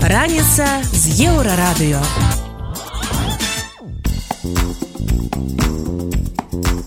Раніца 0.00 0.66
з 0.92 1.04
еўрарадыё. 1.28 2.45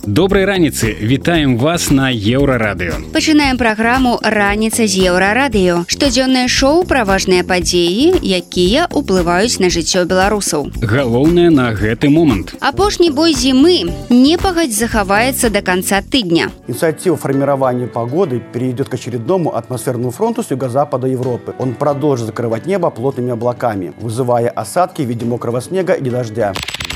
Добрай 0.08 0.45
раніцы 0.45 0.92
вітаем 1.00 1.56
вас 1.58 1.90
на 1.90 2.12
еўрарадыё 2.12 3.12
Пачынаем 3.12 3.56
праграму 3.56 4.19
раніца 4.22 4.87
з 4.87 5.00
еўрарадыё 5.08 5.85
штодзённае 5.88 6.49
шоу 6.49 6.85
пра 6.85 7.04
важныя 7.08 7.44
падзеі 7.44 8.21
якія 8.21 8.88
ўплываюць 8.92 9.60
на 9.65 9.72
жыццё 9.72 10.04
беларусаў 10.04 10.69
галоўнае 10.81 11.49
на 11.49 11.72
гэты 11.72 12.12
момант 12.12 12.53
апошні 12.60 13.10
бой 13.10 13.33
зімы 13.33 13.88
непагадь 14.10 14.76
захаваецца 14.76 15.49
до 15.49 15.62
конца 15.62 16.01
тыдня 16.05 16.52
Инициатива 16.69 17.16
формирования 17.16 17.87
погоды 17.87 18.42
перейдет 18.52 18.88
к 18.88 18.95
очередному 18.95 19.56
атмосферному 19.56 20.10
фронту 20.10 20.42
с 20.42 20.51
юго-запада 20.51 21.06
Европы. 21.06 21.55
Он 21.59 21.74
продолжит 21.74 22.27
закрывать 22.27 22.66
небо 22.66 22.91
плотными 22.91 23.32
облаками, 23.32 23.92
вызывая 24.00 24.48
осадки 24.48 25.02
в 25.02 25.06
виде 25.06 25.27
мокрого 25.27 25.60
снега 25.60 25.92
и 25.92 26.10
дождя. 26.10 26.52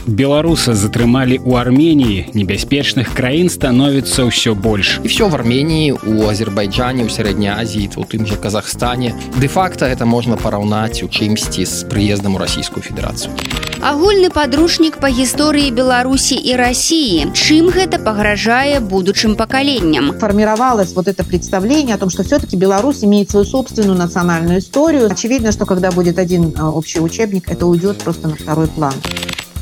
беларуса 0.08 0.72
затрымалі 0.72 1.36
ў 1.44 1.52
арменії 1.60 2.32
небяспечных 2.32 3.12
краін 3.12 3.52
становіцца 3.52 4.24
ўсё 4.24 4.56
больш 4.56 5.00
І 5.04 5.08
все 5.08 5.28
в 5.28 5.34
Армении, 5.34 5.92
у 5.92 6.26
Азербайджане, 6.28 7.04
у 7.04 7.10
Средней 7.12 7.52
Азии, 7.52 7.90
у 7.96 8.04
тым 8.04 8.26
же 8.26 8.36
Казахстане. 8.36 9.14
Де-факто 9.36 9.84
это 9.84 10.06
можно 10.06 10.36
параўнаць 10.36 11.02
у 11.04 11.08
чымсьці 11.08 11.64
з 11.64 11.84
прыездам 11.84 12.34
у 12.34 12.38
Российскую 12.38 12.82
Федерацию. 12.82 13.32
агульны 13.78 14.26
падручнік 14.34 14.98
па 14.98 15.06
гісторыі 15.06 15.70
беларусі 15.70 16.34
і 16.34 16.56
рассіі 16.58 17.30
чым 17.30 17.70
гэта 17.70 18.02
пагражае 18.02 18.80
будучым 18.80 19.36
пакаленням 19.36 20.18
формировалось 20.18 20.94
вот 20.94 21.06
это 21.06 21.22
представление 21.22 21.94
о 21.94 21.98
том, 21.98 22.10
что 22.10 22.24
все-таки 22.24 22.56
Беларусь 22.56 23.04
имеет 23.04 23.30
свою 23.30 23.46
собственную 23.46 23.96
национальную 23.96 24.58
историю. 24.58 25.06
Очевидно, 25.06 25.52
что 25.52 25.64
когда 25.64 25.92
будет 25.92 26.18
один 26.18 26.54
а, 26.58 26.70
общий 26.70 26.98
учебник, 26.98 27.48
это 27.48 27.66
уйдет 27.66 27.98
просто 27.98 28.26
на 28.26 28.34
второй 28.34 28.66
план. 28.66 28.94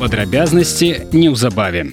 падрабязнасці 0.01 1.09
неўзабаве 1.13 1.87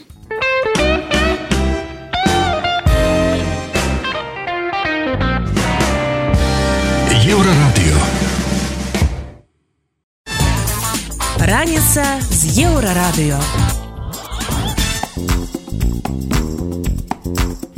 Еврорадио. 7.33 7.97
Раніца 11.39 12.03
з 12.29 12.41
еўрарадыё. 12.61 13.76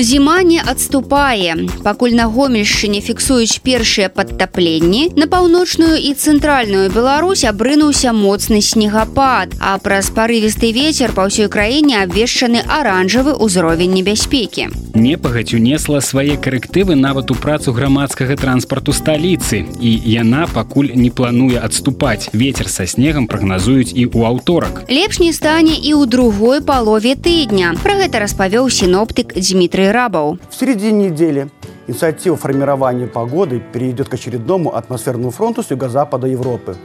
Зіма 0.00 0.42
не 0.42 0.62
адступае. 0.64 1.68
Пакуль 1.84 2.16
на 2.16 2.24
гомельшчыне 2.24 3.04
фіксуюць 3.04 3.60
першыя 3.60 4.08
падтапленні, 4.08 5.12
на 5.20 5.28
паўночную 5.28 6.00
і 6.00 6.14
цэнтральную 6.16 6.88
Беларусь 6.88 7.44
абрынуўся 7.44 8.16
моцны 8.16 8.64
снегапад, 8.64 9.52
а 9.60 9.76
праз 9.76 10.08
парывісты 10.08 10.72
вецер 10.72 11.12
па 11.12 11.28
ўсёй 11.28 11.52
краіне 11.52 12.00
абвешчаны 12.00 12.64
аранжавы 12.64 13.36
ўзровень 13.36 13.92
небяспекі. 13.92 14.72
непагадь 14.94 15.54
унесла 15.54 16.00
свае 16.00 16.36
карэктывы 16.36 16.94
нават 16.94 17.30
у 17.30 17.34
працу 17.34 17.72
грамадскага 17.72 18.36
транспарту 18.36 18.92
сталіцы 18.92 19.64
і 19.80 19.90
яна 20.04 20.46
пакуль 20.52 20.90
не 20.94 21.10
плануе 21.10 21.58
адступаць 21.58 22.30
ветер 22.32 22.68
са 22.68 22.86
снегам 22.86 23.26
прагназуюць 23.26 23.92
і 23.94 24.06
ў 24.10 24.26
аўторак 24.26 24.84
Лепш 24.90 25.20
не 25.20 25.32
стане 25.32 25.76
і 25.78 25.94
ў 25.94 26.06
другой 26.06 26.60
палове 26.60 27.14
тыдня. 27.14 27.74
Пра 27.82 27.96
гэта 28.02 28.22
распавёў 28.22 28.70
сіноптык 28.70 29.34
Дмітрый 29.38 29.89
Рабаў. 29.90 30.38
В 30.48 30.54
середине 30.54 31.08
недели 31.10 31.50
инициатива 31.88 32.36
формирования 32.36 33.08
погоды 33.08 33.60
перейдет 33.72 34.08
к 34.08 34.14
очередному 34.14 34.76
атмосферному 34.76 35.32
фронту 35.32 35.64
с 35.64 35.70
юго-запада 35.72 36.28
Европы. 36.28 36.76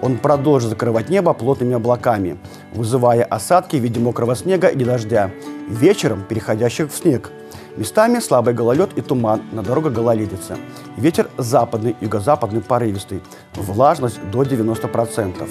Он 0.00 0.16
продолжит 0.16 0.70
закрывать 0.70 1.08
небо 1.08 1.32
плотными 1.32 1.74
облаками, 1.74 2.38
вызывая 2.72 3.24
осадки 3.24 3.74
в 3.74 3.80
виде 3.80 3.98
мокрого 3.98 4.36
снега 4.36 4.68
и 4.68 4.84
дождя, 4.84 5.32
вечером 5.68 6.22
переходящих 6.28 6.92
в 6.92 6.96
снег. 6.96 7.32
Местами 7.76 8.20
слабый 8.20 8.54
гололед 8.54 8.96
и 8.96 9.00
туман, 9.00 9.42
на 9.50 9.62
дорогах 9.62 9.92
гололедица. 9.92 10.56
Ветер 10.96 11.28
западный, 11.38 11.96
юго-западный 12.00 12.60
порывистый. 12.60 13.22
Влажность 13.56 14.20
до 14.30 14.44
90% 14.44 15.48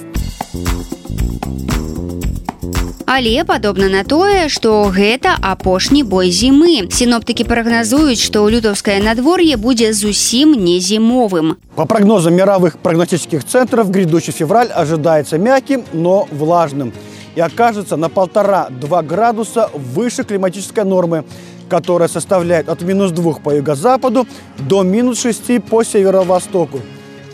Але 3.10 3.44
падобна 3.44 3.88
на 3.88 4.04
тое, 4.04 4.48
што 4.48 4.90
гэта 4.90 5.36
апошні 5.40 6.02
бой 6.02 6.30
зімы. 6.30 6.88
Сіноптыкі 6.90 7.44
прагназуюць, 7.44 8.20
што 8.20 8.46
лютаўскае 8.50 8.98
надвор'е 9.02 9.56
будзе 9.56 9.92
зусім 9.92 10.52
не 10.52 10.80
зімовым. 10.80 11.56
По 11.74 11.86
прогнозам 11.86 12.34
мировых 12.34 12.78
прогностических 12.78 13.44
центров, 13.44 13.90
грядущий 13.90 14.32
февраль 14.32 14.70
ожидается 14.72 15.38
мягким, 15.38 15.84
но 15.92 16.26
влажным 16.30 16.92
и 17.36 17.40
окажется 17.40 17.96
на 17.96 18.08
полтора-два 18.08 19.02
градуса 19.02 19.70
выше 19.74 20.24
климатической 20.24 20.84
нормы, 20.84 21.24
которая 21.68 22.08
составляет 22.08 22.68
от 22.68 22.82
минус 22.82 23.12
2 23.12 23.34
по 23.34 23.54
юго-западу 23.54 24.26
до 24.58 24.82
минус 24.82 25.20
6 25.20 25.62
по 25.62 25.84
северо-востоку. 25.84 26.80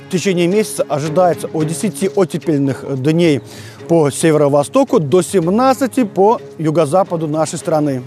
В 0.09 0.13
течение 0.13 0.47
месяца 0.47 0.85
ожидается 0.89 1.49
от 1.53 1.69
10 1.69 2.11
оттепельных 2.17 2.85
дней 3.03 3.41
По 3.88 4.12
северо-востоку 4.12 5.00
до 5.00 5.22
17 5.22 6.10
по 6.10 6.40
юго-западу 6.60 7.28
нашей 7.28 7.60
страны. 7.60 8.02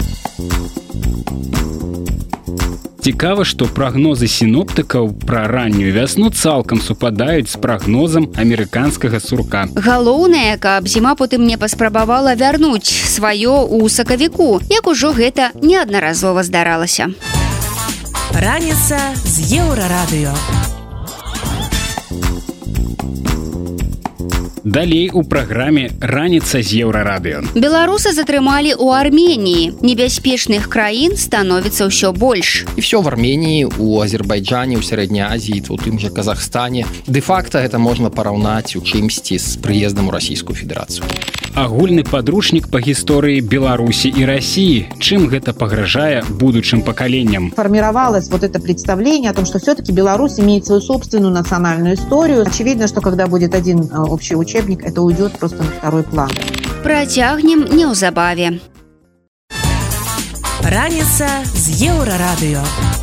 Цікава, 3.01 3.47
што 3.49 3.65
прагнозы 3.65 4.29
сіноптыкаў 4.29 5.09
пра 5.25 5.47
раннюю 5.49 5.89
вясну 5.97 6.29
цалкам 6.31 6.81
супадаюць 6.85 7.49
з 7.49 7.57
прагнозам 7.57 8.29
амерыканскага 8.37 9.21
сурка. 9.25 9.65
Галоўнае, 9.73 10.61
каб 10.61 10.85
зіма 10.85 11.17
потым 11.17 11.49
не 11.49 11.57
паспрабавала 11.57 12.37
вярнуць 12.37 12.93
сваё 12.93 13.65
ў 13.65 13.89
сакавіку, 13.89 14.61
як 14.69 14.87
ужо 14.87 15.17
гэта 15.17 15.49
неаднаразова 15.65 16.45
здаралася. 16.45 17.09
Раніца 18.37 19.01
з 19.25 19.49
еўрарадыё. 19.65 20.37
Далей 24.64 25.10
у 25.14 25.24
праграме 25.24 25.90
раніца 26.02 26.62
з 26.62 26.82
еўрарадыё. 26.82 27.46
Беларусы 27.54 28.12
затрымалі 28.18 28.74
ў 28.74 28.88
Арменіі. 28.98 29.78
Небяспечных 29.86 30.66
краін 30.70 31.14
становіцца 31.18 31.86
ўсё 31.86 32.12
больш. 32.12 32.66
І 32.76 32.82
все 32.82 32.98
в 33.02 33.08
Армении, 33.08 33.66
у 33.66 34.02
Азербайджане, 34.02 34.78
у 34.78 34.82
Средней 34.82 35.22
Азии, 35.22 35.64
у 35.70 35.78
тым 35.78 36.00
же 36.00 36.10
Казахстане. 36.10 36.86
Де-факто 37.08 37.60
это 37.60 37.78
можно 37.78 38.10
параўнаць 38.10 38.76
у 38.76 38.82
чымсьці 38.82 39.38
з 39.38 39.58
прыездам 39.62 40.08
у 40.08 40.12
Российскую 40.12 40.56
Федерацию. 40.56 41.06
Агульны 41.56 42.04
падручнік 42.04 42.68
па 42.68 42.84
гісторыі 42.84 43.40
Беларусі 43.40 44.12
і 44.12 44.26
рассіі. 44.28 44.92
Чым 45.00 45.32
гэта 45.32 45.56
пагражае 45.56 46.20
будучым 46.28 46.84
пакаленням? 46.84 47.54
Формировалось 47.56 48.28
вот 48.30 48.44
это 48.44 48.60
представление 48.60 49.32
о 49.32 49.34
том, 49.34 49.46
что 49.46 49.60
все-таки 49.60 49.94
Беларусь 49.94 50.38
имеет 50.38 50.66
свою 50.66 50.82
собственную 50.82 51.32
национальную 51.32 51.96
историю. 51.96 52.42
Очевидно, 52.42 52.88
что 52.88 53.00
когда 53.00 53.28
будет 53.28 53.56
один 53.56 53.88
а, 53.94 54.04
общий 54.04 54.36
учебник, 54.36 54.84
это 54.84 55.02
уйдет 55.02 55.40
просто 55.40 55.64
на 55.64 55.72
второй 55.72 56.04
план. 56.04 56.30
Працягнем 56.84 57.64
неўзабаве. 57.72 58.60
Раніца 60.60 61.30
з 61.56 61.88
еўрарадыё. 61.88 62.99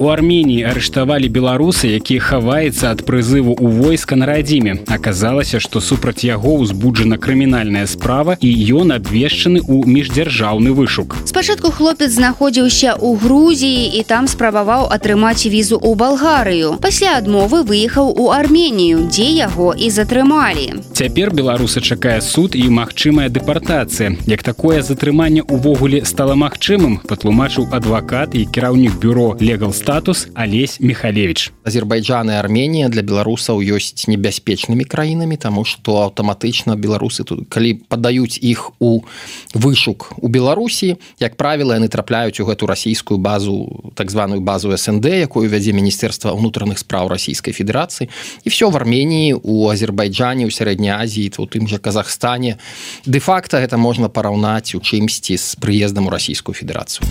У 0.00 0.08
Арменіі 0.08 0.64
арыштавалі 0.64 1.28
беларуса, 1.28 1.84
які 1.84 2.16
хаваецца 2.24 2.88
ад 2.88 3.04
прызыву 3.04 3.52
ў 3.52 3.68
войска 3.84 4.16
на 4.16 4.24
радзіме. 4.24 4.88
Аказалася, 4.88 5.60
што 5.60 5.84
супраць 5.84 6.24
яго 6.24 6.56
ўзбуджана 6.64 7.20
крымінальная 7.20 7.84
справа 7.84 8.38
і 8.40 8.48
ён 8.80 8.96
абвешчаны 8.96 9.60
ў 9.60 9.84
міждзяржаўны 9.84 10.72
вышук. 10.72 11.20
Спачатку 11.28 11.68
хлопец 11.68 12.16
знаходзіўся 12.16 12.96
ў 12.96 13.20
Грузіі 13.20 14.00
і 14.00 14.02
там 14.08 14.24
спрабаваў 14.24 14.88
атрымаць 14.88 15.44
візу 15.44 15.76
ў 15.76 15.92
Балгарыю. 16.00 16.80
Пасля 16.80 17.20
адмовы 17.20 17.60
выехаў 17.68 18.08
у 18.16 18.32
Арменію, 18.32 19.04
дзе 19.12 19.28
яго 19.36 19.76
і 19.76 19.92
затрымалі. 19.92 20.80
Цяпер 20.96 21.36
беларуса 21.36 21.84
чакае 21.84 22.24
суд 22.24 22.56
і 22.56 22.72
магчымая 22.72 23.28
дэпартацыя. 23.28 24.16
Як 24.24 24.40
такое 24.48 24.80
затрыманне 24.80 25.44
ўвогуле 25.44 26.08
стала 26.08 26.32
магчымым, 26.40 27.04
патлумачыў 27.04 27.68
адвакат 27.68 28.32
і 28.32 28.48
кіраўнік 28.48 28.96
бюро 28.96 29.36
Legal 29.36 29.76
статус 29.85 30.27
Алесь 30.33 30.79
Михалевич. 30.79 31.53
Азербайджан 31.63 32.29
і 32.29 32.33
Арменія 32.41 32.89
для 32.89 33.05
беларусаў 33.05 33.61
ёсць 33.61 34.09
небяспечнымі 34.09 34.81
краінамі, 34.81 35.37
таму 35.37 35.61
што 35.61 36.09
аўтаматычна 36.09 36.73
беларусы 36.73 37.21
тут 37.21 37.45
калі 37.53 37.85
падаюць 37.85 38.41
іх 38.41 38.73
у 38.81 39.05
вышук 39.53 40.17
у 40.17 40.25
Беларусі, 40.25 40.97
як 41.21 41.37
правіла, 41.37 41.77
яны 41.77 41.85
трапляюць 41.85 42.41
у 42.41 42.49
гэту 42.49 42.65
расійскую 42.65 43.21
базу 43.21 43.93
так 43.93 44.09
званую 44.09 44.41
базу 44.41 44.73
СНД, 44.73 45.05
якую 45.29 45.45
вядзе 45.53 45.69
міністэрства 45.69 46.33
ўнутраных 46.33 46.81
спраў 46.81 47.13
Расійскай 47.13 47.53
Федерацыі. 47.53 48.09
І 48.41 48.49
все 48.49 48.65
в 48.65 48.73
Арменіі, 48.73 49.37
у 49.37 49.69
Азербайджане, 49.69 50.49
у 50.49 50.49
Сярэдняй 50.49 50.97
Азіі, 50.97 51.29
у 51.37 51.45
тым 51.45 51.69
же 51.69 51.77
Казахстане. 51.77 52.57
Де-факта 53.05 53.61
гэта 53.61 53.77
можна 53.77 54.09
параўнаць 54.09 54.73
у 54.73 54.81
чымсьці 54.81 55.37
з 55.37 55.53
прыездам 55.61 56.09
у 56.09 56.09
Расійскую 56.09 56.57
Федерацыю. 56.57 57.05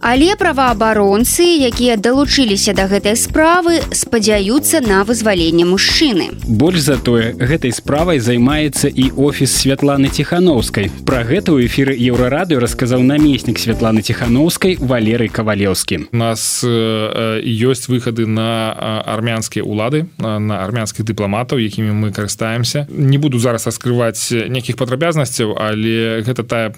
Але 0.00 0.36
праваабаронцы, 0.38 1.42
якія 1.42 1.96
далучыліся 1.98 2.72
да 2.76 2.86
гэтай 2.86 3.16
справы, 3.18 3.82
спадзяюцца 3.90 4.80
на 4.80 5.02
вызваленне 5.02 5.66
мужчыны. 5.66 6.30
Больш 6.46 6.86
за 6.86 6.96
тое, 6.96 7.34
гэтай 7.34 7.74
справай 7.74 8.22
займаецца 8.22 8.86
і 8.86 9.10
офіс 9.18 9.50
Святланы 9.50 10.08
Ціханаўскай. 10.08 10.90
Пра 11.02 11.26
гэта 11.26 11.50
ў 11.52 11.66
эфіры 11.66 11.98
еўрарадыё 11.98 12.62
расказаў 12.62 13.02
намеснік 13.02 13.58
Святланы 13.58 14.06
Ціханаўскай 14.06 14.78
Валерый 14.78 15.28
Кавалеўскі. 15.28 16.06
У 16.12 16.16
нас 16.16 16.62
э, 16.62 17.42
ёсць 17.42 17.90
выхады 17.90 18.30
на 18.30 18.70
армянскія 19.02 19.66
ўлады, 19.66 20.06
на 20.22 20.62
армянскіх 20.62 21.02
дыпламатаў, 21.02 21.58
якімі 21.58 21.90
мы 21.90 22.14
карыстаемся. 22.14 22.86
Не 22.94 23.18
буду 23.18 23.42
зараз 23.42 23.66
раскрываць 23.66 24.30
нейкіх 24.30 24.78
падрабязнасцяў, 24.78 25.58
але 25.58 26.22
гэта 26.22 26.46
тая 26.46 26.70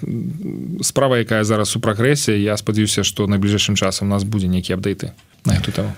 справа, 0.81 1.21
якая 1.21 1.45
зараз 1.45 1.75
у 1.75 1.79
прагрэсе. 1.79 2.33
Я 2.41 2.57
спадзяюся, 2.57 2.88
што 2.89 3.27
найбліжэйшым 3.27 3.75
часам 3.75 4.09
у 4.09 4.11
нас 4.17 4.23
будзе 4.23 4.47
нейкія 4.47 4.77
апдейты 4.77 5.13
на 5.45 5.53
эту 5.53 5.71
тэму 5.71 5.93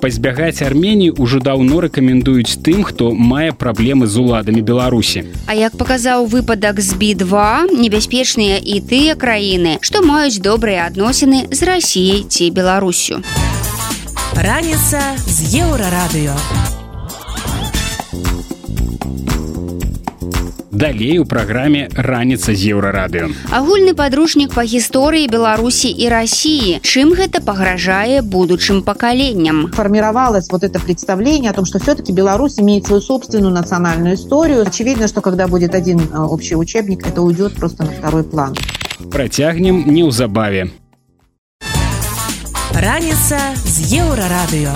пазбягаць 0.00 0.62
армении 0.62 1.10
ўжо 1.10 1.40
даўно 1.42 1.80
рэкамендуюць 1.82 2.62
тым 2.62 2.84
хто 2.86 3.10
мае 3.12 3.50
праблемы 3.52 4.06
з 4.06 4.22
уладамі 4.22 4.62
беларусі 4.62 5.24
А 5.46 5.58
як 5.58 5.74
паказаў 5.80 6.28
выпадак 6.30 6.80
з 6.80 6.94
би2 6.94 7.74
небяспечныя 7.74 8.62
і 8.62 8.78
тыя 8.80 9.18
краіны 9.18 9.78
што 9.82 10.04
маюць 10.06 10.38
добрыя 10.38 10.86
адносіны 10.86 11.46
з 11.50 11.60
рассіяй 11.66 12.24
ці 12.28 12.50
беларусю. 12.54 13.22
Раніца 14.38 15.02
з 15.26 15.66
еўрарадыё 15.66 16.77
далей 20.77 21.19
у 21.19 21.25
праграме 21.25 21.87
раніца 21.93 22.55
з 22.57 22.73
еўрарадыё 22.73 23.29
агульны 23.53 23.93
падручнік 23.93 24.55
па 24.57 24.65
гісторыі 24.65 25.29
беларусі 25.29 25.93
і 25.93 26.09
россии 26.09 26.81
чым 26.81 27.13
гэта 27.13 27.43
пагражае 27.45 28.21
будучым 28.21 28.81
пакаленням 28.81 29.69
формировалось 29.71 30.49
вот 30.49 30.63
это 30.63 30.79
представление 30.79 31.51
о 31.51 31.53
том 31.53 31.65
что 31.65 31.79
все-таки 31.79 32.11
беларусь 32.11 32.59
имеет 32.59 32.87
свою 32.87 33.01
собственную 33.01 33.53
национальную 33.53 34.15
историю 34.15 34.65
очевидно 34.65 35.07
что 35.07 35.21
когда 35.21 35.47
будет 35.47 35.75
один 35.75 35.99
э, 35.99 36.17
общий 36.17 36.55
учебник 36.55 37.05
это 37.05 37.21
уйдет 37.21 37.53
просто 37.53 37.83
на 37.83 37.91
второй 37.91 38.23
план 38.23 38.57
працягнем 39.11 39.83
неўзабаве 39.93 40.71
раніца 42.73 43.37
з 43.61 44.01
еўрарадыё 44.01 44.73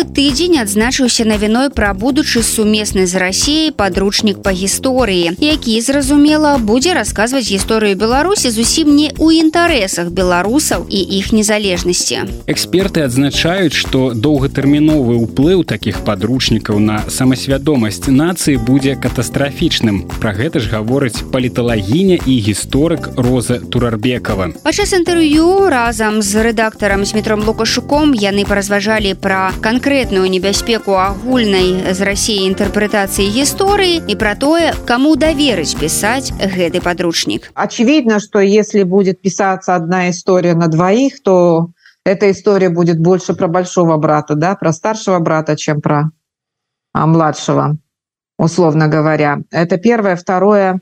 Мінулы 0.00 0.14
тыдзень 0.14 0.60
адзначыўся 0.60 1.24
навіной 1.24 1.70
пра 1.70 1.92
будучы 1.94 2.42
сумесны 2.42 3.06
з 3.06 3.16
рассіяй 3.20 3.72
падручнік 3.72 4.42
па 4.42 4.52
гісторыі 4.52 5.36
які 5.40 5.80
зразумела 5.80 6.56
будзе 6.58 6.94
расказваць 6.94 7.48
гісторыю 7.48 7.96
беларусі 7.96 8.50
зусім 8.50 8.96
не 8.96 9.12
ў 9.12 9.44
інтарэсах 9.44 10.10
беларусаў 10.10 10.86
і 10.88 11.00
іх 11.00 11.32
незалежнасці. 11.32 12.24
Эксперты 12.46 13.04
адзначаюць 13.04 13.76
што 13.76 14.12
доўгатэрміновы 14.14 15.20
ўплыў 15.20 15.64
такіх 15.64 16.00
падручнікаў 16.04 16.80
на 16.80 17.04
самасвядомасць 17.08 18.08
нацыі 18.08 18.56
будзе 18.56 18.96
катастрафічным. 18.96 20.08
Пра 20.20 20.32
гэта 20.32 20.60
ж 20.60 20.72
гаворыць 20.72 21.28
паліталагіня 21.32 22.20
і 22.24 22.34
гісторык 22.40 23.20
роза 23.20 23.60
турарбекова. 23.60 24.52
Падчас 24.64 24.96
інтэрв'ю 24.96 25.68
разам 25.68 26.22
з 26.22 26.40
рэдактарам 26.40 27.04
з 27.04 27.14
метром 27.14 27.44
лукашуком 27.44 28.14
яны 28.16 28.48
паразважалі 28.48 29.14
пра 29.14 29.52
канкрэтную 29.89 30.29
небяспеку 30.29 30.93
агульнай 30.93 31.89
з 31.89 32.05
рассіі 32.05 32.45
інтэрпрэтацыі 32.53 33.25
гісторыі 33.33 33.95
і 34.13 34.15
пра 34.21 34.35
тое 34.37 34.67
каму 34.85 35.15
даверыць 35.17 35.73
пісаць 35.79 36.29
гэты 36.37 36.85
подручнік 36.85 37.49
очевидно 37.55 38.19
что 38.19 38.45
если 38.45 38.83
будет 38.83 39.21
писаться 39.25 39.73
одна 39.73 40.11
история 40.11 40.53
на 40.53 40.67
двоих 40.67 41.17
то 41.23 41.73
эта 42.05 42.29
история 42.29 42.69
будет 42.69 43.01
больше 43.01 43.33
про 43.33 43.47
большого 43.47 43.97
брата 43.97 44.35
да 44.35 44.53
про 44.53 44.71
старшего 44.71 45.17
брата 45.17 45.57
чем 45.57 45.81
про 45.81 46.11
а, 46.93 47.07
младшего 47.07 47.77
условно 48.37 48.87
говоря 48.87 49.39
это 49.49 49.77
первое 49.77 50.15
второе 50.15 50.79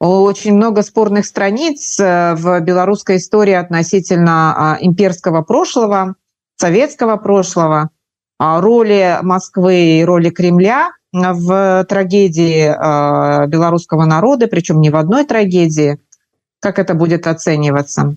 очень 0.00 0.54
много 0.54 0.82
спорных 0.82 1.24
страниц 1.24 1.98
э, 1.98 2.34
в 2.34 2.60
белорусской 2.60 3.16
истории 3.16 3.54
относительно 3.54 4.54
а, 4.54 4.78
имперского 4.82 5.40
прошлого 5.40 6.16
советского 6.56 7.16
прошлого 7.16 7.88
роли 8.61 9.19
Москвы 9.21 9.99
и 9.99 10.05
роли 10.05 10.29
Кремля 10.29 10.91
в 11.11 11.85
трагедии 11.87 12.65
э, 12.65 13.47
белорусского 13.47 14.05
народа, 14.05 14.47
причем 14.47 14.81
не 14.81 14.89
в 14.89 14.95
одной 14.95 15.25
трагедии, 15.25 15.99
как 16.59 16.79
это 16.79 16.95
будет 16.95 17.27
оцениваться. 17.27 18.15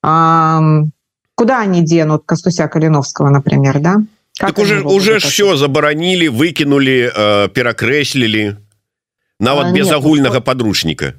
Куда 0.00 1.60
они 1.60 1.82
денут 1.82 2.22
Костуся 2.26 2.66
Калиновского, 2.66 3.28
например, 3.28 3.78
да? 3.80 3.96
Как 4.38 4.54
так 4.54 4.58
уже, 4.58 4.82
уже 4.82 5.18
все 5.18 5.56
заборонили, 5.56 6.28
выкинули, 6.28 7.12
э, 7.14 7.48
перекреслили, 7.48 8.56
навод 9.40 9.66
а, 9.66 9.72
без 9.72 9.90
огульного 9.90 10.40
подручника. 10.40 11.14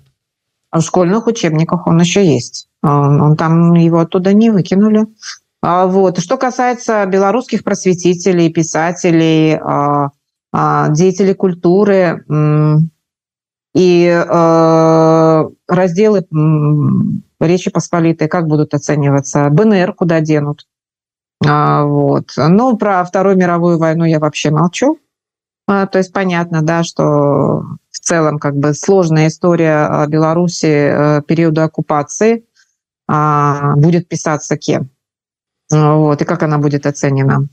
В 0.72 0.82
школьных 0.82 1.28
учебниках 1.28 1.88
он 1.88 2.00
еще 2.00 2.26
есть. 2.26 2.68
Он, 2.82 3.22
он 3.22 3.36
там 3.36 3.74
его 3.74 4.00
оттуда 4.00 4.34
не 4.34 4.50
выкинули. 4.50 5.06
А, 5.62 5.88
вот. 5.88 6.20
Что 6.20 6.38
касается 6.38 7.06
белорусских 7.06 7.64
просветителей, 7.64 8.52
писателей, 8.52 9.58
а, 9.58 10.10
а, 10.52 10.90
деятелей 10.90 11.34
культуры 11.34 12.26
и 13.76 14.26
разделы 15.68 16.26
Речи 17.40 17.70
Посполитой, 17.70 18.28
как 18.28 18.48
будут 18.48 18.74
оцениваться? 18.74 19.50
БНР 19.50 19.94
куда 19.94 20.22
денут? 20.22 20.66
Вот. 21.40 22.32
Ну, 22.36 22.78
про 22.78 23.04
Вторую 23.04 23.38
мировую 23.38 23.78
войну 23.78 24.06
я 24.06 24.20
вообще 24.20 24.50
молчу. 24.50 24.98
То 25.68 25.90
есть 25.94 26.12
понятно, 26.12 26.64
да, 26.64 26.84
что 26.84 27.64
в 27.92 28.00
целом 28.02 28.40
как 28.40 28.58
бы 28.58 28.74
сложная 28.74 29.28
история 29.28 30.08
Беларуси 30.08 30.66
э, 30.66 31.22
периода 31.22 31.66
оккупации 31.66 32.44
будет 33.08 34.08
писаться 34.10 34.58
кем? 34.58 34.90
Вот, 35.70 36.22
и 36.22 36.26
как 36.26 36.44
она 36.44 36.58
будет 36.58 36.86
оценена. 36.86 37.48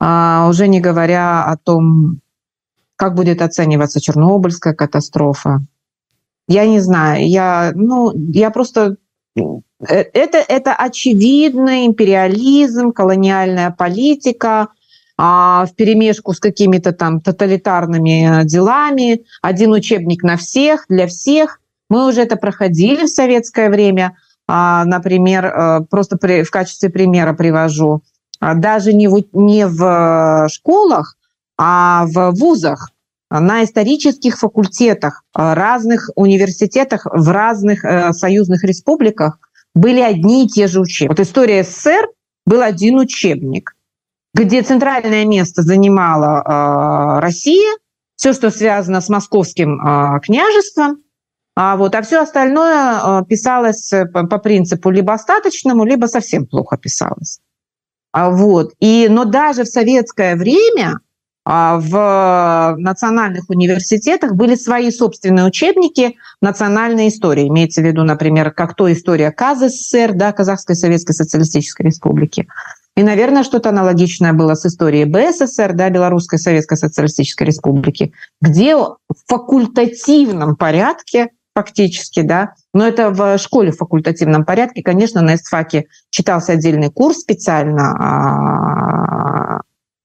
А, 0.00 0.46
уже 0.48 0.68
не 0.68 0.80
говоря 0.80 1.44
о 1.44 1.56
том, 1.56 2.20
как 2.96 3.14
будет 3.14 3.42
оцениваться 3.42 4.00
Чернобыльская 4.00 4.74
катастрофа. 4.74 5.60
Я 6.46 6.66
не 6.66 6.80
знаю, 6.80 7.26
я, 7.28 7.72
ну, 7.74 8.12
я 8.14 8.50
просто... 8.50 8.96
Э, 9.36 9.44
это, 9.80 10.38
это 10.38 10.74
очевидный 10.74 11.86
империализм, 11.86 12.92
колониальная 12.92 13.70
политика 13.70 14.68
а, 15.16 15.66
в 15.66 15.74
перемешку 15.74 16.32
с 16.32 16.40
какими-то 16.40 16.92
там 16.92 17.20
тоталитарными 17.20 18.44
делами. 18.44 19.24
Один 19.42 19.72
учебник 19.72 20.22
на 20.22 20.36
всех, 20.36 20.86
для 20.88 21.06
всех. 21.06 21.60
Мы 21.88 22.06
уже 22.06 22.22
это 22.22 22.36
проходили 22.36 23.06
в 23.06 23.08
советское 23.08 23.70
время– 23.70 24.16
например, 24.48 25.44
э, 25.44 25.80
просто 25.90 26.16
в 26.16 26.50
качестве 26.50 26.88
примера 26.88 27.34
привожу, 27.34 28.02
а, 28.40 28.54
даже 28.54 28.94
не 28.94 29.06
в, 29.06 29.22
не 29.32 29.66
в 29.66 30.48
школах, 30.50 31.16
а 31.58 32.06
в 32.06 32.30
вузах, 32.30 32.90
на 33.30 33.62
исторических 33.62 34.38
факультетах, 34.38 35.22
э, 35.36 35.52
разных 35.52 36.10
университетах 36.14 37.04
в 37.04 37.28
разных 37.30 37.84
э, 37.84 38.12
союзных 38.14 38.64
республиках 38.64 39.38
были 39.74 40.00
одни 40.00 40.46
и 40.46 40.48
те 40.48 40.66
же 40.66 40.80
учебники. 40.80 41.18
Вот 41.18 41.26
история 41.26 41.62
СССР 41.62 42.08
был 42.46 42.62
один 42.62 42.98
учебник, 42.98 43.76
где 44.32 44.62
центральное 44.62 45.26
место 45.26 45.60
занимала 45.60 47.20
Россия, 47.20 47.76
все, 48.16 48.32
что 48.32 48.50
связано 48.50 49.02
с 49.02 49.10
московским 49.10 49.78
княжеством, 50.22 51.02
а, 51.60 51.76
вот, 51.76 51.92
а 51.96 52.02
все 52.02 52.22
остальное 52.22 53.00
а, 53.02 53.24
писалось 53.24 53.92
э, 53.92 54.06
по, 54.06 54.24
по 54.24 54.38
принципу 54.38 54.90
либо 54.90 55.12
остаточному, 55.12 55.84
либо 55.84 56.06
совсем 56.06 56.46
плохо 56.46 56.76
писалось. 56.76 57.40
А, 58.12 58.30
вот. 58.30 58.74
И, 58.78 59.08
но 59.10 59.24
даже 59.24 59.64
в 59.64 59.66
советское 59.66 60.36
время 60.36 61.00
а, 61.44 61.80
в 61.80 62.76
национальных 62.78 63.50
университетах 63.50 64.36
были 64.36 64.54
свои 64.54 64.92
собственные 64.92 65.46
учебники 65.46 66.14
национальной 66.40 67.08
истории. 67.08 67.48
Имеется 67.48 67.80
в 67.80 67.86
виду, 67.86 68.04
например, 68.04 68.52
как 68.52 68.76
то 68.76 68.92
история 68.92 69.32
КАЗССР, 69.32 70.12
да, 70.14 70.30
Казахской 70.30 70.76
Советской 70.76 71.14
Социалистической 71.14 71.86
Республики. 71.86 72.46
И, 72.96 73.02
наверное, 73.02 73.42
что-то 73.42 73.70
аналогичное 73.70 74.32
было 74.32 74.54
с 74.54 74.64
историей 74.64 75.06
БССР, 75.06 75.72
да, 75.72 75.90
Белорусской 75.90 76.38
Советской 76.38 76.76
Социалистической 76.76 77.48
Республики, 77.48 78.12
где 78.40 78.76
в 78.76 78.96
факультативном 79.26 80.54
порядке 80.54 81.30
фактически, 81.58 82.22
да, 82.22 82.54
но 82.72 82.86
это 82.86 83.10
в 83.10 83.36
школе 83.38 83.72
в 83.72 83.78
факультативном 83.78 84.44
порядке. 84.44 84.82
Конечно, 84.82 85.22
на 85.22 85.36
СФАКе 85.36 85.86
читался 86.10 86.52
отдельный 86.52 86.88
курс 86.88 87.18
специально, 87.18 87.96
а, 87.98 89.60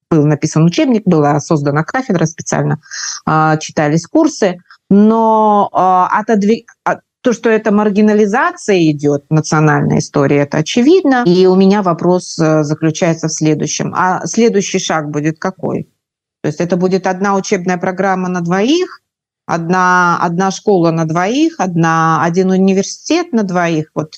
был 0.10 0.26
написан 0.26 0.64
учебник, 0.64 1.04
была 1.06 1.40
создана 1.40 1.84
кафедра 1.84 2.26
специально, 2.26 2.80
а, 3.26 3.58
читались 3.58 4.08
курсы. 4.08 4.58
Но 4.90 5.70
э, 5.72 6.18
отодвиг... 6.20 6.72
то, 7.22 7.34
что 7.34 7.50
это 7.50 7.72
маргинализация 7.72 8.92
идет, 8.92 9.26
национальная 9.30 10.00
история, 10.00 10.42
это 10.42 10.58
очевидно. 10.58 11.24
И 11.26 11.48
у 11.48 11.56
меня 11.56 11.82
вопрос 11.82 12.38
э, 12.38 12.64
заключается 12.64 13.28
в 13.28 13.32
следующем. 13.32 13.94
А 13.96 14.26
следующий 14.26 14.80
шаг 14.80 15.10
будет 15.10 15.40
какой? 15.40 15.88
То 16.42 16.48
есть 16.48 16.60
это 16.60 16.78
будет 16.78 17.08
одна 17.08 17.36
учебная 17.36 17.78
программа 17.78 18.28
на 18.28 18.42
двоих, 18.42 19.03
одна, 19.46 20.20
одна 20.22 20.52
школа 20.52 20.92
на 20.92 21.06
двоих, 21.06 21.56
одна, 21.60 22.24
один 22.24 22.50
университет 22.52 23.34
на 23.34 23.44
двоих. 23.44 23.92
Вот 23.94 24.16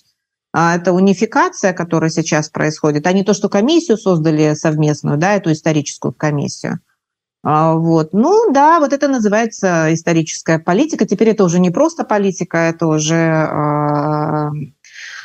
а, 0.54 0.76
это 0.76 0.94
унификация, 0.94 1.74
которая 1.74 2.10
сейчас 2.10 2.50
происходит, 2.50 3.06
а 3.08 3.12
не 3.12 3.24
то, 3.24 3.34
что 3.34 3.50
комиссию 3.50 3.98
создали 3.98 4.54
совместную, 4.54 5.18
да, 5.18 5.36
эту 5.36 5.52
историческую 5.52 6.14
комиссию. 6.14 6.80
А, 7.44 7.74
вот. 7.74 8.14
Ну 8.14 8.52
да, 8.54 8.80
вот 8.80 8.94
это 8.94 9.08
называется 9.08 9.94
историческая 9.94 10.60
политика. 10.60 11.06
Теперь 11.06 11.30
это 11.30 11.44
уже 11.44 11.60
не 11.60 11.72
просто 11.72 12.06
политика, 12.06 12.58
это 12.58 12.88
уже, 12.88 13.16
а, 13.16 14.52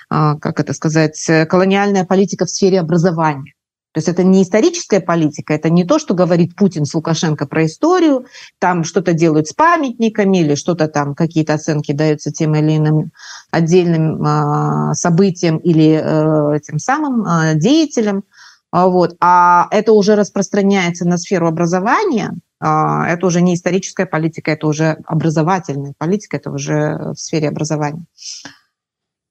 как 0.08 0.58
это 0.58 0.72
сказать, 0.72 1.24
колониальная 1.48 2.04
политика 2.04 2.44
в 2.44 2.50
сфере 2.50 2.80
образования. 2.80 3.54
То 3.92 3.98
есть 3.98 4.08
это 4.08 4.22
не 4.22 4.44
историческая 4.44 5.00
политика, 5.00 5.52
это 5.52 5.68
не 5.68 5.84
то, 5.84 5.98
что 5.98 6.14
говорит 6.14 6.54
Путин 6.54 6.84
с 6.84 6.94
Лукашенко 6.94 7.46
про 7.46 7.66
историю, 7.66 8.26
там 8.60 8.84
что-то 8.84 9.14
делают 9.14 9.48
с 9.48 9.52
памятниками 9.52 10.38
или 10.38 10.54
что-то 10.54 10.86
там, 10.86 11.16
какие-то 11.16 11.54
оценки 11.54 11.90
даются 11.90 12.30
тем 12.30 12.54
или 12.54 12.76
иным 12.76 13.10
отдельным 13.50 14.22
э, 14.22 14.94
событиям 14.94 15.58
или 15.58 16.00
э, 16.02 16.60
тем 16.60 16.78
самым 16.78 17.24
э, 17.24 17.54
деятелям. 17.56 18.22
А, 18.70 18.86
вот. 18.86 19.16
А 19.20 19.66
это 19.72 19.92
уже 19.92 20.14
распространяется 20.14 21.04
на 21.04 21.18
сферу 21.18 21.48
образования, 21.48 22.34
это 22.60 23.20
уже 23.22 23.40
не 23.40 23.54
историческая 23.54 24.04
политика, 24.04 24.50
это 24.50 24.66
уже 24.66 24.98
образовательная 25.06 25.94
политика, 25.96 26.36
это 26.36 26.50
уже 26.50 27.14
в 27.14 27.16
сфере 27.16 27.48
образования. 27.48 28.04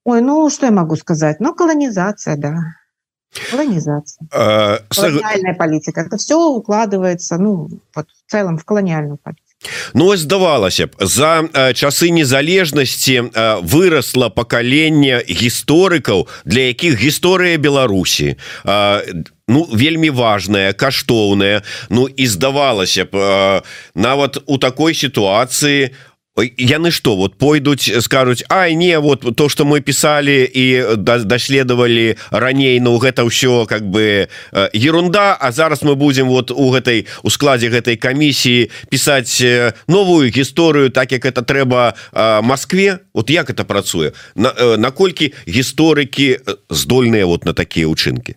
Ой, 0.03 0.21
ну 0.21 0.49
что 0.49 0.65
я 0.65 0.71
могу 0.71 0.95
сказать? 0.95 1.39
Ну, 1.39 1.53
колонизация, 1.53 2.35
да. 2.35 2.55
Колонизация. 3.50 4.26
А, 4.32 4.78
Колониальная 4.88 5.54
политика. 5.54 6.02
Это 6.02 6.16
все 6.16 6.36
укладывается, 6.36 7.36
ну, 7.38 7.68
вот 7.94 8.06
в 8.06 8.30
целом 8.30 8.58
в 8.58 8.64
колониальную 8.64 9.16
политику. 9.16 9.44
Ну 9.94 10.06
ось 10.06 10.20
здавалася 10.20 10.86
б 10.86 10.90
за 11.00 11.48
э, 11.52 11.72
часы 11.72 12.10
незалежнасці 12.10 13.32
э, 13.32 13.60
выросла 13.62 14.28
пакаленне 14.28 15.22
гісторыкаў 15.24 16.28
для 16.44 16.60
якіх 16.68 17.00
гісторыя 17.00 17.56
Беларусі 17.56 18.36
э, 18.64 19.24
ну 19.48 19.64
вельмі 19.72 20.10
важная 20.10 20.72
каштоўная 20.72 21.62
Ну 21.88 22.08
і 22.08 22.26
здавалася 22.26 23.04
б 23.04 23.62
нават 23.94 24.38
у 24.46 24.58
такой 24.58 24.94
сітуацыі 24.94 25.90
яны 26.57 26.91
что 26.91 27.15
вот 27.15 27.37
пойдуць 27.37 27.89
скажуць 28.01 28.43
Ай 28.49 28.75
не 28.75 28.99
вот 28.99 29.35
то 29.35 29.49
что 29.49 29.65
мы 29.65 29.81
писали 29.81 30.49
і 30.53 30.95
даследовали 30.97 32.17
раней 32.31 32.79
Ну 32.79 32.97
гэта 32.97 33.23
ўсё 33.23 33.65
как 33.65 33.83
бы 33.89 34.29
ерунда 34.73 35.37
А 35.39 35.51
зараз 35.51 35.81
мы 35.81 35.95
будем 35.95 36.27
вот 36.27 36.51
у 36.51 36.69
гэтай 36.71 37.07
у 37.23 37.29
складзе 37.29 37.69
гэтай 37.69 37.95
камісіі 37.97 38.69
писать 38.89 39.43
новую 39.87 40.31
гісторыю 40.31 40.89
так 40.89 41.11
як 41.11 41.25
это 41.25 41.41
трэба 41.41 41.93
Москве 42.41 42.99
вот 43.13 43.29
як 43.29 43.49
это 43.49 43.63
працуе? 43.63 44.13
Наколькі 44.35 45.33
гісторыкі 45.47 46.39
здольныя 46.69 47.25
вот 47.25 47.45
на 47.45 47.53
такія 47.53 47.87
учынки 47.87 48.35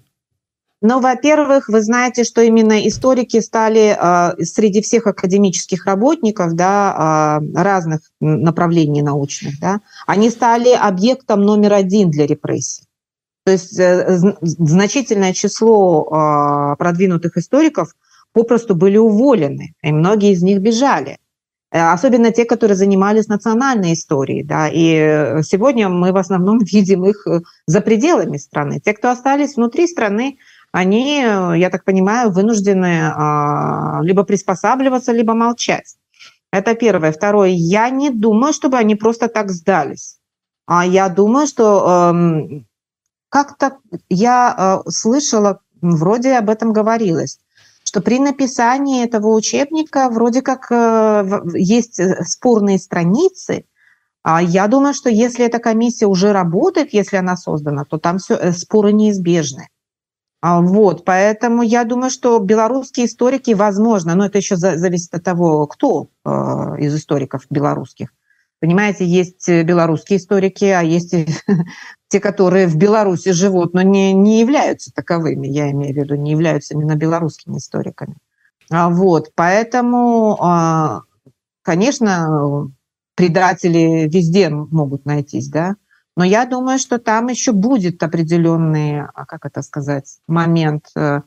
Ну, 0.84 0.98
во-первых, 1.00 1.68
вы 1.68 1.80
знаете, 1.80 2.24
что 2.24 2.42
именно 2.42 2.86
историки 2.88 3.40
стали 3.40 3.96
э, 3.96 4.44
среди 4.44 4.82
всех 4.82 5.06
академических 5.06 5.86
работников 5.86 6.54
да, 6.54 7.40
э, 7.40 7.62
разных 7.62 8.00
направлений 8.20 9.00
научных, 9.00 9.60
да, 9.60 9.80
они 10.08 10.28
стали 10.28 10.70
объектом 10.70 11.42
номер 11.42 11.74
один 11.74 12.10
для 12.10 12.26
репрессий. 12.26 12.82
То 13.44 13.52
есть 13.52 13.78
э, 13.78 14.18
значительное 14.40 15.32
число 15.32 16.04
э, 16.04 16.76
продвинутых 16.76 17.36
историков 17.36 17.94
попросту 18.32 18.74
были 18.74 18.96
уволены, 18.96 19.74
и 19.82 19.92
многие 19.92 20.32
из 20.32 20.42
них 20.42 20.58
бежали. 20.60 21.18
Э, 21.72 21.92
особенно 21.92 22.32
те, 22.32 22.44
которые 22.44 22.76
занимались 22.76 23.28
национальной 23.28 23.94
историей. 23.94 24.44
Да, 24.44 24.68
и 24.68 25.42
сегодня 25.42 25.88
мы 25.88 26.12
в 26.12 26.16
основном 26.16 26.58
видим 26.72 27.04
их 27.04 27.26
э, 27.26 27.40
за 27.66 27.80
пределами 27.80 28.36
страны. 28.36 28.80
Те, 28.84 28.92
кто 28.92 29.10
остались 29.10 29.56
внутри 29.56 29.86
страны, 29.86 30.38
они, 30.72 31.18
я 31.20 31.70
так 31.70 31.84
понимаю, 31.84 32.30
вынуждены 32.32 33.12
а, 33.14 34.00
либо 34.02 34.24
приспосабливаться, 34.24 35.12
либо 35.12 35.34
молчать. 35.34 35.96
Это 36.50 36.74
первое. 36.74 37.12
Второе. 37.12 37.50
Я 37.50 37.90
не 37.90 38.10
думаю, 38.10 38.52
чтобы 38.52 38.78
они 38.78 38.94
просто 38.94 39.28
так 39.28 39.50
сдались. 39.50 40.18
А 40.66 40.86
я 40.86 41.08
думаю, 41.08 41.46
что 41.46 42.10
эм, 42.10 42.66
как-то 43.28 43.78
я 44.08 44.82
э, 44.86 44.90
слышала, 44.90 45.60
вроде 45.80 46.34
об 46.34 46.50
этом 46.50 46.72
говорилось, 46.72 47.38
что 47.82 48.00
при 48.00 48.18
написании 48.18 49.04
этого 49.04 49.28
учебника 49.28 50.08
вроде 50.10 50.42
как 50.42 50.70
э, 50.70 51.40
есть 51.54 51.98
э, 51.98 52.22
спорные 52.24 52.78
страницы. 52.78 53.64
А 54.22 54.40
я 54.42 54.68
думаю, 54.68 54.94
что 54.94 55.08
если 55.10 55.44
эта 55.44 55.58
комиссия 55.58 56.06
уже 56.06 56.32
работает, 56.32 56.92
если 56.92 57.16
она 57.16 57.36
создана, 57.36 57.84
то 57.84 57.98
там 57.98 58.18
все 58.18 58.52
споры 58.52 58.92
неизбежны. 58.92 59.68
А, 60.42 60.60
вот, 60.60 61.04
поэтому 61.04 61.62
я 61.62 61.84
думаю, 61.84 62.10
что 62.10 62.40
белорусские 62.40 63.06
историки, 63.06 63.52
возможно, 63.52 64.16
но 64.16 64.26
это 64.26 64.38
еще 64.38 64.56
зависит 64.56 65.14
от 65.14 65.22
того, 65.22 65.68
кто 65.68 66.08
э, 66.24 66.30
из 66.80 66.96
историков 66.96 67.46
белорусских. 67.48 68.08
Понимаете, 68.58 69.06
есть 69.06 69.48
белорусские 69.48 70.18
историки, 70.18 70.64
а 70.64 70.82
есть 70.82 71.14
те, 72.08 72.20
которые 72.20 72.66
в 72.66 72.76
Беларуси 72.76 73.30
живут, 73.30 73.72
но 73.72 73.82
не, 73.82 74.12
не 74.12 74.40
являются 74.40 74.92
таковыми, 74.92 75.46
я 75.46 75.70
имею 75.70 75.94
в 75.94 75.96
виду, 75.96 76.16
не 76.16 76.32
являются 76.32 76.74
именно 76.74 76.96
белорусскими 76.96 77.58
историками. 77.58 78.16
А, 78.68 78.88
вот, 78.88 79.30
поэтому, 79.36 80.38
а, 80.40 81.02
конечно, 81.62 82.68
предатели 83.14 84.08
везде 84.08 84.50
могут 84.50 85.04
найтись, 85.04 85.48
да, 85.48 85.76
но 86.16 86.24
я 86.24 86.44
думаю, 86.44 86.78
что 86.78 86.98
там 86.98 87.28
еще 87.28 87.52
будет 87.52 88.02
определенный, 88.02 89.02
а 89.02 89.24
как 89.24 89.46
это 89.46 89.62
сказать, 89.62 90.18
момент 90.26 90.86
э, 90.94 91.22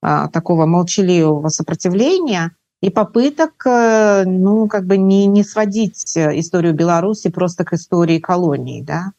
а, 0.00 0.28
такого 0.28 0.64
молчаливого 0.66 1.48
сопротивления 1.48 2.52
и 2.80 2.90
попыток, 2.90 3.66
э, 3.66 4.24
ну, 4.26 4.68
как 4.68 4.86
бы 4.86 4.96
не, 4.96 5.26
не 5.26 5.42
сводить 5.42 6.16
историю 6.16 6.72
Беларуси 6.72 7.30
просто 7.30 7.64
к 7.64 7.72
истории 7.72 8.20
колонии, 8.20 8.82
да, 8.82 9.12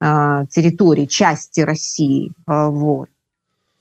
э, 0.00 0.46
территории, 0.48 1.06
части 1.06 1.60
России, 1.60 2.32
э, 2.46 2.68
вот. 2.68 3.08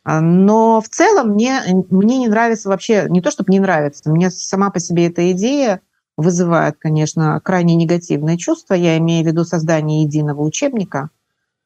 Но 0.03 0.81
в 0.81 0.89
целом 0.89 1.33
мне, 1.33 1.61
мне 1.91 2.17
не 2.17 2.27
нравится 2.27 2.69
вообще, 2.69 3.05
не 3.07 3.21
то 3.21 3.29
чтобы 3.29 3.51
не 3.53 3.59
нравится, 3.59 4.09
мне 4.09 4.31
сама 4.31 4.71
по 4.71 4.79
себе 4.79 5.05
эта 5.05 5.31
идея 5.31 5.79
вызывает, 6.21 6.77
конечно, 6.79 7.39
крайне 7.41 7.75
негативные 7.75 8.37
чувства. 8.37 8.73
Я 8.75 8.97
имею 8.97 9.23
в 9.23 9.27
виду 9.27 9.43
создание 9.43 10.03
единого 10.03 10.41
учебника, 10.41 11.09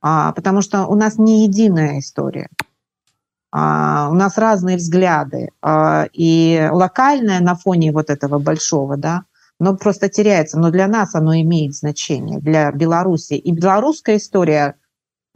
а, 0.01 0.31
потому 0.33 0.61
что 0.61 0.85
у 0.85 0.95
нас 0.95 1.17
не 1.17 1.45
единая 1.45 1.99
история. 1.99 2.49
А, 3.51 4.09
у 4.11 4.13
нас 4.13 4.37
разные 4.37 4.77
взгляды. 4.77 5.49
А, 5.61 6.07
и 6.13 6.69
локальное 6.71 7.39
на 7.39 7.55
фоне 7.55 7.91
вот 7.91 8.09
этого 8.09 8.39
большого, 8.39 8.97
да, 8.97 9.23
но 9.59 9.75
просто 9.75 10.09
теряется. 10.09 10.59
Но 10.59 10.69
для 10.69 10.87
нас 10.87 11.15
оно 11.15 11.35
имеет 11.35 11.73
значение, 11.73 12.39
для 12.39 12.71
Беларуси. 12.71 13.33
И 13.33 13.51
белорусская 13.51 14.17
история 14.17 14.75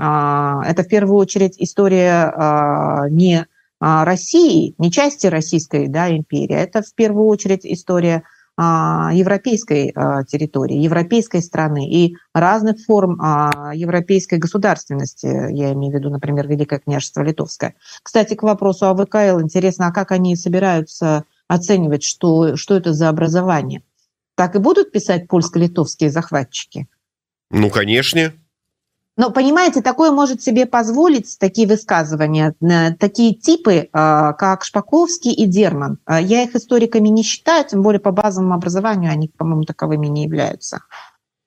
это 0.01 0.83
в 0.83 0.87
первую 0.87 1.17
очередь 1.17 1.55
история 1.57 3.09
не 3.09 3.45
России, 3.81 4.73
не 4.77 4.91
части 4.93 5.27
Российской 5.27 5.89
да, 5.89 6.09
империи, 6.09 6.55
это 6.55 6.81
в 6.81 6.93
первую 6.95 7.27
очередь 7.27 7.65
история 7.65 8.23
европейской 8.59 9.91
а, 9.95 10.23
территории, 10.23 10.77
европейской 10.77 11.41
страны 11.41 11.89
и 11.89 12.15
разных 12.33 12.79
форм 12.85 13.17
а, 13.21 13.71
европейской 13.73 14.35
государственности, 14.35 15.25
я 15.25 15.71
имею 15.73 15.93
в 15.93 15.95
виду, 15.95 16.09
например, 16.09 16.47
Великое 16.47 16.79
княжество 16.79 17.21
Литовское. 17.21 17.75
Кстати, 18.03 18.33
к 18.33 18.43
вопросу 18.43 18.87
о 18.87 18.95
ВКЛ, 18.95 19.41
интересно, 19.41 19.87
а 19.87 19.91
как 19.91 20.11
они 20.11 20.35
собираются 20.35 21.23
оценивать, 21.47 22.03
что, 22.03 22.57
что 22.57 22.75
это 22.75 22.93
за 22.93 23.07
образование? 23.07 23.83
Так 24.35 24.55
и 24.55 24.59
будут 24.59 24.91
писать 24.91 25.27
польско-литовские 25.27 26.09
захватчики? 26.09 26.87
Ну, 27.51 27.69
конечно. 27.69 28.33
Но, 29.19 29.31
понимаете, 29.31 29.81
такое 29.81 30.11
может 30.11 30.41
себе 30.41 30.65
позволить, 30.65 31.37
такие 31.39 31.67
высказывания, 31.67 32.55
э, 32.61 32.93
такие 32.93 33.35
типы, 33.35 33.89
а, 33.91 34.31
как 34.31 34.63
Шпаковский 34.63 35.33
и 35.33 35.45
Дерман. 35.45 35.97
А, 36.05 36.21
я 36.21 36.43
их 36.43 36.55
историками 36.55 37.09
не 37.09 37.21
считаю, 37.21 37.65
тем 37.65 37.81
более 37.81 37.99
по 37.99 38.11
базовому 38.11 38.53
образованию 38.53 39.11
они, 39.11 39.27
по-моему, 39.27 39.63
таковыми 39.63 40.07
не 40.07 40.23
являются. 40.23 40.83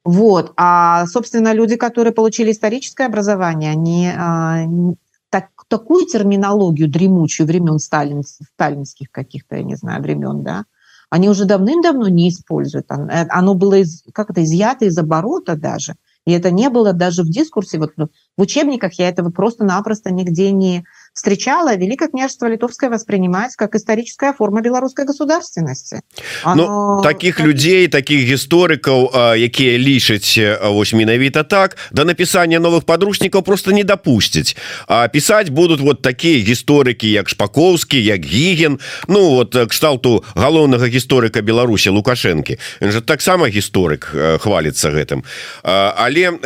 Вот. 0.05 0.53
А, 0.59 1.07
собственно, 1.07 1.55
люди, 1.55 1.77
которые 1.77 2.13
получили 2.13 2.53
историческое 2.53 3.07
образование, 3.07 3.71
они 3.71 4.97
так, 5.31 5.49
такую 5.69 6.05
терминологию 6.05 6.91
дремучую 6.91 7.47
времен 7.47 7.79
сталин, 7.79 8.23
сталинских 8.23 9.11
каких-то, 9.11 9.57
я 9.57 9.63
не 9.63 9.77
знаю, 9.77 10.03
времен, 10.03 10.43
да, 10.43 10.67
они 11.09 11.31
уже 11.31 11.47
давным-давно 11.47 12.09
не 12.09 12.29
используют. 12.29 12.91
Э, 12.91 13.27
оно 13.31 13.55
было 13.55 13.75
из, 13.75 14.03
как 14.13 14.29
это 14.29 14.45
изъято 14.45 14.85
из 14.85 14.99
оборота 14.99 15.57
даже. 15.57 15.95
И 16.27 16.33
это 16.33 16.51
не 16.51 16.71
было 16.71 16.93
даже 16.93 17.23
в 17.23 17.29
дискурсе. 17.29 17.79
Вот 17.79 17.93
ну, 17.97 18.09
в 18.37 18.43
учебниках 18.43 18.95
я 18.95 19.09
этого 19.09 19.31
просто-напросто 19.31 20.13
нигде 20.13 20.53
не 20.53 20.85
встречала, 21.13 21.77
Великое 21.77 22.09
княжество 22.09 22.47
Литовское 22.47 22.91
воспринимать 22.91 23.55
как 23.57 23.75
историческая 23.75 24.33
форма 24.33 24.61
белорусской 24.63 25.05
государственности. 25.05 26.01
Ну, 26.45 26.51
Оно... 26.53 26.97
Ну, 26.97 27.03
таких 27.03 27.37
как... 27.37 27.47
людей, 27.47 27.89
таких 27.89 28.21
гісторыкаў, 28.21 29.13
якія 29.37 29.79
лічаць 29.79 30.39
вось 30.65 30.93
менавіта 30.93 31.43
так, 31.43 31.77
до 31.91 32.05
написания 32.05 32.59
новых 32.59 32.85
подручников 32.85 33.45
просто 33.45 33.73
не 33.73 33.85
допустить. 33.85 34.57
А 34.87 35.09
писать 35.09 35.51
будут 35.51 35.81
вот 35.81 36.03
такие 36.03 36.41
гісторыкі, 36.41 37.11
як 37.11 37.29
Шпаковский, 37.29 38.01
як 38.01 38.25
Гиген, 38.25 38.81
ну 39.09 39.31
вот 39.31 39.57
кшталту 39.69 40.25
галоўнага 40.35 40.89
гісторыка 40.89 41.43
Беларуси 41.43 41.89
Лукашенко. 41.89 42.55
Он 42.81 42.91
же 42.91 43.01
так 43.01 43.21
само 43.21 43.47
гісторык 43.47 44.39
хвалится 44.41 44.91
гэтым. 44.91 45.25
Але 45.63 46.39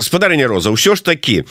спадарня 0.00 0.46
Роза, 0.48 0.70
ўсё 0.70 0.94
ж 0.94 1.02
таки, 1.02 1.44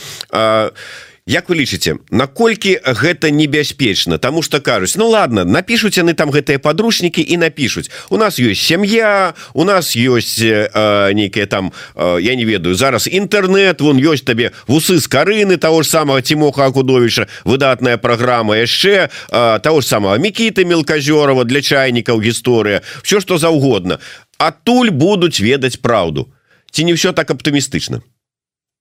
Як 1.29 1.45
вы 1.45 1.61
лічыце 1.61 2.01
наколькі 2.09 2.81
гэта 2.81 3.29
небяспечна? 3.29 4.17
Тому 4.17 4.41
что 4.41 4.59
кажуць 4.61 4.97
Ну 4.97 5.09
ладно 5.09 5.45
напишуць 5.45 6.01
яны 6.01 6.17
там 6.17 6.33
гэтыя 6.33 6.57
подручнікі 6.57 7.21
і 7.21 7.37
напишуць 7.37 7.91
у 8.09 8.17
нас 8.17 8.39
есть 8.39 8.65
сям'я 8.65 9.35
у 9.53 9.63
нас 9.63 9.95
есть 9.95 10.41
э, 10.41 11.13
нейкія 11.13 11.45
там 11.45 11.71
э, 11.93 12.17
я 12.21 12.33
не 12.33 12.45
ведаю 12.45 12.73
зараз 12.73 13.05
інтэрнет 13.05 13.79
вон 13.81 14.01
ёсць 14.01 14.25
табе 14.25 14.51
вусы 14.65 14.97
з 14.97 15.05
карыны 15.05 15.57
того 15.57 15.83
ж 15.83 15.89
самого 15.89 16.21
Тимоха 16.21 16.65
акудовича 16.65 17.27
выдатная 17.45 17.97
программа 17.97 18.57
яшчэ 18.57 19.09
э, 19.29 19.59
того 19.59 19.81
ж 19.81 19.87
самого 19.87 20.17
мікіты 20.17 20.65
мелказёрова 20.65 21.45
для 21.45 21.61
чайнікаў 21.61 22.21
гісторыя 22.25 22.81
все 23.03 23.21
что 23.21 23.37
заўгодна. 23.37 23.99
Адтуль 24.39 24.89
будуць 24.89 25.41
ведаць 25.41 25.77
праўду. 25.77 26.33
Ці 26.71 26.89
не 26.89 26.93
все 26.93 27.13
так 27.13 27.29
аптымістычна? 27.29 28.01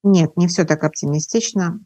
Нет 0.02 0.30
не 0.36 0.46
все 0.46 0.64
так 0.64 0.84
оптимистично 0.84 1.76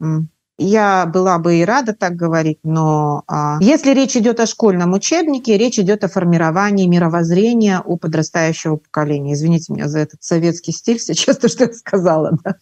я 0.63 1.07
была 1.07 1.39
бы 1.39 1.57
и 1.57 1.65
рада 1.65 1.95
так 1.95 2.17
говорить, 2.17 2.59
но 2.63 3.25
а, 3.27 3.59
если 3.61 3.93
речь 3.95 4.17
идет 4.17 4.41
о 4.41 4.47
школьном 4.47 4.93
учебнике, 4.93 5.59
речь 5.59 5.79
идет 5.79 6.05
о 6.05 6.09
формировании 6.09 6.87
мировоззрения 6.87 7.83
у 7.85 7.97
подрастающего 7.97 8.77
поколения. 8.77 9.35
Извините 9.35 9.73
меня 9.73 9.89
за 9.89 10.01
этот 10.01 10.23
советский 10.23 10.73
стиль 10.73 10.99
сейчас, 11.01 11.39
то, 11.39 11.49
что 11.49 11.65
я 11.65 11.73
сказала. 11.73 12.39
Да? 12.45 12.57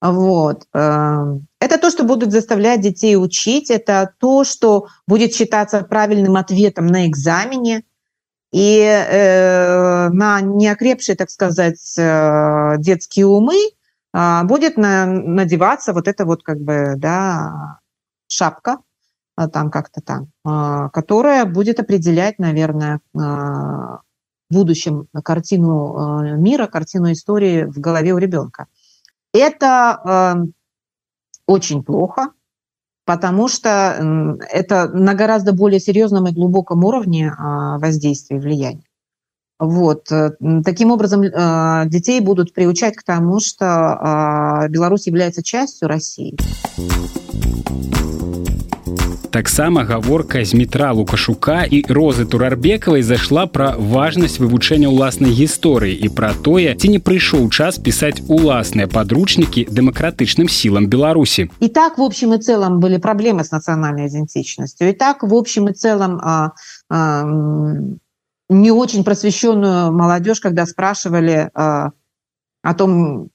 Вот. 0.00 0.64
Э, 0.74 1.38
это 1.60 1.78
то, 1.78 1.90
что 1.90 2.04
будут 2.04 2.32
заставлять 2.32 2.80
детей 2.80 3.16
учить, 3.16 3.70
это 3.70 4.12
то, 4.18 4.44
что 4.44 4.86
будет 5.06 5.34
считаться 5.34 5.82
правильным 5.82 6.36
ответом 6.36 6.86
на 6.86 7.06
экзамене, 7.06 7.82
и 8.52 8.78
э, 8.80 10.08
на 10.10 10.40
неокрепшие, 10.40 11.16
так 11.16 11.30
сказать, 11.30 11.94
э, 11.98 12.76
детские 12.78 13.26
умы 13.26 13.56
будет 14.44 14.76
на, 14.76 15.04
надеваться 15.06 15.92
вот 15.92 16.08
эта 16.08 16.24
вот 16.24 16.42
как 16.42 16.58
бы, 16.58 16.94
да, 16.96 17.80
шапка, 18.28 18.78
а, 19.36 19.48
там 19.48 19.70
как-то 19.70 20.00
там, 20.00 20.28
а, 20.44 20.88
которая 20.88 21.44
будет 21.44 21.80
определять, 21.80 22.38
наверное, 22.38 23.00
в 23.12 24.00
будущем 24.48 25.08
картину 25.24 26.38
мира, 26.38 26.66
картину 26.66 27.12
истории 27.12 27.64
в 27.64 27.78
голове 27.80 28.12
у 28.14 28.18
ребенка. 28.18 28.66
Это 29.34 30.46
очень 31.46 31.82
плохо, 31.82 32.30
потому 33.04 33.48
что 33.48 34.38
это 34.48 34.88
на 34.88 35.14
гораздо 35.14 35.52
более 35.52 35.80
серьезном 35.80 36.28
и 36.28 36.32
глубоком 36.32 36.84
уровне 36.84 37.34
воздействия 37.36 38.36
и 38.36 38.40
влияния. 38.40 38.84
Вот. 39.59 40.11
Э, 40.11 40.31
таким 40.65 40.91
образом, 40.91 41.21
э, 41.21 41.83
детей 41.85 42.19
будут 42.19 42.51
приучать 42.51 42.95
к 42.95 43.03
тому, 43.03 43.39
что 43.39 43.65
э, 43.65 44.69
Беларусь 44.69 45.05
является 45.05 45.43
частью 45.43 45.87
России. 45.87 46.35
таксама 49.31 49.83
гаворка 49.83 50.45
з 50.45 50.53
метра 50.53 50.91
лукашука 50.91 51.63
і 51.63 51.85
розы 51.89 52.25
турарбекавай 52.25 53.01
зайшла 53.01 53.47
пра 53.47 53.75
важнасць 53.79 54.43
вывучэння 54.43 54.91
ўласнай 54.91 55.31
гісторыі 55.31 55.95
і 55.95 56.07
пра 56.11 56.35
тое 56.43 56.75
ці 56.75 56.91
не 56.91 56.99
прыйшоў 56.99 57.47
час 57.47 57.79
пісаць 57.79 58.19
уласныя 58.27 58.91
подручнікі 58.91 59.65
дэмакратычным 59.71 60.51
сілам 60.51 60.91
беларусі 60.91 61.47
і 61.47 61.67
так 61.71 61.97
в 61.97 62.03
общем 62.03 62.33
и 62.35 62.39
целом 62.43 62.79
были 62.83 62.99
проблемы 62.99 63.47
с 63.47 63.51
нацыянальной 63.55 64.11
идентичностью 64.11 64.89
и 64.89 64.93
так 64.93 65.23
в 65.23 65.33
общем 65.33 65.69
и 65.69 65.73
целом 65.73 66.19
а, 66.21 66.51
а, 66.89 67.23
не 68.48 68.70
очень 68.70 69.04
просвещенную 69.04 69.92
молодежь, 69.92 70.40
когда 70.40 70.66
спрашивали 70.66 71.50
э, 71.52 71.90
о 72.62 72.74
том, 72.74 73.30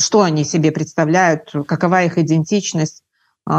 что 0.00 0.22
они 0.22 0.44
себе 0.44 0.72
представляют, 0.72 1.52
какова 1.66 2.04
их 2.04 2.16
идентичность. 2.18 3.02
Э, 3.48 3.52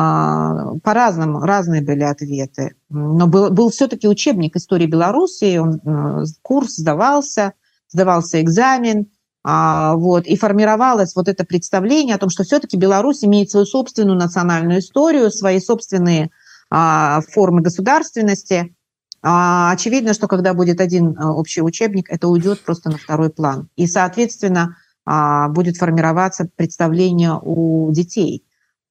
по-разному, 0.83 1.41
разные 1.41 1.83
были 1.83 2.03
ответы. 2.03 2.75
Но 2.89 3.27
был, 3.27 3.51
был 3.51 3.69
все-таки 3.69 4.07
учебник 4.07 4.55
истории 4.55 4.87
Беларуси, 4.87 5.57
он, 5.57 5.79
э, 5.85 6.23
курс 6.41 6.77
сдавался, 6.77 7.53
сдавался 7.89 8.41
экзамен, 8.41 9.07
а, 9.43 9.95
вот, 9.95 10.27
и 10.27 10.37
формировалось 10.37 11.15
вот 11.15 11.27
это 11.27 11.43
представление 11.43 12.15
о 12.15 12.19
том, 12.19 12.29
что 12.29 12.43
все-таки 12.43 12.77
Беларусь 12.77 13.23
имеет 13.23 13.49
свою 13.49 13.65
собственную 13.65 14.15
национальную 14.15 14.79
историю, 14.79 15.31
свои 15.31 15.59
собственные 15.59 16.29
а, 16.69 17.21
формы 17.21 17.61
государственности– 17.61 18.75
а, 19.23 19.71
очевидно, 19.71 20.13
что 20.13 20.27
когда 20.27 20.53
будет 20.53 20.81
один 20.81 21.15
а, 21.17 21.31
общий 21.31 21.61
учебник, 21.61 22.09
это 22.09 22.27
уйдет 22.27 22.63
просто 22.63 22.89
на 22.89 22.97
второй 22.97 23.29
план. 23.29 23.69
И, 23.75 23.85
соответственно, 23.85 24.77
а, 25.05 25.47
будет 25.49 25.77
формироваться 25.77 26.49
представление 26.55 27.39
у 27.41 27.91
детей. 27.91 28.43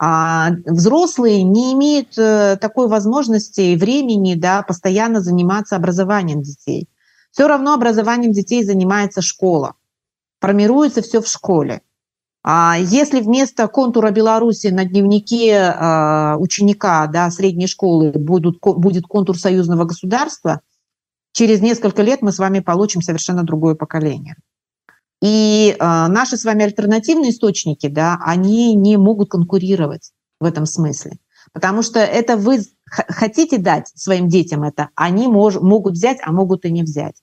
А 0.02 0.52
взрослые 0.64 1.42
не 1.42 1.74
имеют 1.74 2.16
э, 2.16 2.56
такой 2.58 2.88
возможности 2.88 3.60
и 3.60 3.76
времени 3.76 4.34
да, 4.34 4.62
постоянно 4.62 5.20
заниматься 5.20 5.76
образованием 5.76 6.40
детей. 6.40 6.88
Все 7.32 7.46
равно 7.46 7.74
образованием 7.74 8.32
детей 8.32 8.64
занимается 8.64 9.20
школа. 9.20 9.74
Формируется 10.40 11.02
все 11.02 11.20
в 11.20 11.26
школе. 11.26 11.82
А 12.42 12.76
если 12.78 13.20
вместо 13.20 13.68
контура 13.68 14.10
Беларуси 14.10 14.68
на 14.68 14.84
дневнике 14.84 15.56
а, 15.58 16.36
ученика 16.38 17.06
да, 17.06 17.30
средней 17.30 17.66
школы 17.66 18.12
будут, 18.12 18.58
будет 18.60 19.04
контур 19.04 19.38
союзного 19.38 19.84
государства, 19.84 20.62
через 21.32 21.60
несколько 21.60 22.02
лет 22.02 22.22
мы 22.22 22.32
с 22.32 22.38
вами 22.38 22.60
получим 22.60 23.02
совершенно 23.02 23.42
другое 23.42 23.74
поколение. 23.74 24.36
И 25.20 25.76
а, 25.78 26.08
наши 26.08 26.38
с 26.38 26.44
вами 26.44 26.64
альтернативные 26.64 27.30
источники, 27.30 27.88
да, 27.88 28.18
они 28.24 28.74
не 28.74 28.96
могут 28.96 29.28
конкурировать 29.28 30.12
в 30.40 30.46
этом 30.46 30.64
смысле. 30.64 31.18
Потому 31.52 31.82
что 31.82 32.00
это 32.00 32.38
вы 32.38 32.60
хотите 32.86 33.58
дать 33.58 33.88
своим 33.94 34.28
детям 34.28 34.62
это, 34.62 34.88
они 34.94 35.28
мож, 35.28 35.56
могут 35.56 35.92
взять, 35.92 36.18
а 36.22 36.32
могут 36.32 36.64
и 36.64 36.72
не 36.72 36.84
взять. 36.84 37.16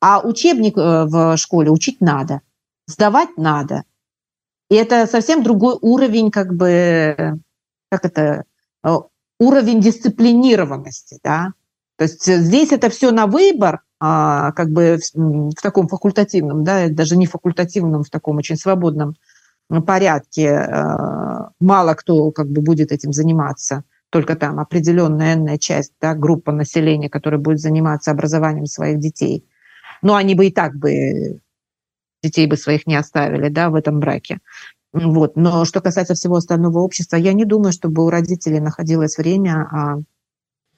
А 0.00 0.20
учебник 0.20 0.78
э, 0.78 1.04
в 1.04 1.36
школе 1.36 1.70
учить 1.70 2.00
надо, 2.00 2.40
сдавать 2.86 3.36
надо– 3.36 3.84
и 4.70 4.74
это 4.74 5.06
совсем 5.06 5.42
другой 5.42 5.76
уровень, 5.80 6.30
как 6.30 6.54
бы, 6.54 7.38
как 7.90 8.04
это, 8.04 8.44
э, 8.84 8.94
уровень 9.38 9.80
дисциплинированности, 9.80 11.18
да. 11.22 11.52
То 11.96 12.04
есть 12.04 12.24
здесь 12.24 12.72
это 12.72 12.88
все 12.90 13.10
на 13.10 13.26
выбор, 13.26 13.82
а, 14.00 14.52
как 14.52 14.70
бы 14.70 14.98
в, 14.98 15.50
в 15.50 15.62
таком 15.62 15.88
факультативном, 15.88 16.64
да, 16.64 16.88
даже 16.88 17.16
не 17.16 17.26
факультативном, 17.26 18.02
в 18.02 18.10
таком 18.10 18.38
очень 18.38 18.56
свободном 18.56 19.14
порядке. 19.86 20.46
Э, 20.46 21.48
мало 21.60 21.94
кто 21.94 22.30
как 22.30 22.48
бы 22.48 22.60
будет 22.62 22.92
этим 22.92 23.12
заниматься, 23.12 23.84
только 24.10 24.36
там 24.36 24.58
определенная 24.58 25.58
часть, 25.58 25.92
да, 26.00 26.14
группа 26.14 26.52
населения, 26.52 27.08
которая 27.08 27.40
будет 27.40 27.60
заниматься 27.60 28.10
образованием 28.10 28.66
своих 28.66 28.98
детей. 28.98 29.46
Но 30.02 30.14
они 30.14 30.34
бы 30.34 30.46
и 30.46 30.50
так 30.50 30.74
бы 30.74 31.40
детей 32.22 32.46
бы 32.46 32.56
своих 32.56 32.86
не 32.86 32.96
оставили 32.96 33.48
да, 33.48 33.70
в 33.70 33.74
этом 33.74 34.00
браке. 34.00 34.38
Вот. 34.92 35.36
Но 35.36 35.64
что 35.64 35.80
касается 35.80 36.14
всего 36.14 36.36
остального 36.36 36.80
общества, 36.80 37.16
я 37.16 37.32
не 37.32 37.44
думаю, 37.44 37.72
чтобы 37.72 38.04
у 38.04 38.10
родителей 38.10 38.60
находилось 38.60 39.16
время 39.16 39.68
а, 39.70 39.98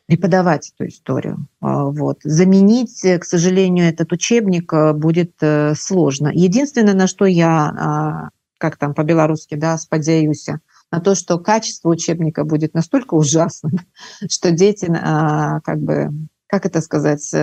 преподавать 0.07 0.72
эту 0.74 0.88
историю. 0.88 1.48
А, 1.61 1.87
вот. 1.87 2.20
Заменить, 2.22 3.02
к 3.02 3.24
сожалению, 3.24 3.87
этот 3.87 4.12
учебник 4.12 4.72
а, 4.72 4.92
будет 4.92 5.35
а, 5.40 5.74
сложно. 5.76 6.30
Единственное, 6.33 6.94
на 6.94 7.09
что 7.09 7.24
я, 7.24 7.66
а, 7.66 8.28
как 8.59 8.76
там 8.76 8.94
по-белорусски, 8.94 9.57
да, 9.57 9.76
сподеюсь, 9.78 10.46
на 10.92 11.00
то, 11.00 11.16
что 11.16 11.38
качество 11.38 11.88
учебника 11.88 12.44
будет 12.44 12.72
настолько 12.74 13.14
ужасным, 13.14 13.80
что 14.28 14.52
дети, 14.52 14.87
а, 14.90 15.61
как 15.61 15.80
бы, 15.80 16.11
как 16.46 16.66
это 16.66 16.80
сказать, 16.80 17.35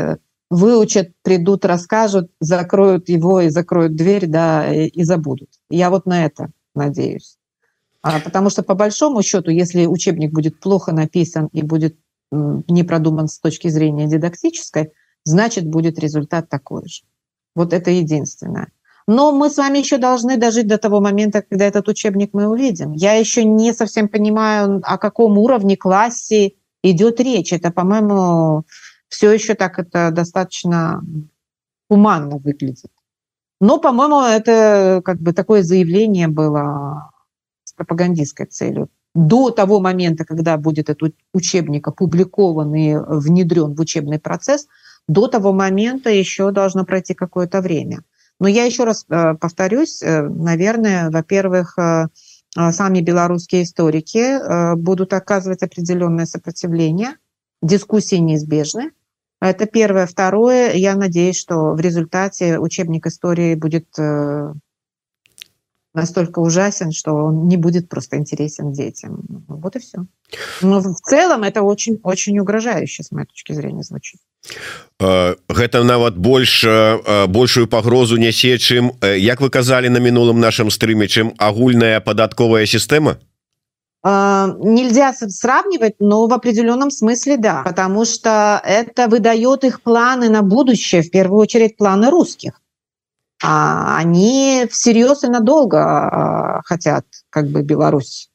выучат, 0.51 1.13
придут, 1.23 1.63
расскажут, 1.65 2.29
закроют 2.41 3.07
его 3.07 3.39
и 3.39 3.49
закроют 3.49 3.95
дверь, 3.95 4.27
да, 4.27 4.71
и, 4.71 4.87
и 4.87 5.03
забудут. 5.03 5.49
Я 5.69 5.89
вот 5.89 6.05
на 6.05 6.25
это 6.25 6.51
надеюсь. 6.75 7.37
А, 8.01 8.19
потому 8.19 8.49
что 8.49 8.61
по 8.61 8.75
большому 8.75 9.23
счету, 9.23 9.49
если 9.49 9.85
учебник 9.85 10.31
будет 10.31 10.59
плохо 10.59 10.91
написан 10.91 11.47
и 11.53 11.61
будет 11.61 11.95
не 12.31 12.83
продуман 12.83 13.27
с 13.27 13.39
точки 13.39 13.69
зрения 13.69 14.07
дидактической, 14.07 14.91
значит, 15.23 15.65
будет 15.65 15.99
результат 15.99 16.49
такой 16.49 16.87
же. 16.87 17.03
Вот 17.55 17.73
это 17.73 17.91
единственное. 17.91 18.71
Но 19.07 19.31
мы 19.31 19.49
с 19.49 19.57
вами 19.57 19.79
еще 19.79 19.97
должны 19.97 20.37
дожить 20.37 20.67
до 20.67 20.77
того 20.77 20.99
момента, 20.99 21.41
когда 21.41 21.65
этот 21.65 21.87
учебник 21.87 22.31
мы 22.33 22.47
увидим. 22.47 22.91
Я 22.93 23.13
еще 23.13 23.43
не 23.45 23.73
совсем 23.73 24.07
понимаю, 24.07 24.81
о 24.83 24.97
каком 24.97 25.37
уровне, 25.37 25.75
классе 25.77 26.53
идет 26.83 27.19
речь. 27.19 27.53
Это, 27.53 27.71
по-моему, 27.71 28.63
все 29.11 29.31
еще 29.31 29.53
так 29.53 29.77
это 29.77 30.09
достаточно 30.11 31.03
humанно 31.89 32.37
выглядит. 32.37 32.91
Но, 33.59 33.77
по-моему, 33.77 34.21
это 34.21 35.01
как 35.05 35.19
бы 35.19 35.33
такое 35.33 35.61
заявление 35.61 36.27
было 36.27 37.11
с 37.63 37.73
пропагандистской 37.73 38.47
целью. 38.47 38.89
До 39.13 39.51
того 39.51 39.81
момента, 39.81 40.23
когда 40.23 40.57
будет 40.57 40.89
этот 40.89 41.13
учебник 41.33 41.87
опубликован 41.87 42.73
и 42.73 42.95
внедрен 42.95 43.75
в 43.75 43.81
учебный 43.81 44.19
процесс, 44.19 44.67
до 45.07 45.27
того 45.27 45.51
момента 45.51 46.09
еще 46.09 46.51
должно 46.51 46.85
пройти 46.85 47.13
какое-то 47.13 47.59
время. 47.61 48.03
Но 48.39 48.47
я 48.47 48.63
еще 48.63 48.85
раз 48.85 49.05
э, 49.09 49.35
повторюсь, 49.35 50.01
э, 50.01 50.21
наверное, 50.23 51.11
во-первых, 51.11 51.77
э, 51.77 52.07
сами 52.55 53.01
белорусские 53.01 53.63
историки 53.63 54.75
будут 54.75 55.13
оказывать 55.13 55.63
определенное 55.63 56.25
сопротивление, 56.25 57.15
дискуссии 57.61 58.17
неизбежны, 58.17 58.91
это 59.40 59.66
первое. 59.66 60.06
Второе, 60.06 60.72
я 60.74 60.96
надеюсь, 60.96 61.38
что 61.38 61.72
в 61.74 61.80
результате 61.80 62.58
учебник 62.58 63.06
истории 63.06 63.54
будет 63.54 63.86
э, 63.98 64.52
настолько 65.94 66.38
ужасен, 66.38 66.92
что 66.92 67.12
он 67.12 67.46
не 67.46 67.56
будет 67.56 67.88
просто 67.88 68.16
интересен 68.16 68.72
детям. 68.72 69.22
Вот 69.48 69.76
и 69.76 69.78
все. 69.78 70.06
Но 70.62 70.80
в 70.80 71.00
целом 71.00 71.42
это 71.42 71.62
очень, 71.62 72.00
очень 72.02 72.38
угрожающе, 72.38 73.02
с 73.02 73.12
моей 73.12 73.26
точки 73.26 73.52
зрения, 73.52 73.82
звучит. 73.82 74.20
Э, 75.00 75.34
гэта 75.48 75.84
нават 75.84 76.16
больш 76.16 76.64
э, 76.64 77.26
большую 77.26 77.68
пагрозу 77.68 78.16
нясе 78.16 78.56
чым 78.58 78.92
як 79.02 79.40
вы 79.40 79.50
казалі 79.50 79.88
на 79.88 79.98
мінулым 79.98 80.40
нашым 80.40 80.70
стрыме 80.70 81.08
чым 81.08 81.34
агульная 81.38 82.00
падатковая 82.00 82.64
сістэма 82.64 83.18
А, 83.18 83.18
нельзя 84.03 85.13
сравнивать, 85.13 85.95
но 85.99 86.25
в 86.27 86.33
определенном 86.33 86.89
смысле 86.89 87.37
да, 87.37 87.61
потому 87.63 88.05
что 88.05 88.61
это 88.65 89.07
выдает 89.07 89.63
их 89.63 89.81
планы 89.83 90.29
на 90.29 90.41
будущее, 90.41 91.03
в 91.03 91.11
первую 91.11 91.39
очередь 91.41 91.77
планы 91.77 92.09
русских. 92.09 92.59
А 93.43 93.97
они 93.97 94.67
всерьез 94.71 95.23
и 95.23 95.27
надолго 95.27 95.79
а, 95.79 96.61
хотят 96.63 97.05
как 97.29 97.47
бы 97.47 97.61
Беларусь. 97.63 98.29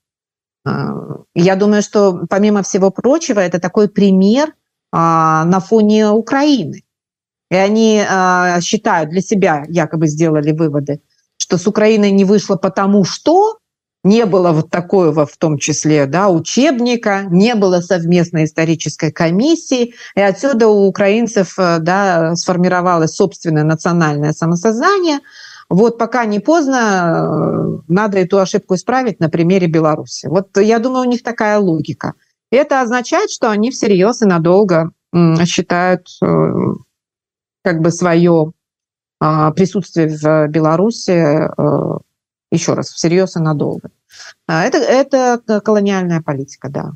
Я 1.34 1.54
думаю, 1.56 1.82
что 1.82 2.26
помимо 2.28 2.62
всего 2.62 2.90
прочего, 2.90 3.38
это 3.38 3.60
такой 3.60 3.88
пример 3.88 4.52
на 4.92 5.60
фоне 5.60 6.10
Украины. 6.10 6.82
И 7.50 7.54
они 7.54 8.04
считают 8.60 9.10
для 9.10 9.20
себя, 9.20 9.64
якобы 9.68 10.08
сделали 10.08 10.50
выводы, 10.50 11.00
что 11.36 11.58
с 11.58 11.68
Украиной 11.68 12.10
не 12.10 12.24
вышло 12.24 12.56
потому 12.56 13.04
что, 13.04 13.58
не 14.06 14.24
было 14.24 14.52
вот 14.52 14.70
такого, 14.70 15.26
в 15.26 15.36
том 15.36 15.58
числе, 15.58 16.06
да, 16.06 16.28
учебника, 16.28 17.24
не 17.28 17.54
было 17.54 17.80
совместной 17.80 18.44
исторической 18.44 19.10
комиссии, 19.10 19.94
и 20.14 20.20
отсюда 20.20 20.68
у 20.68 20.86
украинцев 20.86 21.58
э, 21.58 21.78
да, 21.80 22.36
сформировалось 22.36 23.16
собственное 23.16 23.64
национальное 23.64 24.32
самосознание. 24.32 25.18
Вот 25.68 25.98
пока 25.98 26.24
не 26.24 26.38
поздно, 26.38 26.78
э, 26.78 27.92
надо 27.92 28.18
эту 28.18 28.38
ошибку 28.38 28.76
исправить 28.76 29.18
на 29.18 29.28
примере 29.28 29.66
Беларуси. 29.66 30.26
Вот 30.26 30.56
я 30.56 30.78
думаю, 30.78 31.06
у 31.06 31.10
них 31.10 31.24
такая 31.24 31.58
логика. 31.58 32.14
Это 32.52 32.82
означает, 32.82 33.30
что 33.30 33.50
они 33.50 33.72
всерьез 33.72 34.22
и 34.22 34.26
надолго 34.26 34.92
считают 35.46 36.06
э, 36.22 36.52
как 37.64 37.80
бы 37.80 37.90
свое 37.90 38.52
а, 39.18 39.50
присутствие 39.50 40.08
в 40.08 40.48
Беларуси 40.48 41.48
еще 42.56 42.74
раз, 42.74 42.90
всерьез 42.90 43.36
и 43.36 43.40
надолго. 43.40 43.90
А, 44.46 44.64
это, 44.64 44.78
это 44.78 45.60
колониальная 45.60 46.20
политика, 46.20 46.68
да. 46.68 46.92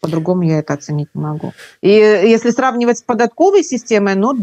По-другому 0.00 0.42
я 0.42 0.58
это 0.58 0.74
оценить 0.74 1.14
не 1.14 1.20
могу. 1.20 1.52
И 1.80 1.88
если 1.88 2.50
сравнивать 2.50 2.98
с 2.98 3.02
податковой 3.02 3.62
системой, 3.62 4.16
ну, 4.16 4.34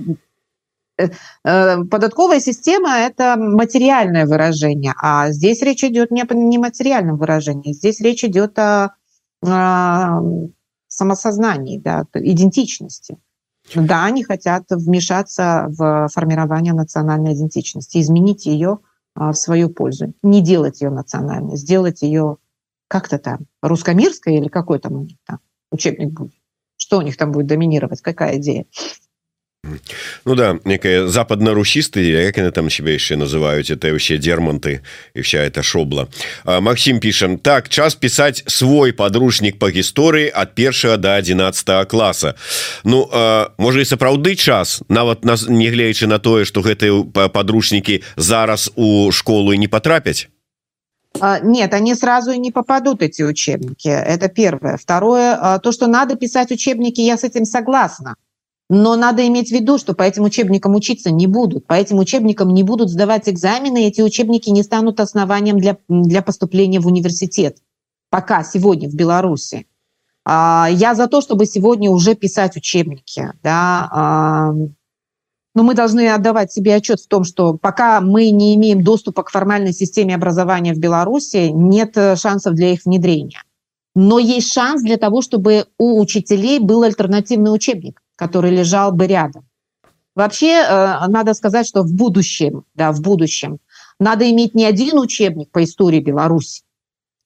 э, 0.97 1.09
э, 1.43 1.83
податковая 1.83 2.39
система– 2.39 2.97
это 2.99 3.35
материальное 3.37 4.25
выражение, 4.25 4.93
а 5.01 5.31
здесь 5.31 5.61
речь 5.61 5.83
идет 5.83 6.11
не 6.11 6.21
о 6.21 6.33
нематериальном 6.33 7.17
выражении, 7.17 7.73
здесь 7.73 7.99
речь 7.99 8.23
идет 8.23 8.57
о, 8.57 8.95
о 9.45 10.21
самосознании, 10.87 11.77
да, 11.77 12.05
идентичности. 12.13 13.17
Да, 13.75 14.05
они 14.05 14.23
хотят 14.23 14.63
вмешаться 14.69 15.65
в 15.67 16.07
формирование 16.11 16.73
национальной 16.73 17.33
идентичности, 17.33 17.99
изменить 17.99 18.45
ее 18.45 18.79
в 19.19 19.33
свою 19.33 19.69
пользу. 19.69 20.13
Не 20.23 20.41
делать 20.41 20.81
ее 20.81 20.89
национальной, 20.89 21.57
сделать 21.57 22.01
ее 22.01 22.37
как-то 22.87 23.19
там 23.19 23.45
русско-мирской 23.61 24.35
или 24.35 24.47
какой 24.47 24.79
там 24.79 24.93
у 24.93 25.03
них 25.03 25.17
там 25.25 25.39
учебник 25.71 26.11
будет. 26.11 26.33
Что 26.77 26.97
у 26.97 27.01
них 27.01 27.17
там 27.17 27.31
будет 27.31 27.47
доминировать, 27.47 28.01
какая 28.01 28.37
идея. 28.37 28.65
Ну 30.25 30.35
да 30.35 30.57
некая 30.63 31.07
западно-русісты 31.07 31.99
як 31.99 32.37
яны 32.37 32.51
там 32.51 32.69
себе 32.69 32.95
яшчэ 32.95 33.19
называюць 33.19 33.67
это 33.67 33.91
ўсе 33.91 34.15
дерманты 34.15 34.79
і 35.13 35.19
вся 35.19 35.43
эта 35.43 35.63
шобла 35.63 36.07
Макссім 36.45 36.99
пішам 37.03 37.35
так 37.37 37.67
час 37.67 37.95
пісаць 37.95 38.43
свой 38.47 38.95
подручнік 38.95 39.59
по 39.59 39.67
гісторыі 39.67 40.31
ад 40.31 40.55
першага 40.55 40.95
до 40.97 41.11
11 41.19 41.87
класа 41.91 42.39
Ну 42.83 43.03
можа 43.57 43.83
і 43.83 43.89
сапраўды 43.89 44.39
час 44.39 44.79
нават 44.87 45.25
нас 45.25 45.43
нягледзячы 45.51 46.07
на 46.07 46.19
тое 46.23 46.45
что 46.45 46.63
гэтыя 46.63 47.27
подручнікі 47.27 47.99
зараз 48.15 48.71
у 48.75 49.11
школу 49.11 49.53
не 49.53 49.67
потрапяць 49.67 50.29
Нет, 51.43 51.73
они 51.73 51.95
сразу 51.95 52.31
и 52.31 52.37
не 52.37 52.51
попадут, 52.51 53.01
эти 53.01 53.23
учебники. 53.23 53.89
Это 53.89 54.29
первое. 54.29 54.77
Второе, 54.77 55.57
то, 55.57 55.71
что 55.71 55.87
надо 55.87 56.15
писать 56.15 56.51
учебники, 56.51 57.01
я 57.01 57.17
с 57.17 57.23
этим 57.23 57.45
согласна. 57.45 58.15
Но 58.69 58.95
надо 58.95 59.27
иметь 59.27 59.49
в 59.49 59.51
виду, 59.51 59.79
что 59.79 59.95
по 59.95 60.03
этим 60.03 60.23
учебникам 60.23 60.75
учиться 60.75 61.09
не 61.09 61.25
будут, 61.25 61.65
по 61.65 61.73
этим 61.73 61.97
учебникам 61.97 62.53
не 62.53 62.61
будут 62.61 62.89
сдавать 62.89 63.27
экзамены, 63.27 63.83
и 63.83 63.87
эти 63.87 64.01
учебники 64.01 64.51
не 64.51 64.61
станут 64.61 64.99
основанием 64.99 65.59
для, 65.59 65.77
для 65.87 66.21
поступления 66.21 66.79
в 66.79 66.85
университет. 66.85 67.57
Пока, 68.11 68.43
сегодня 68.43 68.87
в 68.87 68.93
Беларуси. 68.93 69.65
А, 70.23 70.67
я 70.71 70.93
за 70.93 71.07
то, 71.07 71.21
чтобы 71.21 71.47
сегодня 71.47 71.89
уже 71.89 72.13
писать 72.13 72.55
учебники. 72.57 73.33
Да, 73.41 73.89
а, 73.91 74.53
но 75.55 75.63
мы 75.63 75.73
должны 75.73 76.07
отдавать 76.07 76.51
себе 76.51 76.75
отчет 76.75 76.99
в 76.99 77.07
том, 77.07 77.23
что 77.23 77.55
пока 77.55 78.01
мы 78.01 78.29
не 78.29 78.53
имеем 78.53 78.83
доступа 78.83 79.23
к 79.23 79.31
формальной 79.31 79.73
системе 79.73 80.13
образования 80.13 80.75
в 80.75 80.79
Беларуси, 80.79 81.49
нет 81.51 81.97
шансов 82.19 82.53
для 82.53 82.73
их 82.73 82.85
внедрения. 82.85 83.41
Но 83.95 84.19
есть 84.19 84.53
шанс 84.53 84.83
для 84.83 84.97
того, 84.97 85.23
чтобы 85.23 85.65
у 85.79 85.99
учителей 85.99 86.59
был 86.59 86.83
альтернативный 86.83 87.51
учебник 87.51 87.99
который 88.19 88.51
лежал 88.51 88.91
бы 88.91 89.07
рядом. 89.07 89.45
Вообще, 90.13 90.51
э, 90.61 91.07
надо 91.07 91.33
сказать, 91.33 91.65
что 91.65 91.83
в 91.83 91.93
будущем, 91.93 92.65
да, 92.75 92.91
в 92.91 93.01
будущем 93.01 93.59
надо 93.97 94.29
иметь 94.29 94.55
не 94.55 94.65
один 94.65 94.97
учебник 94.97 95.49
по 95.51 95.63
истории 95.63 96.01
Беларуси, 96.01 96.63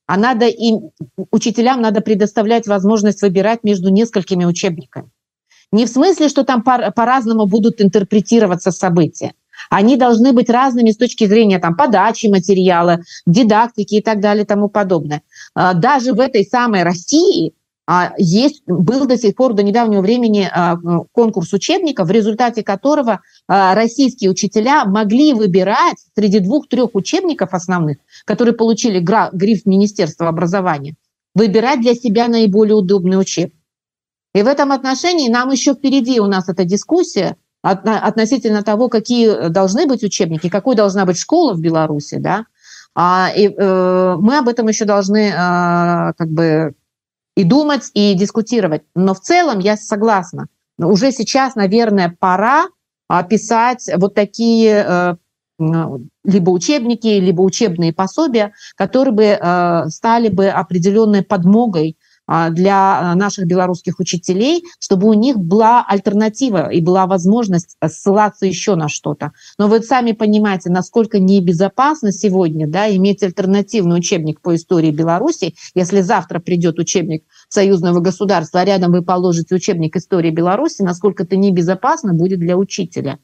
а 0.05 0.17
надо 0.17 0.45
им, 0.45 0.91
учителям 1.31 1.81
надо 1.81 2.01
предоставлять 2.01 2.67
возможность 2.67 3.23
выбирать 3.23 3.63
между 3.63 3.89
несколькими 3.89 4.45
учебниками. 4.45 5.09
Не 5.71 5.85
в 5.87 5.89
смысле, 5.89 6.29
что 6.29 6.43
там 6.43 6.61
по-разному 6.61 7.47
будут 7.47 7.81
интерпретироваться 7.81 8.71
события. 8.71 9.33
Они 9.71 9.97
должны 9.97 10.31
быть 10.31 10.51
разными 10.51 10.91
с 10.91 10.97
точки 10.97 11.25
зрения 11.25 11.57
там, 11.57 11.75
подачи 11.75 12.27
материала, 12.27 12.99
дидактики 13.25 13.95
и 13.95 14.01
так 14.01 14.19
далее 14.19 14.43
и 14.43 14.47
тому 14.47 14.69
подобное. 14.69 15.23
А 15.55 15.73
даже 15.73 16.13
в 16.13 16.19
этой 16.19 16.45
самой 16.45 16.83
России 16.83 17.53
есть, 18.17 18.63
был 18.65 19.05
до 19.05 19.17
сих 19.17 19.35
пор, 19.35 19.53
до 19.53 19.63
недавнего 19.63 20.01
времени 20.01 20.49
а, 20.49 20.77
конкурс 21.11 21.51
учебников, 21.51 22.07
в 22.07 22.11
результате 22.11 22.63
которого 22.63 23.19
а, 23.47 23.75
российские 23.75 24.31
учителя 24.31 24.85
могли 24.85 25.33
выбирать 25.33 25.97
среди 26.15 26.39
двух-трех 26.39 26.91
учебников 26.95 27.53
основных, 27.53 27.97
которые 28.25 28.55
получили 28.55 28.99
гриф 29.33 29.65
Министерства 29.65 30.29
образования, 30.29 30.95
выбирать 31.35 31.81
для 31.81 31.93
себя 31.93 32.29
наиболее 32.29 32.75
удобный 32.75 33.19
учебник. 33.19 33.57
И 34.33 34.41
в 34.41 34.47
этом 34.47 34.71
отношении 34.71 35.29
нам 35.29 35.51
еще 35.51 35.73
впереди 35.73 36.19
у 36.21 36.27
нас 36.27 36.47
эта 36.47 36.63
дискуссия 36.63 37.35
относительно 37.61 38.63
того, 38.63 38.87
какие 38.87 39.49
должны 39.49 39.87
быть 39.87 40.03
учебники, 40.03 40.49
какой 40.49 40.75
должна 40.75 41.05
быть 41.05 41.17
школа 41.17 41.53
в 41.53 41.59
Беларуси, 41.59 42.17
да, 42.17 42.45
и 43.35 43.47
э, 43.47 44.15
мы 44.19 44.37
об 44.37 44.47
этом 44.47 44.67
еще 44.67 44.85
должны 44.85 45.31
как 45.31 46.29
бы 46.29 46.75
и 47.35 47.43
думать, 47.43 47.89
и 47.93 48.13
дискутировать. 48.13 48.83
Но 48.95 49.13
в 49.13 49.21
целом 49.21 49.59
я 49.59 49.77
согласна. 49.77 50.47
Уже 50.77 51.11
сейчас, 51.11 51.55
наверное, 51.55 52.15
пора 52.19 52.67
писать 53.29 53.89
вот 53.97 54.15
такие 54.15 54.85
э, 54.87 55.15
либо 56.23 56.49
учебники, 56.49 57.07
либо 57.07 57.41
учебные 57.41 57.93
пособия, 57.93 58.53
которые 58.75 59.13
бы 59.13 59.23
э, 59.23 59.89
стали 59.89 60.29
бы 60.29 60.47
определенной 60.47 61.23
подмогой 61.23 61.97
для 62.27 63.13
наших 63.15 63.47
белорусских 63.47 63.99
учителей, 63.99 64.63
чтобы 64.79 65.09
у 65.09 65.13
них 65.13 65.37
была 65.37 65.85
альтернатива 65.85 66.69
и 66.69 66.79
была 66.79 67.05
возможность 67.05 67.75
ссылаться 67.85 68.45
еще 68.45 68.75
на 68.75 68.87
что-то. 68.87 69.33
Но 69.57 69.67
вы 69.67 69.81
сами 69.81 70.13
понимаете, 70.13 70.69
насколько 70.69 71.19
небезопасно 71.19 72.11
сегодня 72.11 72.67
да, 72.67 72.93
иметь 72.95 73.23
альтернативный 73.23 73.97
учебник 73.97 74.41
по 74.41 74.55
истории 74.55 74.91
Беларуси, 74.91 75.55
если 75.75 76.01
завтра 76.01 76.39
придет 76.39 76.79
учебник 76.79 77.25
союзного 77.49 77.99
государства, 77.99 78.61
а 78.61 78.65
рядом 78.65 78.91
вы 78.91 79.01
положите 79.01 79.55
учебник 79.55 79.95
истории 79.95 80.29
Беларуси, 80.31 80.81
насколько 80.81 81.23
это 81.23 81.35
небезопасно 81.35 82.13
будет 82.13 82.39
для 82.39 82.57
учителя. 82.57 83.19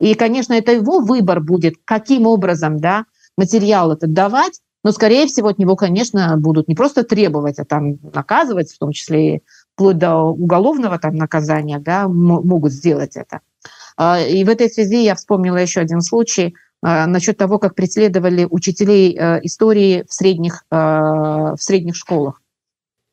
И, 0.00 0.14
конечно, 0.14 0.52
это 0.52 0.72
его 0.72 1.00
выбор 1.00 1.40
будет, 1.40 1.74
каким 1.84 2.26
образом 2.26 2.78
да, 2.78 3.06
материал 3.36 3.92
этот 3.92 4.12
давать, 4.12 4.60
но, 4.84 4.92
скорее 4.92 5.26
всего, 5.26 5.48
от 5.48 5.58
него, 5.58 5.76
конечно, 5.76 6.36
будут 6.36 6.68
не 6.68 6.74
просто 6.74 7.04
требовать, 7.04 7.58
а 7.58 7.64
там 7.64 7.98
наказывать, 8.12 8.70
в 8.70 8.78
том 8.78 8.92
числе 8.92 9.36
и 9.36 9.42
вплоть 9.72 9.96
до 9.96 10.16
уголовного 10.18 10.98
там 10.98 11.16
наказания, 11.16 11.78
да, 11.78 12.06
могут 12.06 12.72
сделать 12.72 13.16
это. 13.16 13.40
А, 13.96 14.20
и 14.20 14.44
в 14.44 14.48
этой 14.50 14.68
связи 14.68 15.02
я 15.02 15.14
вспомнила 15.14 15.56
еще 15.56 15.80
один 15.80 16.02
случай 16.02 16.54
а, 16.82 17.06
насчет 17.06 17.38
того, 17.38 17.58
как 17.58 17.74
преследовали 17.74 18.46
учителей 18.48 19.16
э, 19.18 19.40
истории 19.42 20.04
в 20.06 20.12
средних, 20.12 20.64
э, 20.70 20.76
в 20.76 21.58
средних 21.58 21.96
школах. 21.96 22.42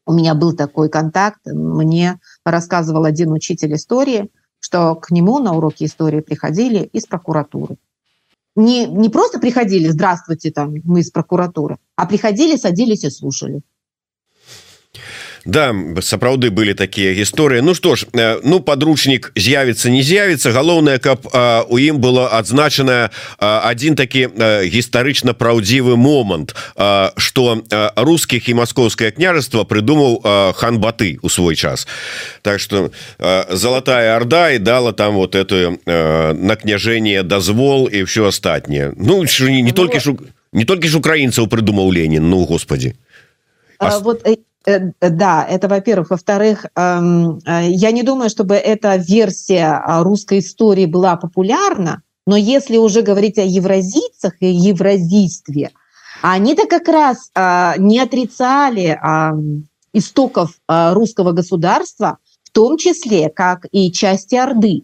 У 0.05 0.13
меня 0.13 0.35
был 0.35 0.53
такой 0.53 0.89
контакт, 0.89 1.39
мне 1.45 2.19
рассказывал 2.43 3.05
один 3.05 3.31
учитель 3.31 3.75
истории, 3.75 4.29
что 4.59 4.95
к 4.95 5.09
нему 5.09 5.39
на 5.39 5.53
уроки 5.53 5.85
истории 5.85 6.19
приходили 6.19 6.79
из 6.79 7.05
прокуратуры 7.05 7.77
не, 8.55 8.85
не 8.85 9.09
просто 9.09 9.39
приходили, 9.39 9.87
здравствуйте, 9.87 10.51
там, 10.51 10.75
мы 10.83 10.99
из 10.99 11.11
прокуратуры, 11.11 11.77
а 11.95 12.05
приходили, 12.05 12.55
садились 12.57 13.03
и 13.03 13.09
слушали. 13.09 13.61
Да 15.45 15.73
сапраўды 16.01 16.53
былі 16.53 16.73
такія 16.77 17.17
гісторыі. 17.17 17.65
Ну 17.65 17.73
што 17.73 17.95
ж 17.95 18.05
э, 18.13 18.39
ну 18.45 18.61
подручнік 18.61 19.33
з'явіцца 19.33 19.89
не 19.89 20.05
з'явіцца. 20.05 20.53
Галоўнае 20.53 21.01
каб 21.01 21.25
э, 21.25 21.65
у 21.65 21.81
ім 21.81 21.97
было 21.97 22.29
адзначана 22.29 23.09
один 23.39 23.95
такі 23.95 24.29
э, 24.29 24.69
гістарычна 24.69 25.33
праўдзівы 25.33 25.97
момант 25.97 26.53
что 27.17 27.63
русскіх 27.95 28.49
і 28.49 28.53
маскоўскае 28.53 29.11
княжество 29.11 29.63
прыдумаў 29.63 30.21
хан 30.53 30.77
баты 30.77 31.17
у 31.21 31.29
свой 31.29 31.55
час. 31.55 31.87
Так 32.41 32.59
что 32.59 32.91
золотая 33.49 34.15
орда 34.15 34.51
і 34.51 34.59
дала 34.59 34.91
там 34.91 35.15
вот 35.15 35.35
эту 35.35 35.79
на 35.85 36.55
княжение 36.55 37.23
дазвол 37.23 37.89
і 37.91 38.03
все 38.03 38.27
астатніе 38.27 38.93
Ну 38.97 39.23
не, 39.23 39.61
не 39.61 39.71
толькі 39.71 39.99
ж 39.99 40.13
не 40.53 40.65
толькі 40.65 40.87
ж 40.87 40.97
украінцаў 40.97 41.47
прыдумаў 41.47 41.93
Ленін 41.93 42.29
Ну 42.29 42.45
господи 42.45 42.95
а, 43.79 43.97
вот 43.99 44.21
Э, 44.25 44.35
да, 44.65 45.45
это 45.49 45.67
во-первых. 45.67 46.11
Во-вторых, 46.11 46.65
эм, 46.75 47.39
э, 47.45 47.69
я 47.69 47.91
не 47.91 48.03
думаю, 48.03 48.29
чтобы 48.29 48.55
эта 48.55 48.95
версия 48.95 49.81
а, 49.83 50.03
русской 50.03 50.39
истории 50.39 50.85
была 50.85 51.15
популярна, 51.15 52.03
но 52.27 52.35
если 52.35 52.77
уже 52.77 53.01
говорить 53.01 53.39
о 53.39 53.43
евразийцах 53.43 54.33
и 54.39 54.47
евразийстве, 54.47 55.71
они-то 56.21 56.67
как 56.67 56.87
раз 56.87 57.31
а, 57.33 57.75
не 57.77 57.99
отрицали 57.99 58.97
а, 59.01 59.33
истоков 59.93 60.57
русского 60.69 61.33
государства, 61.33 62.19
в 62.43 62.51
том 62.51 62.77
числе 62.77 63.29
как 63.29 63.65
и 63.71 63.91
части 63.91 64.35
Орды. 64.35 64.83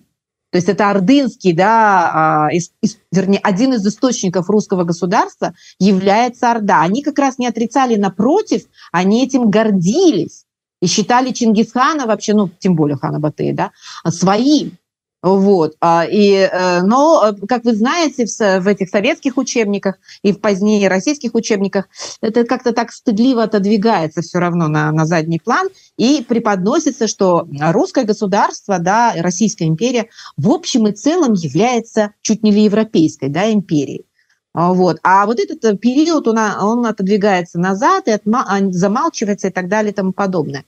То 0.52 0.58
есть 0.58 0.70
это 0.70 0.90
ордынский, 0.90 1.54
да, 1.54 2.48
из, 2.52 2.72
из, 2.82 2.98
вернее, 3.12 3.40
один 3.40 3.74
из 3.74 3.86
источников 3.86 4.50
русского 4.50 4.86
государства 4.86 5.54
является 5.78 6.52
Орда. 6.52 6.82
Они 6.82 7.04
как 7.04 7.20
раз 7.20 7.38
не 7.38 7.48
отрицали, 7.48 7.96
напротив, 7.96 8.64
они 8.92 9.26
этим 9.26 9.50
гордились 9.50 10.46
и 10.82 10.88
считали 10.88 11.32
Чингисхана 11.32 12.06
вообще, 12.06 12.34
ну, 12.34 12.50
тем 12.60 12.76
более 12.76 12.98
хана 12.98 13.20
Батыя, 13.20 13.54
да, 13.54 13.72
своим. 14.10 14.78
Вот. 15.24 15.76
А, 15.82 16.06
и, 16.10 16.32
э, 16.32 16.82
но, 16.84 17.32
э, 17.32 17.46
как 17.48 17.64
вы 17.64 17.74
знаете, 17.74 18.26
в, 18.26 18.68
этих 18.68 18.90
советских 18.90 19.38
учебниках 19.38 19.96
и 20.22 20.32
в 20.32 20.40
позднее 20.40 20.88
российских 20.88 21.34
учебниках 21.34 21.88
это 22.22 22.44
как-то 22.44 22.72
так 22.72 22.92
стыдливо 22.92 23.44
отодвигается 23.44 24.22
все 24.22 24.38
равно 24.38 24.68
на, 24.68 24.92
на 24.92 25.06
задний 25.06 25.40
план 25.40 25.70
и 25.98 26.24
преподносится, 26.28 27.08
что 27.08 27.48
русское 27.60 28.04
государство, 28.06 28.78
да, 28.78 29.14
Российская 29.18 29.66
империя 29.66 30.08
в 30.38 30.52
общем 30.52 30.88
и 30.88 30.92
целом 30.92 31.34
является 31.34 32.14
чуть 32.22 32.44
не 32.44 32.52
ли 32.52 32.64
европейской 32.64 33.30
да, 33.30 33.52
империей. 33.52 34.06
А, 34.54 34.74
вот. 34.74 35.00
А 35.02 35.26
вот 35.26 35.40
этот 35.40 35.80
период, 35.80 36.28
он, 36.28 36.38
он 36.38 36.86
отодвигается 36.86 37.60
назад 37.60 38.08
и 38.08 38.12
отма- 38.12 38.72
замалчивается 38.72 39.48
и 39.48 39.52
так 39.52 39.68
далее 39.68 39.92
и 39.92 39.96
тому 39.96 40.14
подобное. 40.14 40.64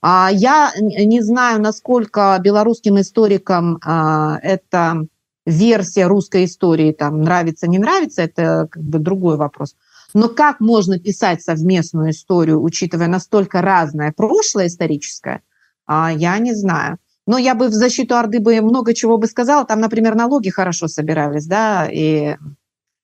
А 0.00 0.30
я 0.32 0.72
не 0.78 1.20
знаю, 1.22 1.60
насколько 1.60 2.38
белорусским 2.42 3.00
историкам 3.00 3.78
а, 3.84 4.38
эта 4.42 5.06
версия 5.46 6.06
русской 6.06 6.44
истории 6.44 6.92
там 6.92 7.22
нравится, 7.22 7.66
не 7.66 7.78
нравится, 7.78 8.22
это 8.22 8.68
как 8.70 8.82
бы 8.82 8.98
другой 8.98 9.36
вопрос. 9.36 9.74
Но 10.14 10.28
как 10.28 10.60
можно 10.60 10.98
писать 10.98 11.42
совместную 11.42 12.10
историю, 12.10 12.62
учитывая 12.62 13.08
настолько 13.08 13.62
разное 13.62 14.12
прошлое 14.12 14.66
историческое, 14.66 15.42
а, 15.86 16.12
я 16.12 16.38
не 16.38 16.54
знаю. 16.54 16.98
Но 17.26 17.38
я 17.38 17.54
бы 17.54 17.68
в 17.68 17.72
защиту 17.72 18.16
Орды 18.16 18.40
бы 18.40 18.60
много 18.60 18.94
чего 18.94 19.16
бы 19.16 19.26
сказала. 19.26 19.64
Там, 19.64 19.80
например, 19.80 20.14
налоги 20.16 20.50
хорошо 20.50 20.88
собирались, 20.88 21.46
да, 21.46 21.88
и 21.90 22.36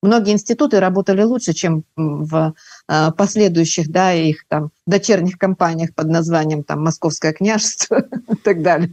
многие 0.03 0.33
институты 0.33 0.81
работали 0.81 1.23
лучше, 1.23 1.53
чем 1.53 1.85
в 1.97 2.55
э, 2.89 3.11
последующих, 3.13 3.91
да, 3.91 4.13
их 4.13 4.47
там 4.49 4.71
дочерних 4.87 5.39
компаниях 5.39 5.95
под 5.95 6.09
названием 6.09 6.63
там 6.63 6.83
Московское 6.83 7.33
княжество 7.33 8.05
и 8.29 8.37
так 8.37 8.63
далее. 8.63 8.93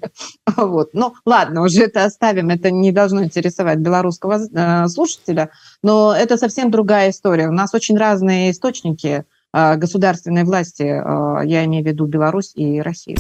Вот. 0.55 0.89
Ну, 0.93 1.13
ладно, 1.25 1.63
уже 1.63 1.83
это 1.83 2.05
оставим, 2.05 2.49
это 2.49 2.71
не 2.71 2.91
должно 2.91 3.23
интересовать 3.23 3.79
белорусского 3.79 4.39
э, 4.39 4.87
слушателя, 4.87 5.49
но 5.83 6.15
это 6.15 6.37
совсем 6.37 6.71
другая 6.71 7.11
история. 7.11 7.47
У 7.47 7.53
нас 7.53 7.73
очень 7.73 7.97
разные 7.97 8.51
источники 8.51 9.25
э, 9.53 9.75
государственной 9.75 10.43
власти, 10.43 10.83
я 10.83 11.65
имею 11.65 11.83
в 11.83 11.87
виду 11.87 12.05
Беларусь 12.05 12.53
и 12.55 12.81
Россию. 12.81 13.17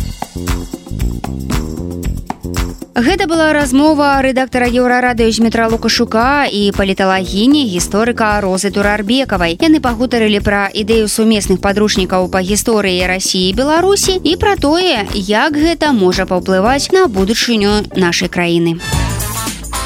Гэта 2.95 3.27
была 3.27 3.51
размова 3.51 4.23
рэдактара 4.23 4.71
еўрарадыё 4.71 5.27
зметра 5.35 5.67
лукашука 5.67 6.47
і 6.47 6.71
паліталагіні 6.71 7.67
гісторыка 7.67 8.39
розы 8.39 8.71
турарбекавай. 8.71 9.59
Яны 9.59 9.83
пагутарылі 9.83 10.39
пра 10.39 10.71
ідэю 10.71 11.11
сумесных 11.11 11.59
падручнікаў 11.59 12.31
па 12.31 12.39
гісторыі 12.39 13.03
рассіі 13.03 13.51
беларусі 13.51 14.15
і 14.15 14.39
пра 14.39 14.55
тое, 14.55 15.03
як 15.11 15.59
гэта 15.59 15.91
можа 15.91 16.23
паўплываць 16.23 16.95
на 16.95 17.11
будучыню 17.11 17.83
нашай 17.99 18.31
краіны. 18.31 18.79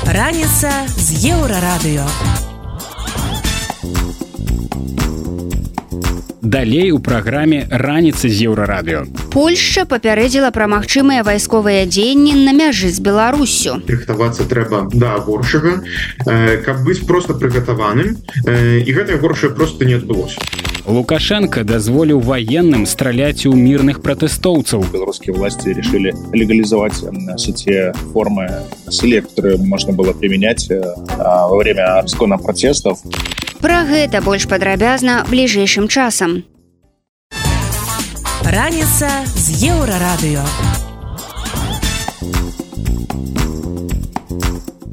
Раніца 0.06 0.70
з 0.94 1.34
еўрарадыё. 1.34 2.06
Далей 6.42 6.92
у 6.92 7.00
праграме 7.00 7.68
раніцы 7.70 8.30
з 8.30 8.48
еўрарадыё 8.48 9.06
Польшча 9.34 9.86
папярэдзіла 9.86 10.52
пра 10.56 10.68
магчымыя 10.72 11.24
вайсковыя 11.24 11.86
дзеянні 11.86 12.34
на 12.46 12.54
мяжы 12.56 12.90
з 12.90 13.00
беларусю. 13.04 13.82
Рыхтавацца 13.88 14.48
трэба 14.48 14.88
да 14.94 15.18
горшага 15.20 15.84
каб 16.66 16.84
быць 16.88 17.04
просто 17.06 17.34
прыгатаваным 17.34 18.16
і 18.48 18.90
гэтае 18.90 19.20
горшае 19.20 19.52
просто 19.52 19.86
не 19.86 20.00
адбылося 20.00 20.40
лукашенко 20.89 21.65
дазволіў 21.65 22.21
военным 22.21 22.87
страляць 22.87 23.47
у 23.47 23.53
мірных 23.53 24.03
пратэстоўцаў 24.03 24.85
беларускія 24.93 25.37
власти 25.37 25.71
решили 25.71 26.13
легализовать 26.33 27.01
все 27.37 27.53
те 27.53 27.93
формы 28.13 28.49
насилия 28.87 29.23
которые 29.23 29.57
можно 29.59 29.93
было 29.93 30.13
применять 30.13 30.69
во 30.71 31.57
время 31.57 31.99
арскона 31.99 32.39
протестов 32.39 33.01
Пра 33.65 33.81
гэта 33.89 34.21
больш 34.21 34.45
падрабязна 34.45 35.25
бліжэйшым 35.31 35.89
часам. 35.89 36.43
Раніца 38.45 39.09
з 39.25 39.73
еўрарадыё. 39.73 40.45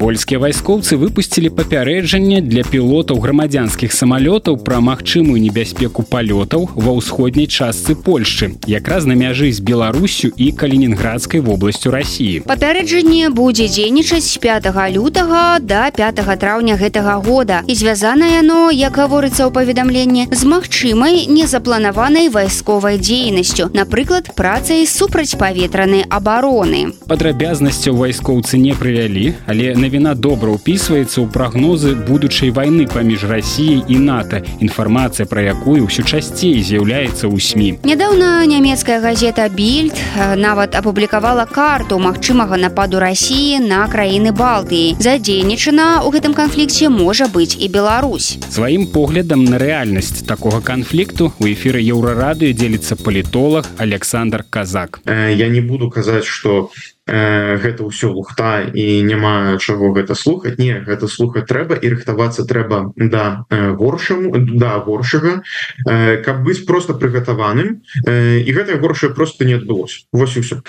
польскія 0.02 0.40
вайскоўцы 0.42 0.96
выпусцілі 0.98 1.52
папярэджанне 1.54 2.40
для 2.42 2.64
пілотаў 2.66 3.20
грамадзянскіх 3.22 3.92
самалётаў 3.94 4.56
пра 4.66 4.80
магчымую 4.82 5.38
небяспеку 5.38 6.02
палётаў 6.02 6.64
ва 6.74 6.92
ўсходняй 6.98 7.46
частцы 7.46 7.94
Польшчы 7.94 8.58
якраз 8.66 9.06
на 9.06 9.14
мяжы 9.14 9.52
з 9.54 9.62
беларусю 9.62 10.32
і 10.34 10.50
калінінградскай 10.58 11.38
вобласцю 11.38 11.94
рассіі 11.94 12.42
папярэджанне 12.50 13.30
будзе 13.30 13.68
дзейнічаць 13.70 14.26
5 14.42 14.66
лютага 14.96 15.62
до 15.62 15.86
5 15.94 16.18
траўня 16.42 16.74
гэтага 16.82 17.22
года 17.22 17.62
і 17.70 17.78
звязана 17.78 18.26
яно 18.42 18.74
як 18.74 18.98
гаворыцца 18.98 19.46
ў 19.46 19.54
паведамленні 19.54 20.26
з 20.34 20.42
магчымай 20.42 21.30
незапланаванай 21.30 22.26
вайсковай 22.26 22.98
дзейнасцю 22.98 23.70
напрыклад 23.70 24.34
працай 24.34 24.82
супрацьпаветранай 24.82 26.10
абароны 26.10 26.90
падрабязнасцяў 27.06 28.02
вайскоўцы 28.02 28.58
не 28.58 28.74
прывялі 28.74 29.38
але 29.46 29.78
на 29.78 29.85
навіна 29.86 30.14
добра 30.14 30.50
ўпісваецца 30.56 31.22
ў 31.22 31.26
прагнозы 31.30 31.94
будучай 31.94 32.50
вайны 32.50 32.86
паміж 32.90 33.24
рассіяй 33.30 33.84
і 33.86 33.96
нато 34.02 34.42
інфармацыя 34.58 35.26
пра 35.30 35.44
якую 35.54 35.86
ўсё 35.86 36.02
часцей 36.02 36.58
з'яўляецца 36.60 37.30
ў 37.30 37.36
сМ 37.38 37.78
нядаўна 37.86 38.44
нямецкая 38.50 38.98
газета 39.04 39.46
більд 39.48 39.94
нават 40.36 40.74
апублікавала 40.74 41.46
карту 41.46 41.98
магчымага 42.02 42.58
нападу 42.58 42.98
рассіі 43.02 43.62
на 43.62 43.86
краіны 43.92 44.34
балтыі 44.34 44.98
задзейнічана 44.98 46.02
ў 46.02 46.08
гэтым 46.18 46.34
канфлікце 46.34 46.90
можа 46.90 47.30
быць 47.30 47.54
і 47.54 47.70
Беларусь 47.70 48.38
сваім 48.50 48.90
поглядам 48.90 49.46
на 49.46 49.62
рэальнасць 49.62 50.26
такога 50.26 50.60
канфлікту 50.60 51.32
у 51.38 51.44
эфіры 51.46 51.82
еўрарадыё 51.82 52.50
дзеліцца 52.56 52.98
палітолог 52.98 53.68
александр 53.78 54.44
казак 54.50 55.00
я 55.06 55.48
не 55.48 55.62
буду 55.62 55.90
казаць 55.90 56.26
что 56.26 56.70
гэта 57.07 57.87
ўсё 57.87 58.11
лухта 58.11 58.67
і 58.67 59.01
няма 59.03 59.55
чаго 59.63 59.95
гэта 59.95 60.15
слухаць. 60.15 60.59
Не 60.59 60.83
гэта 60.83 61.07
слухаць 61.07 61.47
трэба 61.47 61.79
і 61.79 61.87
рыхтавацца 61.95 62.43
трэба 62.43 62.91
да 62.99 63.47
горшаму 63.49 64.35
да 64.59 64.77
горшага 64.83 65.41
каб 65.87 66.43
быць 66.43 66.67
просто 66.67 66.93
прыгатаваным 66.93 67.79
і 68.03 68.49
гэтае 68.51 68.77
горшае 68.83 69.15
просто 69.15 69.45
не 69.47 69.55
адбылося. 69.55 70.03
Вось 70.11 70.35
усё 70.35 70.59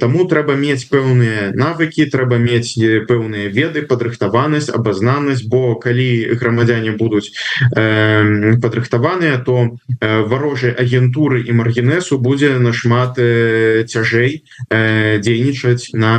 Таму 0.00 0.24
трэба 0.24 0.56
мець 0.56 0.88
пэўныя 0.88 1.52
навыкі 1.52 2.08
трэба 2.08 2.40
мець 2.40 2.72
пэўныя 2.80 3.52
веды 3.52 3.84
падрыхтаванасць 3.84 4.72
абазнанасць 4.72 5.44
бо 5.44 5.76
калі 5.76 6.32
грамадзяне 6.40 6.96
будуць 6.96 7.28
падрыхтаваныя 7.68 9.36
то 9.44 9.76
варожай 10.00 10.72
агентуры 10.72 11.44
і 11.44 11.52
маргенесу 11.52 12.16
будзе 12.16 12.56
нашмат 12.56 13.20
цяжэй 13.20 14.44
дзейнічаць 14.72 15.57
дзейнічаць 15.57 15.97
на 16.05 16.13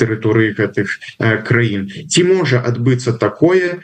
тэрыторыі 0.00 0.56
гэтых 0.58 0.88
краін 1.48 1.88
ці 2.08 2.20
можа 2.32 2.64
адбыцца 2.72 3.12
такое 3.20 3.76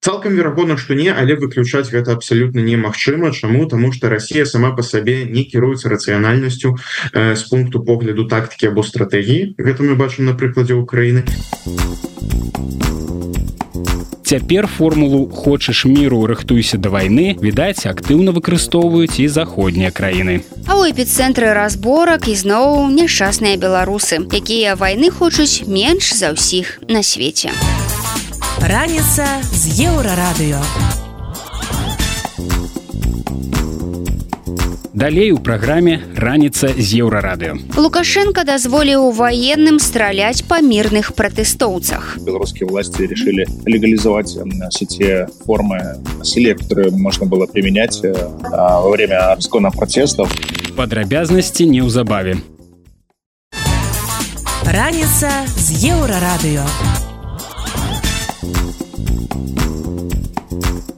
цалкам 0.00 0.34
верагодна 0.38 0.76
што 0.78 0.94
не 0.94 1.08
але 1.10 1.34
выключаць 1.34 1.90
гэта 1.90 2.14
абсалютна 2.14 2.62
немагчыма 2.62 3.32
чаму 3.32 3.66
тому 3.66 3.92
что 3.92 4.08
Росія 4.08 4.46
сама 4.46 4.70
по 4.70 4.82
сабе 4.82 5.24
не 5.24 5.44
кіруецца 5.44 5.88
рацыянальнасцю 5.90 6.76
з 7.14 7.42
пункту 7.50 7.82
погляду 7.82 8.28
тактыкі 8.28 8.70
або 8.70 8.82
стратэгіі 8.82 9.54
гэта 9.58 9.82
мы 9.82 9.98
бачым 9.98 10.30
на 10.30 10.34
прыкладзе 10.34 10.74
Украіны 10.74 11.24
Цяпер 14.28 14.66
формулу 14.66 15.26
хочаш 15.32 15.86
міру 15.88 16.26
рыхтуйся 16.26 16.76
да 16.76 16.90
вайны 16.92 17.32
відаць 17.40 17.88
актыўна 17.88 18.36
выкарыстоўваюць 18.36 19.16
і 19.24 19.26
заходнія 19.26 19.88
краіны. 19.88 20.44
А 20.68 20.76
ў 20.76 20.92
эпіцэнтры 20.92 21.56
разборак 21.56 22.28
ізноў 22.28 22.92
няшчасныя 22.92 23.56
беларусы 23.56 24.20
якія 24.28 24.76
вайны 24.76 25.08
хочуць 25.08 25.64
менш 25.64 26.12
за 26.12 26.36
ўсіх 26.36 26.76
на 26.92 27.00
свеце 27.00 27.56
Раніца 28.59 29.25
з 29.51 29.63
еўрарадыё 29.87 30.61
Далей 34.93 35.31
у 35.31 35.39
праграме 35.41 35.99
раніца 36.15 36.69
з 36.77 37.01
еўрарадыё. 37.01 37.57
Лукашенко 37.75 38.45
дазволіў 38.45 39.09
военным 39.11 39.81
страляць 39.81 40.45
па 40.45 40.61
мірных 40.61 41.17
пратэстоўцах. 41.17 42.19
Беларускія 42.21 42.69
власти 42.69 43.07
решили 43.09 43.45
легализовать 43.65 44.37
все 44.69 44.85
те 44.85 45.27
формы 45.45 45.97
насилия, 46.19 46.53
которые 46.53 46.91
можно 46.91 47.25
было 47.25 47.47
применять 47.47 47.99
во 48.03 48.89
время 48.89 49.35
разгона 49.35 49.71
протестов. 49.71 50.31
Падрабязнасці 50.77 51.65
неўзабаве. 51.65 52.37
Раніца 54.63 55.31
з 55.57 55.89
еўрарадыё. 55.89 57.06
you 59.38 59.67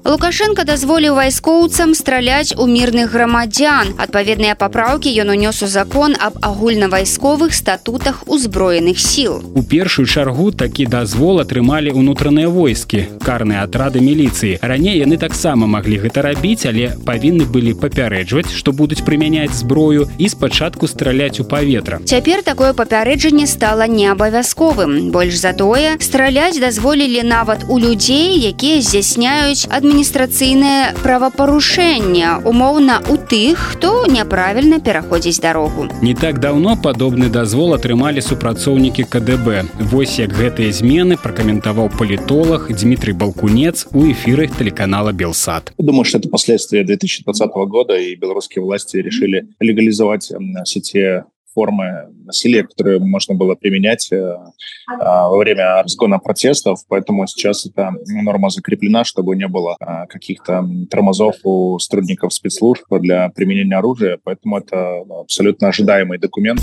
Лукашенко 0.05 0.63
дазволіў 0.63 1.15
вайскоўцам 1.17 1.95
страляць 1.97 2.53
у 2.57 2.67
мірных 2.69 3.09
грамадзян. 3.11 3.97
Адпаведныя 3.97 4.53
папраўкі 4.55 5.09
ён 5.09 5.33
унёс 5.33 5.63
у 5.65 5.67
закон 5.67 6.13
аб 6.19 6.37
агульнавайсковых 6.45 7.53
статутах 7.53 8.23
узброеных 8.27 8.99
сіл. 8.99 9.41
У 9.55 9.63
першую 9.63 10.05
чаргу 10.05 10.51
такі 10.51 10.85
дазвол 10.85 11.41
атрымалі 11.41 11.89
ўнутраныя 11.97 12.49
войскі, 12.53 13.17
карныя 13.25 13.65
атрады 13.65 13.99
міліцыі. 13.99 14.59
Раней 14.61 15.01
яны 15.01 15.17
таксама 15.17 15.65
маглі 15.65 16.05
гэта 16.05 16.21
рабіць, 16.21 16.69
але 16.69 16.93
павінны 17.01 17.49
былі 17.49 17.73
папярэджваць, 17.73 18.53
што 18.53 18.71
будуць 18.71 19.01
прымяняць 19.01 19.57
зброю 19.57 20.05
і 20.17 20.29
спачатку 20.29 20.87
страляць 20.87 21.39
у 21.39 21.49
паветра. 21.49 21.99
Цяпер 22.05 22.43
такое 22.43 22.73
папярэджанне 22.77 23.47
стала 23.47 23.87
неабавязковым. 23.89 25.09
Больш 25.09 25.41
за 25.41 25.53
тое, 25.57 25.97
страляць 25.99 26.61
дазволілі 26.61 27.25
нават 27.25 27.65
у 27.69 27.79
людзей, 27.79 28.37
якія 28.37 28.81
здзяйсняюць 28.85 29.65
адміністрацыю 29.65 29.88
адміністрацыйнае 29.89 30.93
правапарушэнне 31.03 32.45
умоўна 32.45 33.01
у 33.09 33.17
тых 33.17 33.57
хто 33.73 34.05
няправільна 34.07 34.79
пераходзіць 34.79 35.39
дарогу 35.41 35.87
не 36.01 36.13
так 36.13 36.39
давно 36.39 36.75
падобны 36.77 37.29
дазвол 37.29 37.75
атрымалі 37.75 38.21
супрацоўнікі 38.21 39.05
КДБ 39.09 39.65
Вось 39.91 40.19
як 40.19 40.33
гэтыя 40.33 40.71
змены 40.71 41.17
пракаментаваў 41.17 41.89
палітолог 41.97 42.71
Дмітрий 42.71 43.13
балкунец 43.13 43.87
у 43.91 44.05
эфіры 44.05 44.47
телеканала 44.47 45.11
белсад 45.11 45.73
думаю 45.77 46.05
что 46.05 46.17
это 46.17 46.29
последствия 46.29 46.83
2020 46.83 47.49
года 47.53 47.97
и 47.97 48.15
беларускія 48.15 48.63
власти 48.65 48.97
решили 48.97 49.47
легализовать 49.59 50.31
все 50.65 50.79
те 50.79 51.25
формы 51.55 52.13
насилия, 52.25 52.63
которые 52.63 52.99
можно 52.99 53.33
было 53.33 53.55
применять 53.55 54.11
э, 54.11 54.35
во 54.87 55.37
время 55.37 55.81
разгона 55.81 56.19
протестов, 56.19 56.81
поэтому 56.87 57.25
сейчас 57.27 57.65
эта 57.65 57.91
норма 58.07 58.49
закреплена, 58.49 59.05
чтобы 59.05 59.35
не 59.35 59.47
было 59.47 59.77
э, 59.79 60.05
каких-то 60.09 60.67
тормозов 60.91 61.35
у 61.43 61.79
сотрудников 61.79 62.33
спецслужб 62.33 62.83
для 62.99 63.29
применения 63.29 63.77
оружия, 63.77 64.19
поэтому 64.23 64.57
это 64.57 65.03
абсолютно 65.21 65.69
ожидаемый 65.69 66.19
документ. 66.19 66.61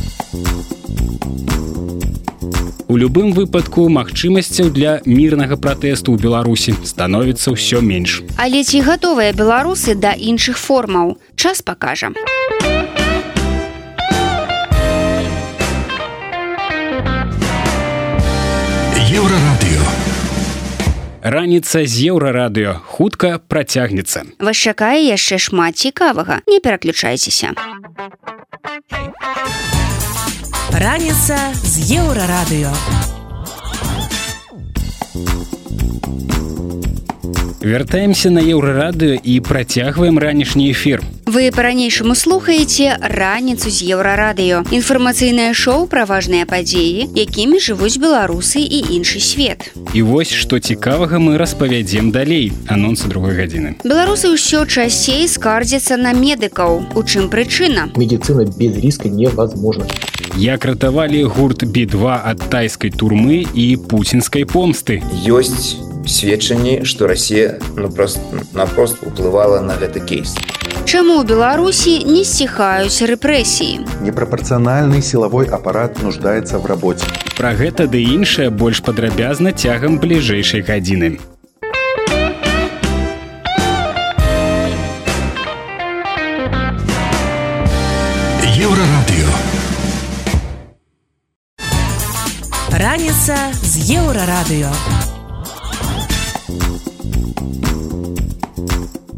У 2.89 2.97
любым 2.99 3.33
выпадку 3.33 3.89
магчымасцяў 3.89 4.69
для 4.69 5.01
мірнага 5.07 5.57
пратэсту 5.57 6.13
ў 6.13 6.21
Беларусі 6.21 6.77
становіцца 6.85 7.57
ўсё 7.57 7.81
менш. 7.81 8.21
Але 8.37 8.61
ці 8.61 8.85
гатовыя 8.85 9.33
беларусы 9.33 9.97
да 9.97 10.13
іншых 10.13 10.61
формаў? 10.61 11.17
Час 11.33 11.65
пакажа. 11.65 12.13
Еўрарадыё. 19.18 19.82
Раніца 21.24 21.82
з 21.90 22.06
еўрарадыё 22.14 22.74
хутка 22.86 23.42
працягнецца. 23.42 24.38
Вас 24.38 24.58
чакае 24.62 25.10
яшчэ 25.10 25.42
шмат 25.42 25.74
цікавага, 25.74 26.46
не 26.46 26.60
пераключайцеся. 26.62 27.58
Раніца 30.70 31.38
з 31.66 31.98
еўрарадыё. 31.98 32.70
Вяртаемся 37.62 38.30
на 38.30 38.40
еўрарадыё 38.40 39.18
і 39.18 39.40
працягваем 39.42 40.20
ранішні 40.20 40.70
эфір. 40.70 41.02
Вы 41.26 41.50
па-ранейшаму 41.50 42.14
слухаеце 42.14 43.02
раніцу 43.02 43.74
з 43.74 43.82
еўрарадыё. 43.98 44.62
Інфармацыйнае 44.70 45.58
шоу 45.58 45.90
пра 45.90 46.06
важныя 46.06 46.46
падзеі, 46.46 47.10
якімі 47.18 47.58
жывуць 47.58 47.98
беларусы 47.98 48.62
і 48.62 48.80
іншы 49.02 49.20
свет. 49.20 49.74
І 49.98 50.06
вось 50.06 50.30
што 50.30 50.60
цікавага 50.62 51.18
мы 51.18 51.42
распавядзем 51.42 52.14
далей 52.14 52.54
анонсы 52.70 53.10
другой 53.10 53.34
гадзіны. 53.34 53.82
Беларусы 53.82 54.30
ўсё 54.30 54.70
часцей 54.70 55.26
скардзяцца 55.26 55.98
на 55.98 56.14
медыкаў. 56.14 56.94
У 56.94 57.02
чым 57.02 57.26
прычына? 57.34 57.90
Медицина 57.98 58.46
без 58.46 58.78
риска 58.78 59.10
невозможна. 59.10 59.90
Як 60.38 60.66
ратавалі 60.66 61.26
гурт 61.26 61.66
B2 61.66 62.22
ад 62.22 62.38
тайскай 62.54 62.94
турмы 62.94 63.50
і 63.50 63.82
пуцінскай 63.90 64.46
помсты. 64.46 65.02
Ёсць 65.26 65.97
сведчанні 66.08 66.84
што 66.84 67.08
Росія 67.08 67.60
ну 67.76 67.90
просто 67.90 68.22
напрост 68.54 69.04
уплывала 69.04 69.62
на 69.62 69.76
гэты 69.76 70.00
кейс. 70.00 70.36
Чаму 70.88 71.20
ў 71.20 71.28
Беларусі 71.28 72.08
не 72.08 72.24
сціхаюць 72.24 73.04
рэпрэсіі? 73.04 74.04
Непрапорцыянальны 74.08 75.04
сілавой 75.04 75.52
апарат 75.52 76.00
нуждаецца 76.00 76.64
в 76.64 76.66
работе. 76.66 77.04
Пра 77.36 77.52
гэта 77.60 77.92
ды 77.92 78.00
іншае 78.00 78.48
больш 78.50 78.80
падрабязна 78.80 79.52
цягам 79.52 80.00
бліжэйшай 80.00 80.64
гадзіны. 80.64 81.20
Еўрарадыё. 88.58 89.30
Раніца 92.72 93.38
з 93.60 93.74
еўрарадыё. 94.00 94.72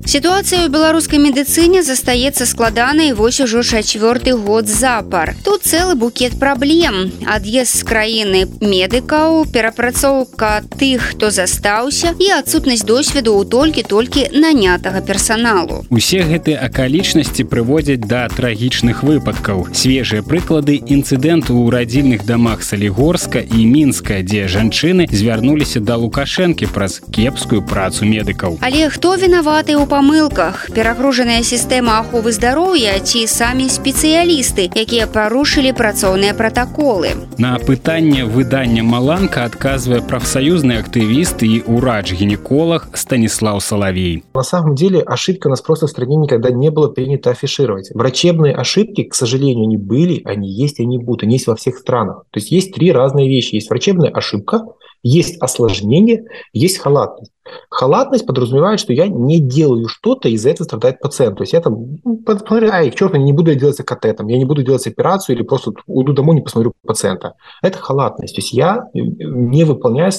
Сітуацыя 0.09 0.69
ў 0.69 0.69
беларускай 0.69 1.17
медыцыне 1.17 1.81
застаецца 1.81 2.45
складанай 2.45 3.17
вось 3.17 3.41
ужо 3.41 3.65
чацвёрты 3.65 4.37
год 4.37 4.69
запар. 4.69 5.33
Тут 5.45 5.65
цэлы 5.65 5.97
букет 5.97 6.37
праблем. 6.39 7.09
Ад'езд 7.25 7.81
з 7.81 7.83
краіны 7.89 8.41
медыкаў, 8.61 9.49
перапрацоўка 9.49 10.61
тых, 10.77 11.17
хто 11.17 11.33
застаўся 11.33 12.12
і 12.21 12.29
адсутнасць 12.37 12.85
досведу 12.85 13.33
ў 13.33 13.49
толькі-толькі 13.49 14.29
нанятага 14.37 15.01
персаналу. 15.01 15.89
Усе 15.89 16.21
гэтыя 16.21 16.61
акалічнасці 16.69 17.49
прыводзяць 17.49 18.05
да 18.05 18.29
трагічных 18.29 19.01
выпадкаў. 19.09 19.73
Свежыя 19.73 20.21
прыклады 20.21 20.85
інцыдэнту 20.85 21.57
ў 21.57 21.73
радзільных 21.73 22.29
дамах 22.29 22.61
Салігорска 22.61 23.41
і 23.41 23.65
мінска, 23.65 24.21
дзе 24.21 24.53
жанчыны 24.53 25.09
звярнуліся 25.09 25.81
да 25.81 25.97
лукашэнкі 25.97 26.69
праз 26.77 27.01
кепскую 27.09 27.65
працу 27.65 28.05
медыкаў. 28.05 28.61
Але 28.61 28.93
хто 28.93 29.17
вінаваты 29.17 29.73
ў 29.81 29.89
памылках, 29.99 30.71
перагружаная 30.71 31.43
сістэма 31.43 31.99
аховы 32.07 32.31
здароўя 32.31 32.95
ці 33.03 33.27
самі 33.27 33.67
спецыялісты, 33.67 34.71
якія 34.71 35.11
парушылі 35.11 35.75
працоўныя 35.75 36.39
пратаколы. 36.39 37.19
На 37.43 37.59
пытанне 37.59 38.23
выдання 38.23 38.87
маланка 38.87 39.43
адказвае 39.43 39.99
прафсаюзны 40.07 40.79
актывіст 40.79 41.43
і 41.43 41.67
урач-гінеколог 41.67 42.95
Станіслав 42.95 43.59
Салавей. 43.59 44.23
На 44.35 44.47
самом 44.47 44.79
деле 44.79 45.03
ошибка 45.03 45.49
нас 45.49 45.61
просто 45.61 45.87
в 45.87 45.91
стране 45.91 46.15
никогда 46.15 46.55
не 46.55 46.71
было 46.71 46.87
принято 46.95 47.31
афишировать. 47.31 47.91
Врачебные 47.95 48.55
ошибки, 48.55 49.03
к 49.03 49.15
сожалению, 49.15 49.67
не 49.67 49.77
были, 49.77 50.23
они 50.25 50.49
есть, 50.49 50.79
они 50.79 50.99
будут, 50.99 51.25
они 51.25 51.35
есть 51.35 51.49
во 51.49 51.57
всех 51.57 51.79
странах. 51.79 52.23
То 52.31 52.39
есть 52.39 52.53
есть 52.53 52.73
три 52.73 52.93
разные 52.93 53.29
вещи. 53.29 53.57
Есть 53.57 53.69
врачебная 53.69 54.11
ошибка, 54.11 54.62
есть 55.04 55.41
осложнение, 55.41 56.26
есть 56.54 56.78
халатность. 56.80 57.32
Халатность 57.70 58.26
подразумевает, 58.26 58.80
что 58.80 58.93
я 58.93 59.08
не 59.08 59.39
делаю 59.39 59.88
что-то, 59.88 60.30
и 60.30 60.34
из-за 60.34 60.52
этого 60.52 60.66
страдает 60.66 61.00
пациент. 61.00 61.38
То 61.38 61.43
есть 61.43 61.54
я 61.54 61.62
там, 61.62 61.97
ну, 62.04 62.24
ай, 62.72 62.91
к 62.91 62.95
черту, 62.95 63.18
не 63.18 63.34
буду 63.34 63.56
делать 63.56 63.78
КТ, 63.78 64.16
там, 64.16 64.28
я 64.28 64.38
не 64.38 64.45
буду 64.45 64.64
делать 64.64 64.86
операцию 64.86 65.36
или 65.36 65.43
просто 65.43 65.72
уйду 65.88 66.14
домой, 66.14 66.36
не 66.36 66.41
посмотрю 66.41 66.74
пациента. 66.86 67.36
Это 67.62 67.78
халатность. 67.78 68.36
То 68.36 68.41
есть 68.41 68.54
я 68.54 68.89
не 68.93 69.64
выполняю 69.64 70.12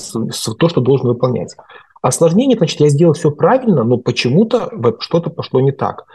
то, 0.58 0.68
что 0.68 0.80
должен 0.80 1.08
выполнять. 1.08 1.54
Осложнение, 2.02 2.56
значит, 2.56 2.80
я 2.80 2.88
сделал 2.88 3.12
все 3.12 3.30
правильно, 3.30 3.84
но 3.84 3.98
почему-то 3.98 4.70
что-то 5.00 5.30
пошло 5.30 5.60
не 5.60 5.72
так 5.72 6.06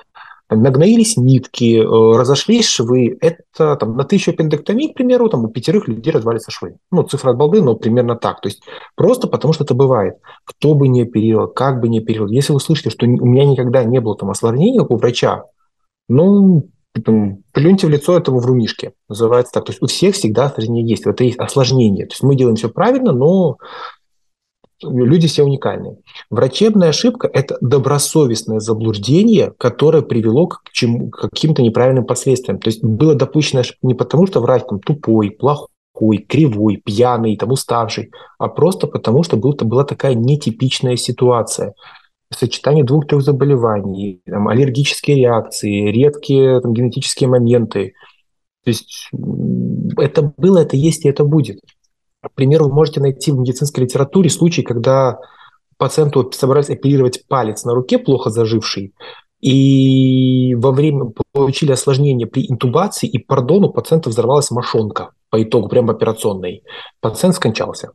нагноились 0.50 1.18
нитки, 1.18 1.80
э, 1.80 2.18
разошлись 2.18 2.68
швы. 2.68 3.18
Это 3.22 3.76
там, 3.76 3.98
на 3.98 4.04
тысячу 4.04 4.32
аппендэктомий, 4.32 4.91
к 4.91 4.96
примеру, 4.96 5.30
там, 5.30 5.46
у 5.46 5.48
пятерых 5.48 5.88
людей 5.88 6.12
развалится 6.12 6.52
швы. 6.52 6.78
Ну, 6.91 7.04
цифра 7.04 7.32
от 7.32 7.38
балды, 7.38 7.62
но 7.62 7.76
примерно 7.76 8.16
так. 8.16 8.41
То 8.41 8.50
есть 8.50 8.62
просто 8.96 9.28
потому, 9.28 9.54
что 9.54 9.64
это 9.64 9.74
бывает. 9.74 10.18
Кто 10.46 10.76
бы 10.76 10.88
не 10.88 11.04
оперировал, 11.04 11.48
как 11.48 11.82
бы 11.82 11.89
не 11.89 12.00
оперировал. 12.00 12.30
Если 12.30 12.54
вы 12.54 12.60
слышите, 12.60 12.89
что 12.89 13.06
у 13.06 13.26
меня 13.26 13.46
никогда 13.46 13.84
не 13.84 14.00
было 14.00 14.16
там 14.16 14.30
осложнений 14.30 14.82
у 14.82 14.96
врача, 14.96 15.46
ну, 16.08 16.70
там, 17.04 17.39
плюньте 17.52 17.88
в 17.88 17.89
лицо 17.89 18.18
этому 18.18 18.39
врунишке, 18.39 18.93
называется 19.10 19.54
так. 19.54 19.66
То 19.66 19.72
есть 19.72 19.82
у 19.82 19.88
всех 19.88 20.16
всегда 20.16 20.46
осложнение 20.46 20.88
есть. 20.88 21.06
Это 21.06 21.24
есть 21.24 21.39
осложнение. 21.39 22.06
То 22.06 22.14
есть 22.14 22.24
мы 22.24 22.36
делаем 22.36 22.56
все 22.56 22.70
правильно, 22.70 23.12
но 23.12 23.58
люди 24.90 25.28
все 25.28 25.44
уникальные. 25.44 25.98
Врачебная 26.30 26.90
ошибка– 26.90 27.30
это 27.34 27.58
добросовестное 27.62 28.60
заблуждение, 28.60 29.54
которое 29.58 30.02
привело 30.02 30.48
к, 30.48 30.62
чему, 30.72 31.10
к 31.10 31.30
каким-то 31.30 31.62
неправильным 31.62 32.06
последствиям. 32.06 32.60
То 32.60 32.70
есть 32.70 32.84
было 32.84 33.16
допущено 33.16 33.62
ошибка 33.62 33.88
не 33.88 33.94
потому, 33.94 34.28
что 34.28 34.42
врач 34.42 34.64
там 34.68 34.80
тупой, 34.80 35.32
плохой, 35.32 36.18
кривой, 36.28 36.82
пьяный, 36.84 37.38
там, 37.38 37.52
уставший, 37.52 38.12
а 38.38 38.48
просто 38.48 38.88
потому, 38.88 39.24
что 39.24 39.38
был, 39.38 39.54
была 39.54 39.84
такая 39.84 40.14
нетипичная 40.14 40.96
ситуация. 40.96 41.74
Сочетание 42.34 42.84
двух-трех 42.84 43.22
заболеваний, 43.22 44.22
там, 44.26 44.48
аллергические 44.48 45.18
реакции, 45.18 45.92
редкие 45.92 46.60
там, 46.60 46.74
генетические 46.74 47.30
моменты. 47.30 47.94
То 48.64 48.70
есть 48.72 49.10
это 49.98 50.34
было, 50.38 50.58
это 50.58 50.76
есть 50.76 51.06
и 51.06 51.10
это 51.10 51.24
будет. 51.24 51.60
К 52.28 52.34
примеру, 52.34 52.65
вы 52.65 52.73
можете 52.73 52.99
найти 52.99 53.32
в 53.32 53.39
медицинской 53.39 53.84
литературе 53.84 54.30
случай, 54.30 54.63
когда 54.63 55.19
пациенту 55.78 56.30
собрались 56.32 56.69
оперировать 56.69 57.26
палец 57.28 57.63
на 57.65 57.73
руке, 57.73 57.97
плохо 57.97 58.30
заживший, 58.30 58.93
и 59.41 60.55
во 60.55 60.71
время 60.71 61.11
получили 61.32 61.71
осложнение 61.71 62.28
при 62.28 62.49
интубации, 62.49 63.07
и, 63.07 63.19
пардон, 63.19 63.65
у 63.65 63.69
пациента 63.69 64.09
взорвалась 64.09 64.51
мошонка 64.51 65.11
по 65.30 65.41
итогу, 65.41 65.67
прямо 65.67 65.93
операционной. 65.93 66.63
Пациент 67.01 67.36
скончался. 67.36 67.91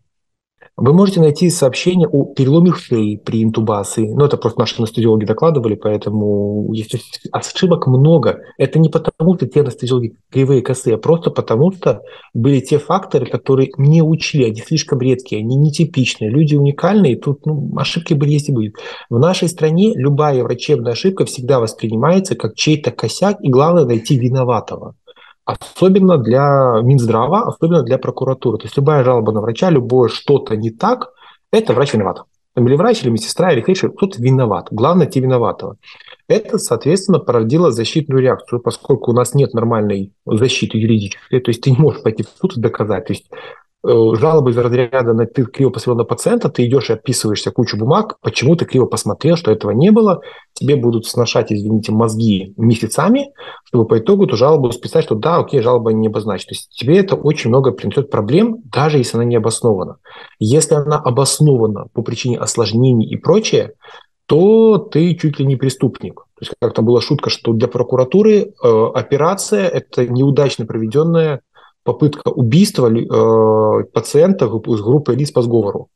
Вы 0.81 0.95
можете 0.95 1.21
найти 1.21 1.51
сообщение 1.51 2.09
о 2.09 2.25
переломе 2.25 2.73
шеи 2.73 3.17
при 3.17 3.45
интубации. 3.45 4.09
Ну, 4.09 4.25
это 4.25 4.39
просто 4.39 4.61
наши 4.61 4.77
анестезиологи 4.79 5.27
докладывали, 5.27 5.75
поэтому 5.75 6.73
ошибок 7.33 7.87
много. 7.87 8.41
Это 8.57 8.79
не 8.79 8.89
потому, 8.89 9.37
что 9.37 9.47
те 9.47 9.61
анестезиологи 9.61 10.17
кривые, 10.31 10.63
косые, 10.63 10.95
а 10.95 10.99
просто 10.99 11.31
потому, 11.31 11.71
что 11.73 12.01
были 12.33 12.61
те 12.61 12.79
факторы, 12.79 13.27
которые 13.27 13.69
не 13.77 14.01
учли, 14.01 14.47
они 14.47 14.63
слишком 14.63 15.01
редкие, 15.01 15.43
они 15.43 15.57
нетипичные, 15.57 16.31
люди 16.31 16.55
уникальные, 16.55 17.17
тут 17.17 17.45
ну, 17.45 17.71
ошибки 17.77 18.15
были, 18.15 18.31
есть 18.31 18.49
и 18.49 18.53
будет. 18.53 18.77
В 19.11 19.19
нашей 19.19 19.49
стране 19.49 19.93
любая 19.95 20.43
врачебная 20.43 20.93
ошибка 20.93 21.27
всегда 21.27 21.61
воспринимается 21.61 22.37
как 22.37 22.55
чей-то 22.55 22.91
косяк, 22.91 23.37
и 23.43 23.51
главное 23.51 23.85
найти 23.85 24.17
виноватого 24.17 24.95
особенно 25.59 26.19
для 26.19 26.81
Минздрава, 26.83 27.43
особенно 27.43 27.83
для 27.83 27.99
прокуратуры. 27.99 28.59
То 28.59 28.65
есть 28.65 28.77
любая 28.77 29.05
жалоба 29.05 29.33
на 29.33 29.41
врача, 29.41 29.71
любое 29.71 30.09
что-то 30.09 30.57
не 30.57 30.71
так, 30.71 31.11
это 31.53 31.73
врач 31.73 31.95
виноват. 31.95 32.25
Или 32.57 32.75
врач, 32.75 33.03
или 33.03 33.11
медсестра, 33.11 33.53
или 33.53 33.61
фельдшер, 33.61 33.93
кто-то 33.93 34.21
виноват. 34.21 34.69
Главное, 34.71 35.07
те 35.07 35.21
виноватого. 35.21 35.77
Это, 36.29 36.59
соответственно, 36.59 37.21
породило 37.21 37.71
защитную 37.71 38.21
реакцию, 38.23 38.61
поскольку 38.61 39.13
у 39.13 39.15
нас 39.15 39.35
нет 39.35 39.55
нормальной 39.55 40.13
защиты 40.27 40.79
юридической, 40.79 41.41
то 41.41 41.51
есть 41.51 41.63
ты 41.63 41.71
не 41.71 41.79
можешь 41.79 42.03
пойти 42.03 42.25
в 42.25 42.29
суд 42.41 42.57
и 42.57 42.61
доказать. 42.61 43.07
То 43.07 43.13
есть 43.13 43.31
жалобы 43.83 44.51
из 44.51 44.59
разряда 44.59 45.15
на 45.15 45.27
ты 45.27 45.45
криво 45.45 45.71
посмотрел 45.71 45.99
на 45.99 46.05
пациента, 46.05 46.49
ты 46.49 46.67
идешь 46.67 46.91
и 46.91 46.95
описываешься 46.95 47.51
кучу 47.51 47.79
бумаг, 47.79 48.19
почему 48.21 48.57
ты 48.57 48.65
криво 48.65 48.87
посмотрел, 48.87 49.37
что 49.37 49.51
этого 49.51 49.71
не 49.71 49.91
было, 49.91 50.21
тебе 50.53 50.77
будут 50.77 51.07
сношать, 51.07 51.51
извините, 51.53 51.93
мозги 51.93 52.53
месяцами, 52.57 53.33
чтобы 53.65 53.87
по 53.87 53.99
итогу 53.99 54.27
эту 54.27 54.37
жалобу 54.37 54.71
списать, 54.73 55.05
что 55.05 55.15
да, 55.15 55.39
окей, 55.39 55.63
жалоба 55.63 55.93
не 55.93 56.09
обозначена. 56.09 56.49
То 56.49 56.55
есть 56.55 56.71
тебе 56.71 56.99
это 56.99 57.15
очень 57.15 57.49
много 57.49 57.73
принесет 57.73 58.11
проблем, 58.11 58.59
даже 58.65 58.99
если 58.99 59.17
она 59.17 59.25
не 59.25 59.37
обоснована. 59.37 59.97
Если 60.39 60.75
она 60.75 60.99
обоснована 60.99 61.87
по 61.93 62.03
причине 62.03 62.39
осложнений 62.39 63.09
и 63.09 63.17
прочее, 63.17 63.73
то 64.27 64.79
ты 64.79 65.15
чуть 65.17 65.41
ли 65.41 65.47
не 65.47 65.57
преступник. 65.57 66.15
То 66.15 66.43
есть 66.43 66.53
как 66.61 66.73
там 66.73 66.85
была 66.85 67.01
шутка, 67.01 67.31
что 67.31 67.53
для 67.53 67.67
прокуратуры 67.67 68.33
э, 68.33 68.87
операция– 68.95 69.67
это 69.69 70.07
неудачно 70.07 70.67
проведенная 70.67 71.41
попытка 71.85 72.29
убийства 72.29 72.91
э, 72.91 73.85
пациента 73.93 74.47
с 74.47 74.81
группой 74.81 75.17
лиц 75.17 75.31
по 75.31 75.43
сговору. 75.43 75.89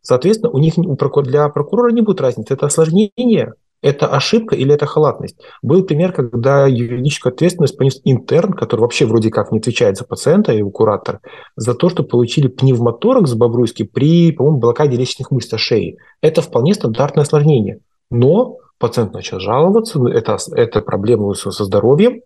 Соответственно, 0.00 0.52
у 0.52 0.58
них 0.58 0.74
для 0.76 1.48
прокурора 1.48 1.90
не 1.90 2.00
будет 2.00 2.20
разницы, 2.20 2.54
это 2.54 2.66
осложнение, 2.66 3.54
это 3.82 4.06
ошибка 4.06 4.54
или 4.54 4.72
это 4.72 4.86
халатность. 4.86 5.36
Был 5.62 5.84
пример, 5.84 6.12
когда 6.12 6.66
юридическую 6.66 7.32
ответственность 7.32 7.76
понес 7.76 8.00
интерн, 8.04 8.52
который 8.52 8.80
вообще 8.82 9.04
вроде 9.06 9.30
как 9.30 9.52
не 9.52 9.58
отвечает 9.58 9.96
за 9.96 10.04
пациента, 10.04 10.52
его 10.52 10.70
куратор, 10.70 11.20
за 11.56 11.74
то, 11.74 11.88
что 11.88 12.02
получили 12.02 12.48
пневмоторакс 12.48 13.34
Бобруйский 13.34 13.84
при, 13.84 14.32
по-моему, 14.32 14.58
блокаде 14.58 14.96
лестничных 14.96 15.30
мышц 15.30 15.54
шеи. 15.56 15.98
Это 16.20 16.40
вполне 16.40 16.74
стандартное 16.74 17.24
осложнение. 17.24 17.80
Но 18.10 18.58
пациент 18.78 19.12
начал 19.12 19.40
жаловаться, 19.40 20.00
это, 20.08 20.38
это 20.52 20.80
проблемы 20.80 21.34
со 21.34 21.50
здоровьем, 21.50 22.22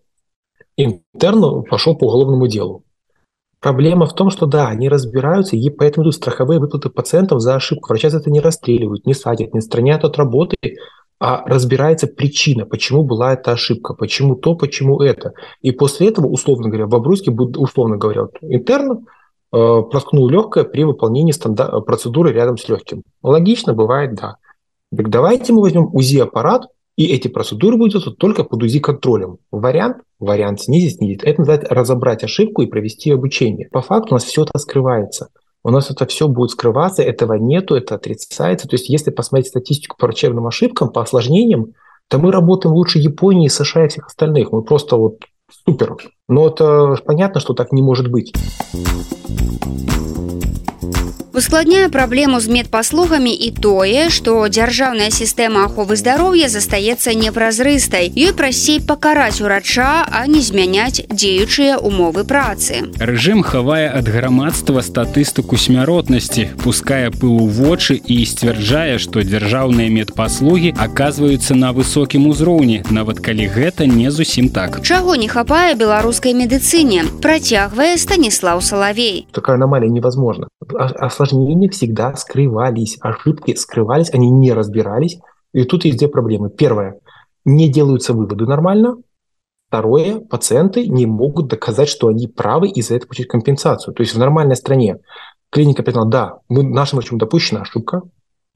интерн 0.85 1.65
пошел 1.65 1.97
по 1.97 2.05
уголовному 2.05 2.47
делу. 2.47 2.85
Проблема 3.61 4.07
в 4.07 4.15
том, 4.15 4.31
что 4.31 4.47
да, 4.47 4.69
они 4.69 4.89
разбираются, 4.89 5.55
и 5.55 5.69
поэтому 5.69 6.05
идут 6.05 6.15
страховые 6.15 6.61
выплаты 6.61 6.89
пациентов 6.89 7.41
за 7.41 7.57
ошибку. 7.57 7.89
Врача 7.91 8.09
за 8.09 8.19
это 8.19 8.31
не 8.31 8.41
расстреливают, 8.41 9.07
не 9.07 9.13
садят, 9.13 9.53
не 9.53 9.59
отстраняют 9.59 10.05
от 10.05 10.17
работы, 10.17 10.57
а 11.19 11.45
разбирается 11.47 12.07
причина, 12.07 12.65
почему 12.65 13.03
была 13.03 13.35
эта 13.35 13.53
ошибка, 13.53 13.93
почему 13.93 14.35
то, 14.35 14.55
почему 14.55 15.01
это. 15.01 15.35
И 15.61 15.71
после 15.71 16.09
этого, 16.09 16.27
условно 16.27 16.69
говоря, 16.69 16.87
в 16.87 16.95
Обруске, 16.95 17.31
условно 17.31 17.99
говоря, 17.99 18.23
вот, 18.23 18.39
интерн 18.41 18.93
э, 19.53 19.83
проткнул 19.91 20.27
легкое 20.31 20.65
при 20.65 20.85
выполнении 20.85 21.35
стандар- 21.35 21.83
процедуры 21.83 22.33
рядом 22.33 22.57
с 22.57 22.67
легким. 22.71 23.03
Логично, 23.23 23.75
бывает, 23.75 24.15
да. 24.15 24.37
Так 24.97 25.11
давайте 25.11 25.53
мы 25.53 25.61
возьмем 25.61 25.95
УЗИ-аппарат, 25.95 26.69
и 26.97 27.07
эти 27.07 27.29
процедуры 27.29 27.77
будут 27.77 28.19
только 28.19 28.45
под 28.45 28.63
УЗИ-контролем. 28.63 29.39
Вариант 29.51 29.99
вариант 30.21 30.61
снизить, 30.61 30.99
снизить. 30.99 31.23
Это 31.25 31.41
называется 31.41 31.75
разобрать 31.75 32.23
ошибку 32.23 32.63
и 32.63 32.67
провести 32.67 33.11
обучение. 33.11 33.69
По 33.73 33.81
факту 33.81 34.11
у 34.11 34.15
нас 34.15 34.25
все 34.25 34.43
это 34.43 34.59
скрывается. 34.59 35.29
У 35.63 35.71
нас 35.71 35.91
это 35.91 36.07
все 36.07 36.29
будет 36.29 36.51
скрываться, 36.51 37.03
этого 37.03 37.35
нету, 37.35 37.75
это 37.75 37.97
отрицается. 37.97 38.69
То 38.69 38.75
есть 38.75 38.89
если 38.89 39.11
посмотреть 39.11 39.49
статистику 39.49 39.97
по 39.99 40.07
врачебным 40.07 40.47
ошибкам, 40.47 40.91
по 40.91 41.03
осложнениям, 41.03 41.73
то 42.09 42.19
мы 42.19 42.33
работаем 42.33 42.75
лучше 42.75 42.99
Японии, 42.99 43.49
США 43.49 43.85
и 43.85 43.89
всех 43.89 44.07
остальных. 44.07 44.53
Мы 44.53 44.63
просто 44.63 44.97
вот 44.97 45.19
супер. 45.67 45.97
Но 46.29 46.49
это 46.49 46.97
понятно, 47.05 47.41
что 47.41 47.55
так 47.55 47.73
не 47.73 47.83
может 47.83 48.11
быть. 48.11 48.33
ускладняе 51.36 51.90
праблему 51.90 52.40
з 52.40 52.48
медпаслугамі 52.48 53.34
і 53.34 53.52
тое 53.52 54.10
што 54.10 54.48
дзяржаўная 54.48 55.12
сістэма 55.12 55.66
аховы 55.68 56.00
здароўя 56.00 56.48
застаецца 56.48 57.12
непразрыстай 57.12 58.08
ёй 58.16 58.32
прасцей 58.32 58.80
пакараць 58.80 59.42
урача 59.44 60.08
а 60.08 60.24
не 60.32 60.40
змяняць 60.40 61.04
дзеючыя 61.12 61.76
умовы 61.78 62.24
працы 62.24 62.88
рэжым 63.00 63.44
хавае 63.44 63.92
ад 63.92 64.08
грамадства 64.08 64.80
статыстыку 64.80 65.60
смяротнасці 65.60 66.48
пускае 66.64 67.12
пылу 67.12 67.48
вочы 67.52 68.00
і 68.00 68.24
сцвярджае 68.24 68.96
што 69.04 69.26
дзяржаўныя 69.28 69.92
медпаслугі 69.92 70.72
аказваюцца 70.80 71.60
на 71.60 71.74
высокім 71.76 72.32
узроўні 72.32 72.84
нават 72.96 73.20
калі 73.20 73.52
гэта 73.52 73.92
не 73.92 74.08
зусім 74.08 74.48
так 74.56 74.80
чаго 74.88 75.20
не 75.20 75.28
хапае 75.28 75.76
беларускай 75.76 76.32
медыцыне 76.32 77.04
працягвае 77.20 77.98
станіслав 78.00 78.64
салавей 78.64 79.28
такая 79.36 79.60
аномалия 79.60 79.92
невозможно 79.92 80.48
осложнения 81.21 81.69
всегда 81.69 82.15
скрывались 82.17 82.99
ошибки 83.01 83.55
скрывались 83.55 84.11
они 84.13 84.31
не 84.31 84.53
разбирались. 84.53 85.19
И 85.53 85.65
тут 85.65 85.85
есть 85.85 85.99
две 85.99 86.09
проблемы. 86.09 86.51
Первое. 86.51 87.01
Не 87.45 87.69
делаются 87.69 88.13
выводы 88.13 88.47
нормально. 88.47 88.97
Второе, 89.69 90.21
пациенты 90.21 90.87
не 90.87 91.07
могут 91.07 91.49
доказать, 91.49 91.89
что 91.89 92.09
они 92.09 92.27
правы 92.27 92.69
и 92.69 92.83
за 92.83 92.97
это 92.97 93.07
получить 93.07 93.29
компенсацию. 93.29 93.95
То 93.95 94.03
есть 94.03 94.15
в 94.15 94.19
нормальной 94.19 94.57
стране 94.57 94.99
клиника 95.51 95.83
признала, 95.83 96.09
да, 96.09 96.39
мы, 96.49 96.63
нашим 96.63 96.99
врачам 96.99 97.19
допущена 97.19 97.63
ошибка, 97.63 98.03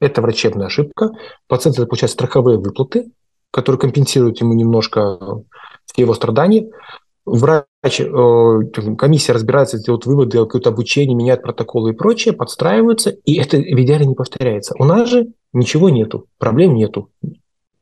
это 0.01 0.21
врачебная 0.21 0.67
ошибка, 0.67 1.11
пациенты 1.47 1.85
получают 1.85 2.11
страховые 2.11 2.57
выплаты, 2.57 3.11
которые 3.51 3.79
компенсируют 3.79 4.41
ему 4.41 4.53
немножко 4.53 5.17
его 5.95 6.13
страдания. 6.13 6.69
Врач, 7.25 7.65
э, 7.99 8.59
комиссия 8.97 9.33
разбирается, 9.33 9.79
делает 9.79 10.05
выводы, 10.05 10.37
какое-то 10.37 10.69
обучение, 10.69 11.15
меняет 11.15 11.41
протоколы 11.41 11.91
и 11.91 11.95
прочее, 11.95 12.35
подстраиваются, 12.35 13.09
и 13.09 13.35
это 13.35 13.57
в 13.57 13.61
идеале 13.61 14.05
не 14.05 14.13
повторяется. 14.13 14.75
У 14.77 14.85
нас 14.85 15.09
же 15.09 15.27
ничего 15.51 15.89
нету, 15.89 16.27
проблем 16.37 16.75
нету. 16.75 17.09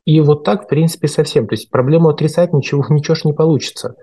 И 0.06 0.20
вот 0.22 0.44
так, 0.44 0.66
в 0.66 0.68
принципе, 0.68 1.08
совсем. 1.08 1.48
То 1.48 1.54
есть 1.54 1.70
проблему 1.70 2.10
отрицать 2.10 2.54
ничего, 2.54 2.86
ничего 2.90 3.16
ж 3.16 3.26
не 3.26 3.34
получится. 3.34 3.96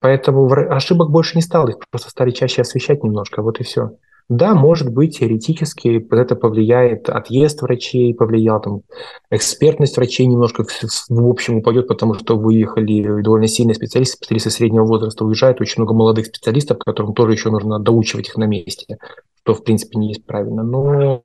Поэтому 0.00 0.50
ошибок 0.52 1.10
больше 1.10 1.36
не 1.36 1.42
стало, 1.42 1.70
их 1.70 1.78
просто 1.90 2.10
стали 2.10 2.30
чаще 2.30 2.62
освещать 2.62 3.02
немножко, 3.02 3.42
вот 3.42 3.60
и 3.60 3.64
все. 3.64 3.92
Да, 4.28 4.54
может 4.54 4.92
быть, 4.92 5.18
теоретически 5.18 6.06
это 6.14 6.36
повлияет, 6.36 7.08
отъезд 7.08 7.62
врачей 7.62 8.14
повлиял, 8.14 8.60
там, 8.60 8.82
экспертность 9.30 9.96
врачей 9.96 10.26
немножко 10.26 10.64
в, 11.08 11.28
общем 11.28 11.56
упадет, 11.56 11.88
потому 11.88 12.12
что 12.12 12.36
выехали 12.36 13.22
довольно 13.22 13.48
сильные 13.48 13.74
специалисты, 13.74 14.16
специалисты 14.16 14.50
среднего 14.50 14.84
возраста 14.84 15.24
уезжают, 15.24 15.62
очень 15.62 15.80
много 15.80 15.94
молодых 15.94 16.26
специалистов, 16.26 16.78
которым 16.78 17.14
тоже 17.14 17.32
еще 17.32 17.50
нужно 17.50 17.78
доучивать 17.78 18.28
их 18.28 18.36
на 18.36 18.44
месте, 18.44 18.98
что, 19.42 19.54
в 19.54 19.64
принципе, 19.64 19.98
не 19.98 20.08
есть 20.08 20.26
правильно. 20.26 20.62
Но 20.62 21.22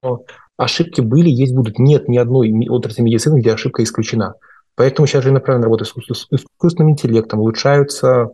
ошибки 0.56 1.02
были, 1.02 1.30
есть, 1.30 1.54
будут. 1.54 1.80
Нет 1.80 2.08
ни 2.08 2.18
одной 2.18 2.54
отрасли 2.70 3.02
медицины, 3.02 3.40
где 3.40 3.52
ошибка 3.52 3.84
исключена. 3.84 4.36
Поэтому 4.76 5.08
сейчас 5.08 5.26
же 5.26 5.32
направлена 5.32 5.66
работа 5.66 5.84
с 5.84 5.94
искусственным 6.32 6.92
интеллектом, 6.92 7.40
улучшаются 7.42 8.32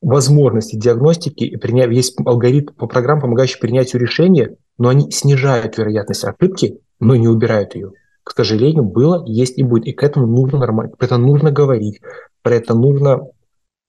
возможности 0.00 0.76
диагностики, 0.76 1.44
и 1.44 1.94
есть 1.94 2.16
алгоритм 2.24 2.72
по 2.74 2.86
программам, 2.86 3.22
помогающий 3.22 3.60
принятию 3.60 4.00
решения, 4.00 4.56
но 4.78 4.88
они 4.88 5.10
снижают 5.10 5.76
вероятность 5.76 6.24
ошибки, 6.24 6.80
но 7.00 7.16
не 7.16 7.28
убирают 7.28 7.74
ее. 7.74 7.92
К 8.22 8.32
сожалению, 8.32 8.84
было, 8.84 9.24
есть 9.26 9.58
и 9.58 9.62
будет. 9.62 9.86
И 9.86 9.92
к 9.92 10.02
этому 10.02 10.26
нужно 10.26 10.58
нормально, 10.58 10.92
про 10.96 11.06
это 11.06 11.16
нужно 11.16 11.50
говорить, 11.50 12.00
про 12.42 12.54
это 12.54 12.74
нужно 12.74 13.28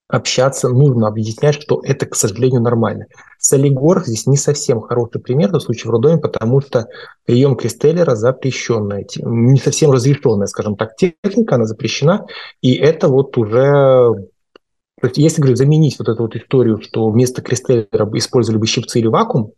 общаться, 0.07 0.70
нужно 0.70 1.07
объяснять, 1.07 1.62
что 1.62 1.82
это, 1.84 2.07
к 2.07 2.16
сожалению, 2.16 2.62
нормально. 2.62 3.05
Солигор 3.38 4.03
здесь 4.03 4.26
не 4.26 4.38
совсем 4.38 4.82
хороший 4.82 5.22
пример 5.22 5.51
в 5.51 5.60
случае 5.60 5.89
в 5.89 5.93
роддоме, 5.93 6.18
потому 6.18 6.62
что 6.62 6.88
прием 7.26 7.55
кристеллера 7.55 8.16
запрещенная, 8.16 9.05
не 9.18 9.60
совсем 9.60 9.91
разрешенная, 9.91 10.47
скажем 10.47 10.76
так, 10.76 10.95
техника, 10.95 11.55
она 11.55 11.66
запрещена, 11.66 12.26
и 12.62 12.74
это 12.74 13.07
вот 13.07 13.38
уже 13.38 14.29
то 15.02 15.08
есть, 15.08 15.18
если, 15.18 15.41
говорю, 15.41 15.56
заменить 15.56 15.97
вот 16.00 16.10
эту 16.10 16.24
вот 16.24 16.36
историю, 16.36 16.82
что 16.82 17.10
вместо 17.10 17.41
кристаллера 17.41 18.10
использовали 18.14 18.60
бы 18.60 18.68
щипцы 18.68 19.00
или 19.00 19.08
вакуум, 19.08 19.54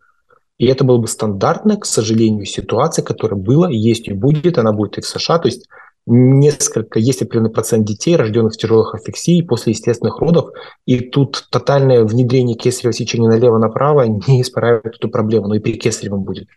и 0.58 0.68
это 0.68 0.84
была 0.84 1.00
бы 1.00 1.08
стандартная, 1.08 1.78
к 1.78 1.86
сожалению, 1.86 2.46
ситуация, 2.46 3.04
которая 3.04 3.40
была, 3.40 3.70
есть 3.72 4.08
и 4.08 4.14
будет, 4.14 4.60
она 4.60 4.72
будет 4.72 5.00
и 5.00 5.02
в 5.02 5.08
США. 5.08 5.40
То 5.40 5.48
есть 5.48 5.68
несколько, 6.06 7.00
есть 7.00 7.22
определенный 7.24 7.50
процент 7.50 7.86
детей, 7.88 8.16
рожденных 8.16 8.54
в 8.54 8.58
тяжелых 8.58 8.94
аффексий 8.94 9.44
после 9.44 9.74
естественных 9.74 10.20
родов, 10.20 10.52
и 10.86 11.00
тут 11.00 11.48
тотальное 11.50 12.04
внедрение 12.04 12.56
кесарево 12.56 12.94
сечения 12.94 13.28
налево-направо 13.28 14.04
не 14.28 14.42
исправит 14.42 14.86
эту 14.86 15.10
проблему, 15.10 15.48
но 15.48 15.56
и 15.56 15.60
при 15.60 15.74
кесаревом 15.74 16.24
будет. 16.24 16.48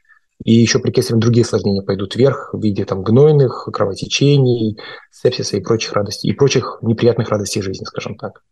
И 0.44 0.52
еще 0.52 0.80
при 0.80 0.90
кесаревом 0.90 1.20
другие 1.20 1.44
осложнения 1.44 1.82
пойдут 1.82 2.16
вверх 2.16 2.50
в 2.52 2.60
виде 2.60 2.84
там 2.84 3.02
гнойных, 3.02 3.68
кровотечений, 3.72 4.78
сепсиса 5.10 5.56
и 5.56 5.60
прочих 5.60 5.92
радостей, 5.92 6.28
и 6.30 6.34
прочих 6.34 6.80
неприятных 6.82 7.28
радостей 7.28 7.62
жизни, 7.62 7.84
скажем 7.84 8.16
так. 8.16 8.42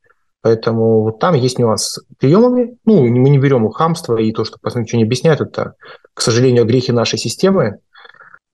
Поэтому 0.43 1.03
вот 1.03 1.21
там 1.21 1.35
есть 1.35 1.59
нюанс 1.59 1.85
с 1.85 2.05
приемами. 2.19 2.77
Ну, 2.85 3.01
мы 3.03 3.31
не 3.31 3.39
берем 3.39 3.71
хамство 3.71 4.17
и 4.17 4.33
то, 4.33 4.45
что 4.45 4.59
пациент 4.61 4.87
ничего 4.87 4.99
не 4.99 5.05
объясняет. 5.05 5.41
Это, 5.41 5.75
к 6.15 6.21
сожалению, 6.21 6.67
грехи 6.67 6.91
нашей 6.93 7.19
системы, 7.19 7.79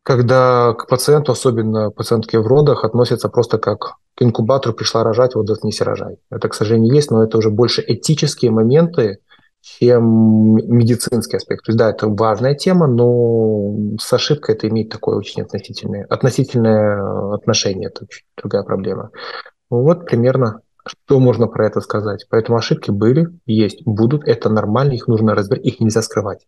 когда 0.02 0.74
к 0.74 0.86
пациенту, 0.86 1.32
особенно 1.32 1.90
пациентке 1.90 2.38
в 2.38 2.46
родах, 2.46 2.84
относятся 2.84 3.28
просто 3.28 3.58
как 3.58 3.96
к 4.14 4.22
инкубатору 4.22 4.74
пришла 4.74 5.02
рожать, 5.02 5.34
вот 5.34 5.48
заткнись 5.48 5.80
рожай. 5.80 6.18
Это, 6.30 6.48
к 6.48 6.54
сожалению, 6.54 6.94
есть, 6.94 7.10
но 7.10 7.24
это 7.24 7.38
уже 7.38 7.50
больше 7.50 7.82
этические 7.86 8.50
моменты, 8.50 9.18
чем 9.62 10.56
медицинский 10.56 11.36
аспект. 11.36 11.64
То 11.64 11.70
есть, 11.70 11.78
да, 11.78 11.90
это 11.90 12.08
важная 12.08 12.54
тема, 12.54 12.86
но 12.86 13.96
с 13.98 14.12
ошибкой 14.12 14.54
это 14.54 14.68
имеет 14.68 14.90
такое 14.90 15.16
очень 15.16 15.42
относительное, 15.42 16.04
относительное 16.04 17.34
отношение. 17.34 17.88
Это 17.88 18.04
очень 18.04 18.24
другая 18.36 18.62
проблема. 18.62 19.10
Вот 19.70 20.06
примерно 20.06 20.60
что 20.88 21.20
можно 21.20 21.46
про 21.46 21.66
это 21.66 21.80
сказать? 21.80 22.26
Поэтому 22.30 22.58
ошибки 22.58 22.90
были, 22.90 23.28
есть, 23.46 23.82
будут, 23.84 24.26
это 24.26 24.48
нормально, 24.48 24.92
их 24.92 25.06
нужно 25.06 25.34
разбирать, 25.34 25.64
их 25.64 25.80
нельзя 25.80 26.02
скрывать. 26.02 26.46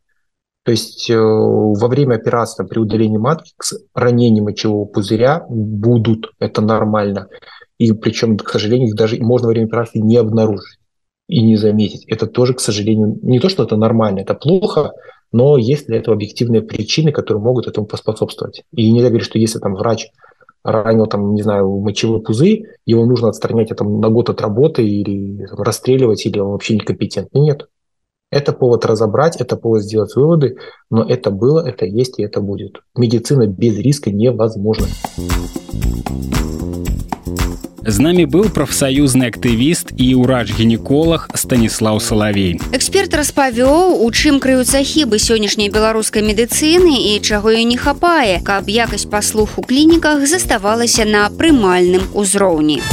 То 0.64 0.72
есть 0.72 1.09
э, 1.09 1.18
во 1.18 1.88
время 1.88 2.16
операции 2.16 2.66
при 2.66 2.78
удалении 2.78 3.16
матки 3.16 3.53
с 3.61 3.78
ранением 3.95 4.45
мочевого 4.45 4.84
пузыря 4.84 5.45
будут, 5.49 6.32
это 6.38 6.61
нормально. 6.61 7.28
И 7.78 7.93
причем, 7.93 8.36
к 8.36 8.51
сожалению, 8.51 8.88
их 8.88 8.95
даже 8.95 9.16
можно 9.20 9.47
во 9.47 9.53
время 9.53 9.66
операции 9.66 10.01
не 10.01 10.16
обнаружить 10.16 10.78
и 11.28 11.43
не 11.43 11.57
заметить. 11.57 12.05
Это 12.09 12.26
тоже, 12.26 12.55
к 12.55 12.61
сожалению, 12.61 13.18
не 13.22 13.41
то, 13.41 13.49
что 13.49 13.62
это 13.62 13.76
нормально, 13.76 14.20
это 14.20 14.34
плохо, 14.34 14.93
но 15.32 15.57
есть 15.57 15.86
для 15.86 15.97
этого 15.97 16.14
объективные 16.14 16.61
причины, 16.61 17.12
которые 17.12 17.43
могут 17.43 17.66
этому 17.66 17.86
поспособствовать. 17.86 18.64
И 18.72 18.91
нельзя 18.93 19.09
говорить, 19.09 19.26
что 19.26 19.38
если 19.38 19.61
там 19.61 19.74
врач 19.74 20.09
ранил 20.63 21.07
там, 21.07 21.35
не 21.35 21.43
знаю, 21.43 21.69
мочевой 21.81 22.21
пузырь, 22.23 22.65
его 22.87 23.05
нужно 23.07 23.29
отстранять 23.29 23.71
там, 23.77 24.01
на 24.01 24.09
год 24.09 24.31
от 24.31 24.41
работы 24.41 24.87
или 24.87 25.47
там, 25.47 25.59
расстреливать, 25.61 26.25
или 26.27 26.39
он 26.39 26.53
вообще 26.53 26.75
некомпетентный. 26.75 27.41
Нет. 27.41 27.69
Это 28.31 28.53
повод 28.53 28.87
разобрать, 28.87 29.41
это 29.41 29.57
повод 29.57 29.83
сделать 29.83 30.15
выводы, 30.15 30.57
но 30.89 31.03
это 31.03 31.33
было, 31.33 31.67
это 31.67 31.85
есть 31.85 32.21
и 32.21 32.23
это 32.23 32.41
будет. 32.41 32.81
Медицина 32.97 33.49
без 33.49 33.77
риска 33.79 34.13
невозможна. 34.13 34.87
З 37.87 37.97
намі 38.05 38.24
быў 38.28 38.51
прафсаюзны 38.53 39.33
актывіст 39.33 39.97
і 39.97 40.07
ўрач-гінеколог 40.20 41.33
станіслаў 41.33 42.01
салавей. 42.05 42.61
Эксперт 42.76 43.16
распавёў, 43.16 44.05
у 44.05 44.09
чым 44.12 44.37
крыюцца 44.37 44.85
хібы 44.85 45.16
сённяшняй 45.16 45.72
беларускай 45.72 46.20
медыцыны 46.20 46.93
і 46.93 47.20
чаго 47.24 47.57
ёй 47.57 47.64
не 47.64 47.81
хапае, 47.81 48.45
каб 48.45 48.68
якасць 48.68 49.09
паслуг 49.09 49.57
у 49.57 49.62
клініках 49.64 50.28
заставалася 50.28 51.09
на 51.09 51.28
прымальным 51.33 52.05
узроўні. 52.12 52.85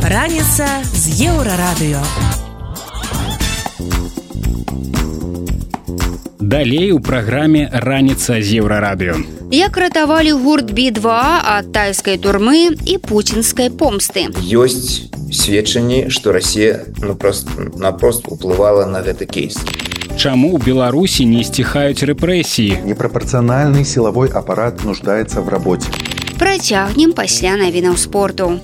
Раніца 0.00 0.66
з 0.90 1.28
еўрарадыё. 1.28 2.00
Далей 6.41 6.91
у 6.91 6.99
праграме 6.99 7.69
раніца 7.71 8.41
з 8.41 8.61
еўрарадыё. 8.61 9.17
Як 9.51 9.77
ратавалі 9.77 10.31
гурт 10.31 10.69
B2 10.71 11.07
ад 11.07 11.71
тайскай 11.73 12.17
турмы 12.21 12.77
і 12.85 12.97
пуцінскай 13.01 13.69
помсты. 13.69 14.29
Ёсць 14.45 15.09
сведчанні, 15.31 16.09
што 16.09 16.31
Расія 16.31 16.85
ну, 17.01 17.15
прост, 17.15 17.47
напрост 17.75 18.27
уплывала 18.27 18.85
на 18.85 19.01
гэты 19.01 19.25
кейс. 19.25 19.57
Чаму 20.17 20.57
ў 20.57 20.63
Беларусі 20.65 21.25
не 21.25 21.43
сціхаюць 21.45 22.01
рэпрэсіі? 22.01 22.85
Непропорциональный 22.85 23.85
силовой 23.85 24.29
аппарат 24.29 24.83
нуждается 24.83 25.41
в 25.41 25.49
работе. 25.49 25.89
Працягнем 26.37 27.13
пасля 27.13 27.57
навінаў 27.57 27.97
спорту. 27.97 28.61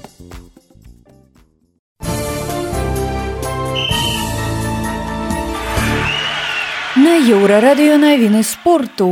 Еўрарадыё 7.29 8.01
навіны 8.01 8.41
спорту. 8.41 9.09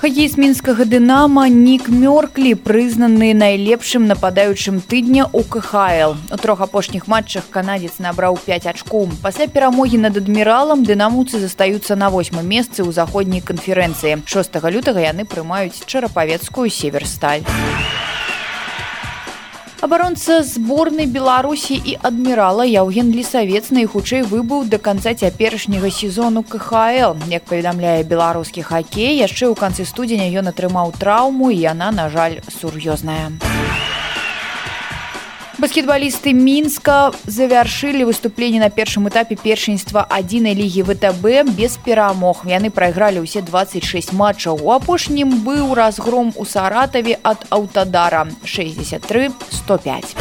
Хакеіст 0.00 0.38
мінскага 0.40 0.86
дынама 0.88 1.48
Нік 1.52 1.90
Мёрклі 1.92 2.54
прызнаны 2.56 3.34
найлепшым 3.36 4.08
нападаючым 4.08 4.80
тыдня 4.80 5.28
ў 5.28 5.44
КХЛ. 5.44 6.16
У 6.32 6.36
трох 6.40 6.64
апошніх 6.64 7.08
матчах 7.12 7.44
канадзец 7.52 8.00
набраў 8.00 8.40
5 8.40 8.72
ачкоў. 8.72 9.20
Пасля 9.20 9.52
перамогі 9.52 10.00
над 10.00 10.16
адміралам 10.16 10.80
дынамуцы 10.80 11.36
застаюцца 11.44 11.92
на 11.92 12.08
восьмым 12.08 12.48
месцы 12.48 12.80
ў 12.80 12.96
заходняй 12.96 13.44
канферэнцыі. 13.44 14.24
6 14.24 14.56
лютага 14.72 15.04
яны 15.04 15.28
прымаюць 15.28 15.84
чарапавецкую 15.84 16.72
северсталь. 16.72 17.44
Абаронца 19.86 20.42
зборнай 20.42 21.06
Беларусі 21.06 21.76
і 21.78 21.92
адмірала 22.02 22.64
Яўген 22.66 23.12
Лісавец 23.14 23.70
найхутчэй 23.70 24.24
выбыў 24.26 24.64
да 24.66 24.82
канца 24.82 25.14
цяперашняга 25.14 25.92
сезону 25.94 26.42
КХЛ. 26.42 27.14
Як 27.30 27.46
паведамляе 27.46 28.02
беларускі 28.02 28.66
хакей, 28.66 29.14
яшчэ 29.22 29.46
ў 29.46 29.54
канцы 29.54 29.86
студзеня 29.86 30.26
ён 30.42 30.50
атрымаў 30.50 30.90
траўму 30.98 31.54
і 31.54 31.62
яна, 31.62 31.94
на 31.94 32.10
жаль, 32.10 32.42
сур'ёзная. 32.50 33.30
Баскетбалісты 35.56 36.34
мінска 36.36 37.16
завяршылі 37.24 38.04
выступленне 38.04 38.60
на 38.60 38.68
першым 38.68 39.08
этапе 39.08 39.40
першынства 39.40 40.02
адзінай 40.04 40.52
лігі 40.52 40.84
ВТБ 40.84 41.48
без 41.56 41.80
перамог. 41.80 42.44
Яны 42.44 42.68
прайгралі 42.68 43.24
ўсе 43.24 43.40
26 43.40 44.12
матчаў. 44.12 44.60
У 44.60 44.68
апошнім 44.76 45.32
быў 45.48 45.72
разгром 45.72 46.36
у 46.36 46.44
саратаве 46.44 47.16
ад 47.24 47.48
аўтадара 47.48 48.28
63 48.44 49.32
105. 49.32 50.12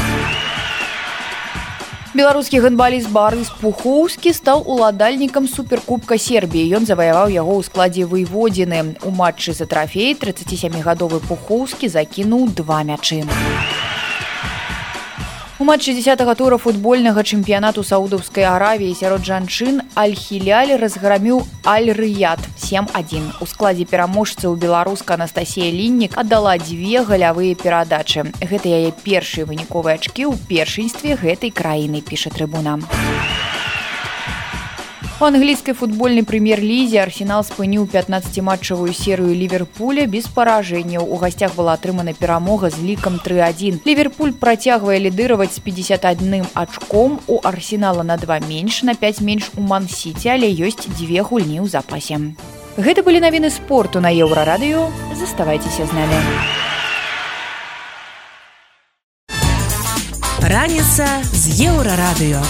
Беларускі 2.16 2.64
гандбаліст 2.64 3.12
Барыс 3.12 3.52
Пухоўскі 3.60 4.32
стаў 4.32 4.64
уладальнікам 4.64 5.52
суперкубка 5.52 6.16
Сербіі. 6.16 6.80
Ён 6.80 6.88
заваяваў 6.88 7.28
яго 7.28 7.60
ў 7.60 7.68
складзе 7.68 8.08
выводзіны. 8.08 9.04
У 9.04 9.12
матчы 9.12 9.52
за 9.52 9.68
трафей 9.68 10.16
37гадовы 10.16 11.20
Пухоўскі 11.28 11.92
закінуў 11.92 12.56
два 12.56 12.88
мячы. 12.88 13.28
У 13.28 14.05
матчы 15.71 15.93
10 15.95 16.37
тура 16.37 16.57
футбольнага 16.59 17.23
чэмпіянату 17.23 17.85
саудаўскай 17.87 18.45
аравіі 18.49 18.95
сярод 18.99 19.23
жанчын 19.23 19.79
альхіляль 19.95 20.73
разграміў 20.83 21.45
аль-рыят 21.63 22.43
71 22.59 23.29
у 23.41 23.47
складзе 23.47 23.85
пераможцаў 23.85 24.57
беларуска 24.57 25.15
Анастасія 25.15 25.71
ліннік 25.71 26.19
аддала 26.19 26.57
дзве 26.59 27.05
галявыя 27.07 27.55
перадачы 27.55 28.27
гэта 28.41 28.67
яе 28.67 28.91
першыя 29.05 29.47
выніковыя 29.47 30.01
ачкі 30.01 30.27
ў 30.27 30.35
першынстве 30.51 31.15
гэтай 31.15 31.55
краіны 31.55 32.03
піша 32.03 32.35
трыбуна 32.35 32.81
У 35.21 35.25
англійскай 35.25 35.75
футбольнай 35.75 36.25
прэм'ер-лізе 36.25 36.97
арсенал 37.03 37.45
спыніў 37.45 37.85
15-матчавую 37.93 38.93
серыю 38.97 39.37
ліверпуля 39.37 40.07
без 40.09 40.25
паражэнняў. 40.25 41.05
У 41.05 41.21
гасцях 41.21 41.53
была 41.57 41.77
атрымана 41.77 42.17
перамога 42.17 42.71
з 42.73 42.81
лікам 42.81 43.21
3-1. 43.21 43.85
Ліверпуль 43.85 44.33
працягвае 44.33 44.97
лідыраваць 44.97 45.53
з 45.53 45.61
51 45.61 46.49
ачком 46.55 47.21
у 47.29 47.37
арсенала 47.45 48.03
на 48.03 48.17
два 48.17 48.41
менш 48.41 48.83
на 48.83 48.95
5 48.95 49.21
менш 49.21 49.51
у 49.57 49.61
мансіці, 49.61 50.41
але 50.41 50.49
ёсць 50.49 50.89
дзве 50.89 51.21
гульні 51.21 51.61
ў 51.61 51.69
запасе. 51.69 52.17
Гэта 52.81 53.05
былі 53.05 53.21
навіны 53.21 53.53
спорту 53.53 54.01
на 54.01 54.09
еўрарадыё. 54.09 54.89
Заставайцеся 55.21 55.85
з 55.85 55.93
намі. 55.93 56.17
Раніца 60.41 61.21
з 61.29 61.61
еўрарадыё. 61.69 62.41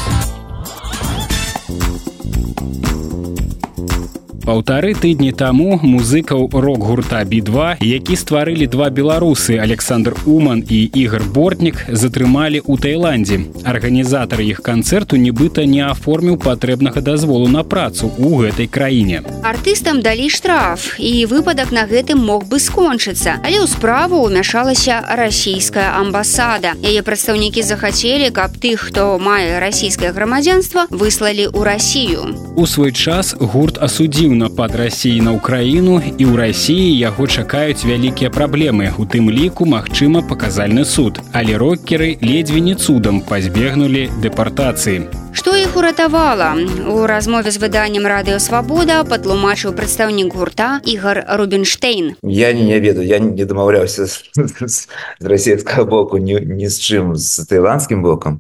паўтары 4.45 4.95
тыдні 4.97 5.33
таму 5.37 5.79
музыкаў 5.83 6.49
рок-гурта 6.53 7.21
b2 7.29 7.85
які 7.85 8.17
стварылі 8.17 8.67
два 8.67 8.89
беларусы 8.91 9.59
александр 9.61 10.17
уман 10.27 10.65
і 10.67 10.79
ігор 11.03 11.23
бортнік 11.35 11.85
затрымалі 11.87 12.63
ў 12.65 12.75
таиландзе 12.81 13.39
арганізатар 13.63 14.41
іх 14.41 14.63
канцэрту 14.65 15.21
нібыта 15.21 15.67
не 15.69 15.85
аформіў 15.85 16.41
патрэбнага 16.41 17.05
дазволу 17.05 17.47
на 17.53 17.63
працу 17.63 18.09
ў 18.17 18.49
гэтай 18.49 18.67
краіне 18.67 19.21
артыстам 19.45 20.01
далі 20.01 20.27
штраф 20.33 20.97
і 20.99 21.13
выпадак 21.29 21.71
на 21.71 21.85
гэтым 21.85 22.25
мог 22.25 22.49
бы 22.49 22.59
скончыцца 22.59 23.39
але 23.45 23.61
ў 23.61 23.69
справу 23.69 24.25
ўмяшалася 24.25 25.05
расійская 25.21 26.01
амбасада 26.01 26.75
яе 26.81 27.05
прадстаўнікі 27.05 27.63
захацелі 27.63 28.33
каб 28.33 28.57
тых 28.57 28.89
хто 28.89 29.21
мае 29.21 29.61
расійскае 29.61 30.17
грамадзянства 30.17 30.89
выслалі 30.89 31.47
ў 31.53 31.61
рассію 31.61 32.35
у 32.57 32.65
свой 32.67 32.91
час 32.97 33.37
гурт 33.39 33.77
асудзіў 33.79 34.34
напад 34.38 34.76
рассіі 34.76 35.22
на 35.26 35.32
ўкраіну 35.36 36.00
і 36.04 36.24
ў 36.28 36.34
рассіі 36.36 36.94
яго 37.00 37.28
чакаюць 37.28 37.88
вялікія 37.88 38.30
праблемы 38.30 38.92
у 39.00 39.06
тым 39.08 39.32
ліку 39.32 39.66
магчыма 39.66 40.22
паказальны 40.22 40.86
суд. 40.86 41.20
Але 41.32 41.58
рокеры 41.58 42.18
ледзьве 42.22 42.60
не 42.60 42.76
цудам 42.76 43.22
пазбегнулі 43.22 44.10
дэпартацыі. 44.20 45.26
Што 45.36 45.52
іх 45.60 45.76
уратавала? 45.76 46.56
У 46.88 47.04
размове 47.06 47.52
з 47.52 47.60
выданнем 47.60 48.08
радыёвабода 48.08 49.04
патлумачыў 49.04 49.76
прадстаўнік 49.76 50.32
гурта 50.32 50.80
ігар 50.88 51.26
рубинштейн 51.28 52.16
я 52.24 52.54
не, 52.54 52.64
не 52.64 52.80
ведаю 52.80 53.08
я 53.08 53.20
не 53.20 53.46
дамаўляўся 53.46 54.08
з, 54.08 54.24
з, 54.64 54.88
расійскага 55.20 55.84
боку 55.84 56.18
ні, 56.18 56.40
ні 56.40 56.70
з 56.70 56.80
чым 56.80 57.16
з 57.16 57.44
таиландскім 57.52 58.04
бокам. 58.04 58.40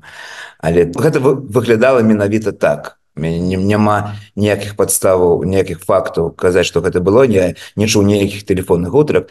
Але 0.60 0.88
гэта 0.88 1.20
выглядала 1.20 2.00
менавіта 2.00 2.52
так 2.52 2.95
няма 3.16 4.16
ніякіх 4.36 4.76
падставаў 4.76 5.44
ніякіх 5.44 5.80
фактаў 5.84 6.32
казаць 6.36 6.66
што 6.66 6.82
гэта 6.82 7.00
было. 7.00 7.26
Не 7.26 7.56
не 7.76 7.88
чуў 7.88 8.04
ніякіх 8.04 8.44
тэлефонных 8.44 8.92
гутарак. 8.92 9.30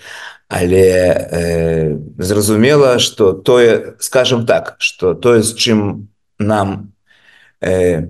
Але 0.49 1.29
э, 1.31 1.99
зразумела 2.19 2.99
что 2.99 3.33
тое 3.33 3.95
скажем 3.99 4.47
так 4.47 4.77
что 4.79 5.15
тое 5.15 5.43
з 5.43 5.55
чым 5.55 6.09
нам 6.39 6.93
э, 7.61 8.09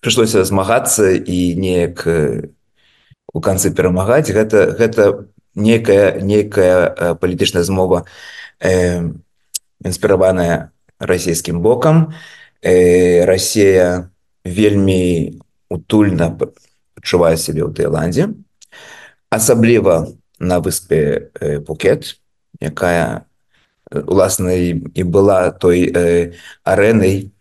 прыйшлося 0.00 0.44
змагацца 0.44 1.12
і 1.12 1.54
неяк 1.56 2.06
у 3.32 3.40
канцы 3.40 3.70
перамагаць 3.72 4.30
гэта 4.30 4.76
гэта 4.76 5.28
некая 5.54 6.20
нейкая 6.20 7.14
палітычная 7.16 7.62
змова 7.62 8.04
э, 8.60 9.00
інспіраваная 9.84 10.70
расійскім 10.98 11.60
бокам. 11.60 12.14
Э, 12.62 13.24
Росія 13.24 14.08
у 14.10 14.13
вельмі 14.44 15.40
утульна 15.72 16.30
пачувае 16.36 17.36
сябе 17.40 17.64
ў 17.64 17.72
Таіландзе 17.72 18.30
асабліва 19.32 20.12
на 20.38 20.60
выспе 20.60 21.32
пукет 21.66 22.20
якая 22.60 23.26
уласна 23.90 24.54
і 24.54 25.02
была 25.04 25.50
той 25.50 25.88
э, 25.88 26.32
арэнай 26.64 27.32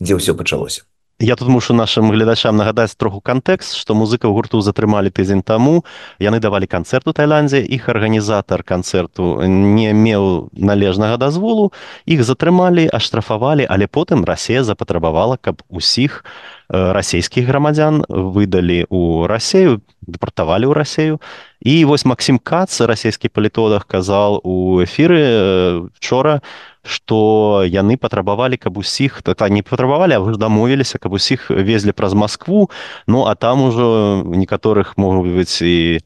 дзе 0.00 0.14
ўсё 0.18 0.34
пачалося 0.34 0.89
Я 1.22 1.36
тут 1.36 1.48
мушу 1.48 1.74
нашим 1.74 2.10
гледачам 2.10 2.56
нагадаць 2.56 2.96
троху 2.96 3.20
кантэкст 3.20 3.76
што 3.76 3.92
музыкаў 3.92 4.32
гурту 4.32 4.62
затрымалі 4.64 5.12
тыдзень 5.12 5.44
таму 5.44 5.84
яны 6.16 6.40
давалі 6.40 6.64
канцэрт 6.64 7.04
у 7.04 7.12
Тайландзе 7.12 7.60
іх 7.60 7.92
арганізатар 7.92 8.64
канцэрту 8.64 9.44
не 9.44 9.92
меў 9.92 10.48
належнага 10.56 11.20
дазволу. 11.20 11.76
Іх 12.08 12.24
затрымалі 12.24 12.88
аштрафавалі 12.88 13.68
але 13.68 13.84
потым 13.84 14.24
Расія 14.24 14.64
запатрабавала 14.64 15.36
каб 15.36 15.60
усіх 15.68 16.24
расійскіх 16.72 17.44
грамадзян 17.44 18.00
выдалі 18.08 18.88
у 18.88 19.28
рассею 19.28 19.84
дэпартавалі 20.00 20.72
ў 20.72 20.72
рассею 20.72 21.20
і 21.60 21.84
вось 21.84 22.08
Масім 22.08 22.40
кац 22.40 22.80
расійскі 22.80 23.28
палітодах 23.28 23.84
казал 23.84 24.40
у 24.40 24.80
эфіры 24.80 25.84
учора 26.00 26.40
што 26.82 27.62
яны 27.66 27.96
патрабавалі 27.96 28.56
каб 28.56 28.78
усіх 28.78 29.22
то 29.22 29.34
не 29.48 29.62
патрабавалі 29.62 30.12
а 30.16 30.20
вы 30.20 30.36
дамовіліся 30.36 30.98
каб 30.98 31.12
усіх 31.12 31.50
везлі 31.50 31.92
праз 31.92 32.14
Маскву. 32.14 32.70
Ну 33.06 33.26
а 33.26 33.34
там 33.34 33.62
ужо 33.62 34.22
некаторых 34.24 34.96
могуць 34.96 35.30
быць 35.30 35.62
і 35.62 36.00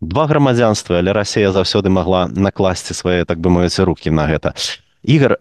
два 0.00 0.26
грамадзянства 0.26 0.98
але 0.98 1.12
Расія 1.12 1.52
заўсёды 1.52 1.88
магла 1.88 2.28
накласці 2.28 2.94
свае 2.94 3.24
так 3.24 3.38
бы 3.38 3.50
маюць 3.50 3.78
руки 3.78 4.10
на 4.10 4.26
гэта. 4.26 4.54
Ігор 5.06 5.38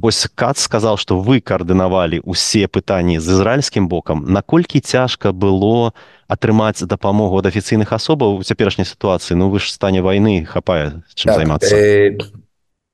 вось 0.00 0.28
кац 0.34 0.62
сказал 0.62 0.96
што 0.96 1.18
вы 1.18 1.40
каардынавалі 1.42 2.22
усе 2.22 2.68
пытанні 2.70 3.18
з 3.18 3.34
ізраільскім 3.34 3.88
бокам. 3.88 4.24
Наколькі 4.30 4.78
цяжка 4.78 5.32
было 5.32 5.92
атрымаць 6.30 6.86
дапамогу 6.86 7.42
ад 7.42 7.50
афіцыйных 7.50 7.90
асобаў 7.90 8.38
у 8.38 8.46
цяперашняй 8.46 8.86
сітуацыі? 8.86 9.34
Ну 9.34 9.50
вы 9.50 9.58
ж 9.58 9.74
стане 9.74 9.98
вайны 9.98 10.46
хапае 10.46 11.02
чым 11.18 11.34
так, 11.34 11.42
займацца. 11.42 11.74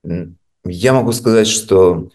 э, 0.09 0.33
я 0.69 0.93
могу 0.93 1.13
сказаць 1.13 1.49
что 1.49 2.09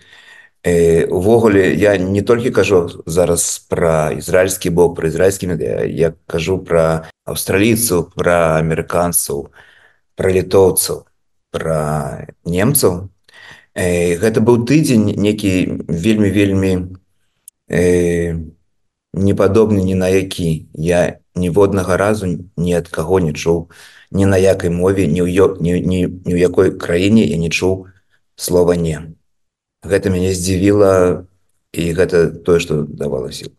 э, 0.63 1.05
увогуле 1.05 1.73
я 1.75 1.97
не 1.97 2.21
толькі 2.21 2.51
кажу 2.51 3.03
зараз 3.05 3.59
про 3.69 4.11
ізраильскі 4.11 4.69
бок 4.69 4.95
про 4.95 5.07
ізраильскі 5.07 5.47
медыа 5.47 5.85
я 5.85 6.13
кажу 6.27 6.59
про 6.59 7.05
аўстралійцаў 7.25 8.11
про 8.15 8.61
амерыканцаў 8.61 9.49
про 10.15 10.31
літоўцаў 10.31 11.05
про 11.51 12.27
немцаў 12.45 13.09
э, 13.75 14.15
гэта 14.17 14.41
быў 14.41 14.65
тыдзень 14.65 15.15
некі 15.17 15.81
вельмі 15.87 16.29
вельмі 16.29 16.71
э, 17.69 18.37
не 19.13 19.33
падобны 19.33 19.83
ні 19.83 19.95
на 19.95 20.07
які 20.07 20.67
я 20.73 21.19
ніводнага 21.35 21.97
разу 21.97 22.27
ні 22.57 22.73
ад 22.73 22.87
каго 22.87 23.19
не 23.19 23.33
чуў 23.33 23.71
ні 24.11 24.25
на 24.25 24.37
якай 24.37 24.69
мове 24.69 25.07
ні 25.07 25.23
ў 25.23 25.57
ні, 25.59 25.81
ні, 25.81 25.99
ні 26.25 26.33
ў 26.35 26.39
якой 26.39 26.77
краіне 26.77 27.23
я 27.23 27.37
не 27.37 27.49
чуў 27.49 27.87
слова 28.41 28.73
не 28.73 29.13
гэта 29.85 30.09
мяне 30.09 30.33
здзівіла 30.33 31.25
і 31.73 31.83
гэта 31.93 32.29
тое 32.45 32.59
што 32.59 32.83
давала 32.83 33.31
сіл. 33.31 33.53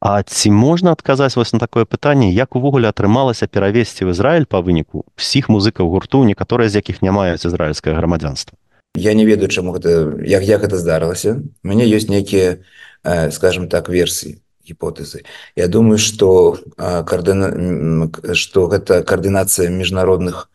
А 0.00 0.22
ці 0.22 0.50
можна 0.52 0.92
адказаць 0.92 1.34
вось 1.36 1.52
на 1.52 1.58
такое 1.58 1.84
пытанне 1.84 2.30
як 2.30 2.54
увогуле 2.54 2.88
атрымалася 2.88 3.48
перавесці 3.48 4.06
ў 4.06 4.12
Ізраиль 4.12 4.46
па 4.46 4.60
выніку 4.60 5.08
всіх 5.16 5.48
музыкаў 5.48 5.88
гурту 5.88 6.22
некаторыя 6.22 6.68
з 6.68 6.78
якіх 6.78 7.02
не 7.02 7.10
маюць 7.10 7.42
ізраильскае 7.42 7.96
грамадзянства? 7.96 8.54
Я 8.94 9.14
не 9.14 9.26
ведаю 9.26 9.48
чаму 9.48 9.72
гэта 9.72 10.20
як 10.22 10.42
як 10.44 10.62
гэта 10.62 10.76
здарылася. 10.76 11.42
Мяне 11.62 11.88
ёсць 11.88 12.12
нейкія 12.12 12.62
э, 13.02 13.30
скажем 13.30 13.68
так 13.68 13.88
версіі 13.88 14.38
гіпотэзы. 14.66 15.24
Я 15.56 15.68
думаю 15.68 15.98
что 15.98 16.58
кардына 16.76 18.10
что 18.34 18.68
гэта 18.68 19.02
каардынацыя 19.02 19.70
міжнародных 19.70 20.50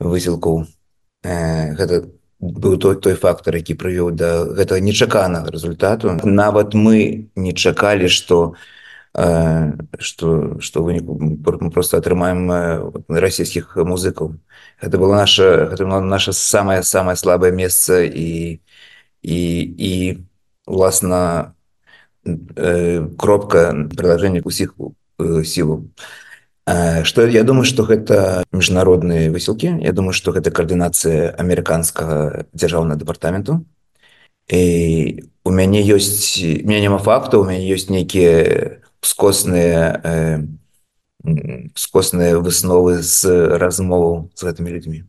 высілкаў 0.00 0.66
э, 1.22 1.74
гэта 1.74 2.17
быў 2.40 2.78
той 2.78 2.96
той 2.96 3.14
фактор 3.14 3.56
які 3.56 3.74
прывёў 3.74 4.10
да 4.14 4.44
гэтага 4.44 4.80
нечаканага 4.80 5.50
результату 5.50 6.14
нават 6.24 6.74
мы 6.74 7.28
не 7.34 7.52
чакалі 7.52 8.08
что 8.08 8.54
что 9.98 10.60
что 10.60 10.82
выніку 10.82 11.18
мы 11.18 11.70
просто 11.70 11.98
атрымаем 11.98 13.02
расійскіх 13.08 13.76
музыкаў. 13.76 14.38
Гэта 14.80 14.98
было 14.98 15.16
наша 15.16 15.66
гэта 15.66 15.84
было 15.84 16.00
наше 16.00 16.32
самое 16.32 16.82
самое 16.82 17.16
слабое 17.16 17.50
месца 17.50 18.02
і 18.04 18.60
і 19.22 19.38
і 19.78 20.18
уласна 20.66 21.54
кропка 23.18 23.74
приложения 23.96 24.42
усіх 24.44 24.74
сілу 25.44 25.90
что 27.04 27.26
я 27.26 27.44
думаю 27.44 27.64
что 27.64 27.84
гэта 27.84 28.44
міжнародныя 28.52 29.30
высілкі 29.32 29.80
Я 29.80 29.92
думаю 29.92 30.12
что 30.12 30.32
гэта 30.32 30.50
каардынацыя 30.50 31.34
амерыканскага 31.38 32.44
дзяржаўнага 32.52 33.00
дэпартаменту 33.00 33.64
і 34.52 35.24
у 35.44 35.50
мяне 35.50 35.80
ёсць 35.80 36.40
меня 36.40 36.80
няма 36.80 36.98
факту 36.98 37.40
у 37.40 37.44
мяне 37.44 37.64
ёсць 37.72 37.88
нейкія 37.88 38.80
скосныя 39.00 40.00
э, 40.04 40.44
скосныя 41.74 42.38
высновы 42.38 43.00
з 43.02 43.56
размоваў 43.56 44.30
з 44.34 44.40
гэтымі 44.44 44.72
людзьмі 44.72 45.04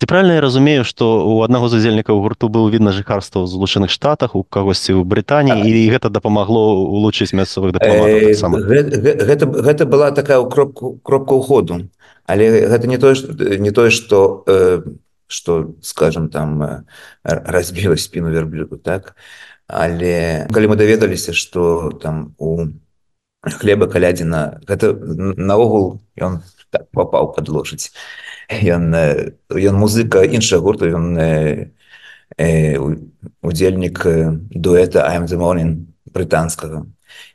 Ці 0.00 0.06
правильно 0.06 0.32
я 0.32 0.40
разумею 0.40 0.84
что 0.84 1.28
у 1.28 1.42
аднаго 1.44 1.68
з 1.68 1.76
удзельнікаў 1.76 2.24
гурту 2.24 2.48
был 2.48 2.72
видно 2.72 2.88
жыхарства 2.88 3.44
ў 3.44 3.52
злучаных 3.52 3.92
штатах 3.92 4.32
у 4.32 4.40
кагосьці 4.40 4.96
ў 4.96 5.04
Брытаніі 5.04 5.60
і 5.60 5.92
гэта 5.92 6.08
дапамагло 6.08 6.88
улучшыць 6.88 7.36
мясцовых 7.36 7.76
э, 7.76 8.32
гэта, 8.32 8.96
гэта, 9.28 9.44
гэта 9.44 9.84
была 9.84 10.08
такая 10.16 10.40
кропку 10.48 10.96
кропка 11.04 11.36
ўходу. 11.36 11.92
Але 12.24 12.64
гэта 12.72 12.88
не 12.88 12.96
тое 12.96 13.12
не 13.60 13.76
тое 13.76 13.92
что 13.92 14.40
э, 14.48 14.80
что 15.28 15.76
скажем 15.84 16.32
там 16.32 16.62
э, 16.62 16.80
разбіла 17.20 18.00
спину 18.00 18.32
верблюду 18.32 18.80
так? 18.80 19.20
Але 19.68 20.48
калі 20.48 20.72
мы 20.72 20.76
даведаліся 20.80 21.36
что 21.36 21.92
там 21.92 22.32
у 22.40 22.72
хлеба 23.44 23.84
калядзіна 23.84 24.64
гэта 24.64 24.96
наогул 25.36 26.00
ён 26.16 26.40
так 26.72 26.88
попаў 26.88 27.36
под 27.36 27.52
лошадь 27.52 27.92
ён 28.50 28.94
ён 29.48 29.74
музыка 29.78 30.24
іншага 30.26 30.62
гурта 30.62 30.90
ён 30.90 31.16
э, 31.18 31.70
э, 32.36 32.76
удзельнік 33.42 34.02
дуэта 34.50 35.06
morning 35.38 35.86
брытанскага. 36.10 36.86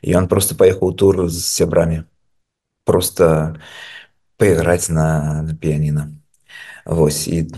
І 0.02 0.12
ён 0.12 0.28
просто 0.28 0.54
паехаў 0.54 0.92
тур 0.92 1.28
з 1.28 1.40
сябрамі. 1.40 2.04
Просто 2.84 3.56
пайграць 4.36 4.88
на, 4.90 5.42
на 5.42 5.54
піяніна. 5.54 6.12
Вось 6.84 7.28
і 7.28 7.48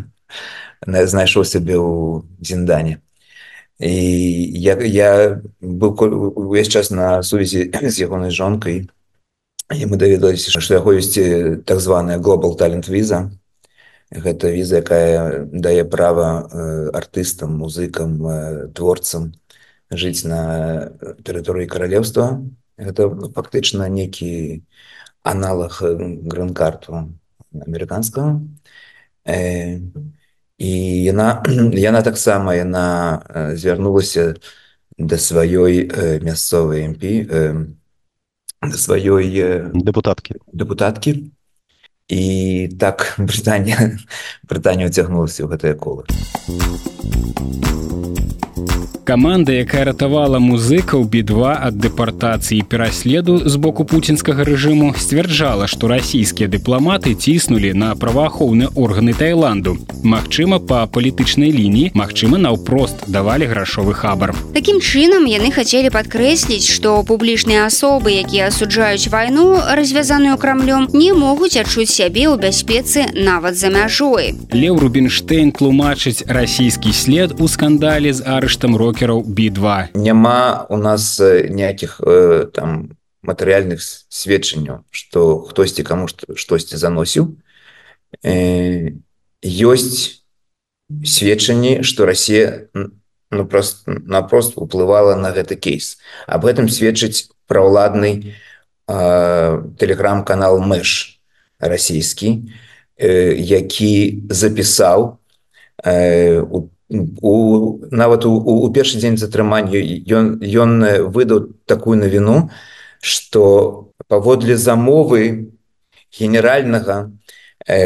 знайшоў 0.86 1.44
сябе 1.44 1.76
ў 1.76 2.24
зіндане 2.40 3.04
і 3.78 3.94
я, 4.58 4.74
я 4.82 5.40
быў 5.62 6.34
увесь 6.34 6.68
час 6.68 6.90
на 6.90 7.22
сувязі 7.22 7.70
з 7.82 7.94
ягонай 8.02 8.30
жонкай 8.30 8.90
і 9.76 9.86
мы 9.86 10.00
даведаліся 10.00 10.60
што 10.60 10.80
яго 10.80 10.96
ёсць 10.96 11.18
так 11.68 11.80
званая 11.84 12.16
глобал 12.18 12.56
талент 12.56 12.88
віза 12.88 13.28
гэта 14.08 14.48
віза 14.48 14.80
якая 14.80 15.44
дае 15.52 15.84
права 15.84 16.48
артыстам 16.96 17.60
музыкам 17.60 18.16
творцам 18.72 19.36
жыць 19.92 20.24
на 20.24 20.88
тэрыторыі 21.20 21.68
каралеўства 21.68 22.40
гэта 22.80 23.12
фактычна 23.36 23.92
некі 23.92 24.64
аналаг 25.20 25.82
гран-карту 25.84 27.12
амерыканскага 27.52 28.40
і 29.28 30.72
яна 31.04 31.28
яна 31.76 32.00
таксама 32.08 32.56
яна 32.56 33.52
звярнулася 33.52 34.40
да 34.96 35.20
сваёй 35.20 35.92
мясцовай 36.24 36.88
мп 36.88 37.04
сваёй 38.62 39.26
дэпутаткі 39.86 40.34
дэпутаткі 40.52 41.12
і 42.08 42.68
так 42.80 43.14
брытанне 43.18 43.98
брытанне 44.48 44.88
уцягнулася 44.88 45.44
ў 45.44 45.52
гэтае 45.52 45.74
кола 45.76 46.04
Каманда, 49.08 49.56
якая 49.56 49.88
ратавала 49.88 50.36
музыкаў 50.36 51.08
бі-2 51.08 51.40
ад 51.48 51.78
дэпартацыі 51.80 52.60
пераследу 52.68 53.38
з 53.48 53.56
боку 53.56 53.88
пуцінскага 53.88 54.44
рэжыму, 54.44 54.92
сцвярджала, 55.00 55.64
што 55.64 55.88
расійскія 55.88 56.44
дыпламаты 56.44 57.14
ціснулі 57.16 57.72
на 57.72 57.96
праваахоўныя 57.96 58.68
органы 58.76 59.16
Таіланду. 59.16 59.78
Магчыма, 60.04 60.60
па 60.60 60.84
палітычнай 60.84 61.48
лініі, 61.48 61.96
магчыма, 61.96 62.36
наўпрост 62.36 63.08
давалі 63.08 63.48
грашовы 63.48 63.96
хабар. 63.96 64.36
Такім 64.52 64.76
чынам 64.84 65.24
яны 65.24 65.56
хацелі 65.56 65.88
падкрэсліць, 65.88 66.68
што 66.68 67.00
публічныя 67.00 67.64
асобы, 67.64 68.12
якія 68.12 68.52
асуджаюць 68.52 69.08
вайну, 69.08 69.56
развязаную 69.72 70.36
крамлём, 70.36 70.92
не 70.92 71.16
могуць 71.16 71.56
адчуць 71.56 71.88
сябе 71.98 72.30
ў 72.30 72.38
бяспецы 72.38 73.10
нават 73.14 73.58
за 73.58 73.74
мяжой. 73.74 74.38
Леў 74.54 74.78
Рубінштейн 74.78 75.50
тлумачыць 75.50 76.22
расійскі 76.30 76.94
след 76.94 77.34
у 77.42 77.50
скандале 77.50 78.14
з 78.14 78.22
арыштам 78.22 78.78
рок 78.78 78.98
рокераў 78.98 79.26
b2 79.26 79.98
няма 79.98 80.66
у 80.70 80.76
нас 80.76 81.18
ніякіх 81.20 82.00
э, 82.00 82.46
там 82.54 82.96
матэрыяльных 83.22 83.82
сведчанняў 83.82 84.86
что 84.90 85.42
хтосьці 85.42 85.82
каму 85.82 86.08
штосьці 86.08 86.78
заносіў. 86.78 87.34
Э, 88.22 88.94
ёсць 89.42 90.22
сведчанні 91.04 91.82
что 91.82 92.06
Россия 92.06 92.70
ну 93.30 93.46
просто 93.46 93.98
напрост 94.06 94.54
уплывала 94.56 95.16
на 95.16 95.32
гэты 95.34 95.56
кейс. 95.56 95.98
Об 96.26 96.46
этом 96.46 96.68
сведчыць 96.68 97.28
праўладны 97.46 98.34
э, 98.86 99.62
телеграм-канал 99.78 100.62
мэш 100.62 101.17
расійскі 101.58 102.50
э, 102.98 103.34
які 103.34 104.22
запісаў 104.28 105.18
э, 105.84 106.40
у 106.40 106.70
у 107.20 107.86
нават 107.90 108.24
у, 108.24 108.32
у 108.32 108.72
першы 108.72 108.96
дзень 108.96 109.20
затрымання 109.20 109.76
ён 110.08 110.40
ён 110.40 110.70
выдаў 111.12 111.52
такую 111.68 112.00
навіну 112.00 112.48
что 113.00 113.92
паводле 114.08 114.56
замовы 114.56 115.52
генеральнага 116.08 117.12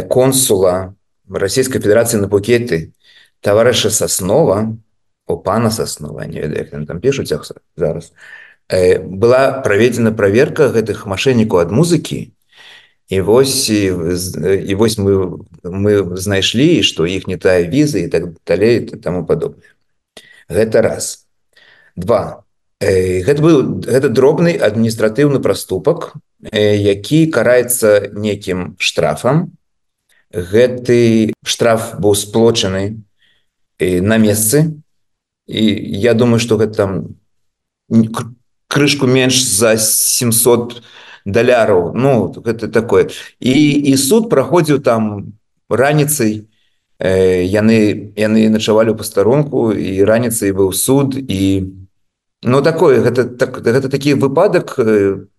консула 0.08 0.94
расійскай 1.26 1.82
федерацыі 1.82 2.22
на 2.22 2.28
букеты 2.28 2.94
таварыша 3.40 3.90
соснова 3.90 4.78
у 5.26 5.36
пана 5.36 5.70
соснова 5.70 6.22
не 6.22 6.40
ведаю 6.40 6.86
там 6.86 7.00
пишуць 7.00 7.34
зараз 7.76 8.12
была 8.70 9.62
праведзена 9.66 10.12
проверка 10.12 10.70
гэтых 10.70 11.06
мошеннікаў 11.06 11.66
ад 11.66 11.74
музыкі 11.74 12.31
і 13.08 13.20
вось 13.20 13.70
і, 13.70 14.74
вось 14.74 14.98
мы 14.98 15.42
мы 15.62 16.16
знайшлі 16.16 16.82
што 16.82 17.06
іх 17.06 17.26
не 17.26 17.36
тая 17.36 17.66
віза 17.66 17.98
і 17.98 18.08
так 18.08 18.34
далей 18.46 18.86
таму 18.86 19.26
падобна 19.26 19.62
гэта 20.48 20.82
раз. 20.82 21.26
Два. 21.96 22.44
Гэта 22.80 23.38
быў 23.42 23.84
гэта 23.86 24.08
дробны 24.10 24.56
адміністратыўны 24.58 25.38
праступак 25.38 26.14
які 26.52 27.26
караецца 27.30 28.10
некім 28.12 28.74
штрафам. 28.78 29.54
Гэты 30.32 31.32
штраф 31.44 31.94
быў 32.00 32.16
сплочаны 32.18 33.04
на 33.78 34.18
месцы. 34.18 34.82
І 35.46 35.64
я 36.00 36.14
думаю 36.14 36.40
что 36.40 36.56
гэта 36.56 36.74
там 36.74 36.92
крышку 38.66 39.06
менш 39.06 39.42
за 39.44 39.76
700 39.76 40.82
даляраў 41.24 41.92
ну 41.94 42.32
гэта 42.44 42.68
такое. 42.68 43.08
І 43.40 43.54
і 43.92 43.96
суд 43.96 44.30
праходзіў 44.30 44.80
там 44.80 45.32
раніцай 45.68 46.48
э, 46.98 47.44
яны 47.44 48.12
яны 48.16 48.48
начавалі 48.48 48.92
ў 48.92 48.98
пастарунку 48.98 49.72
і 49.72 50.04
раніцай 50.04 50.52
быў 50.52 50.72
суд 50.72 51.16
і 51.16 51.72
Ну 52.42 52.60
такое 52.62 52.98
гэта 53.00 53.24
так 53.38 53.62
гэта 53.62 53.88
такі 53.88 54.14
выпадак 54.18 54.74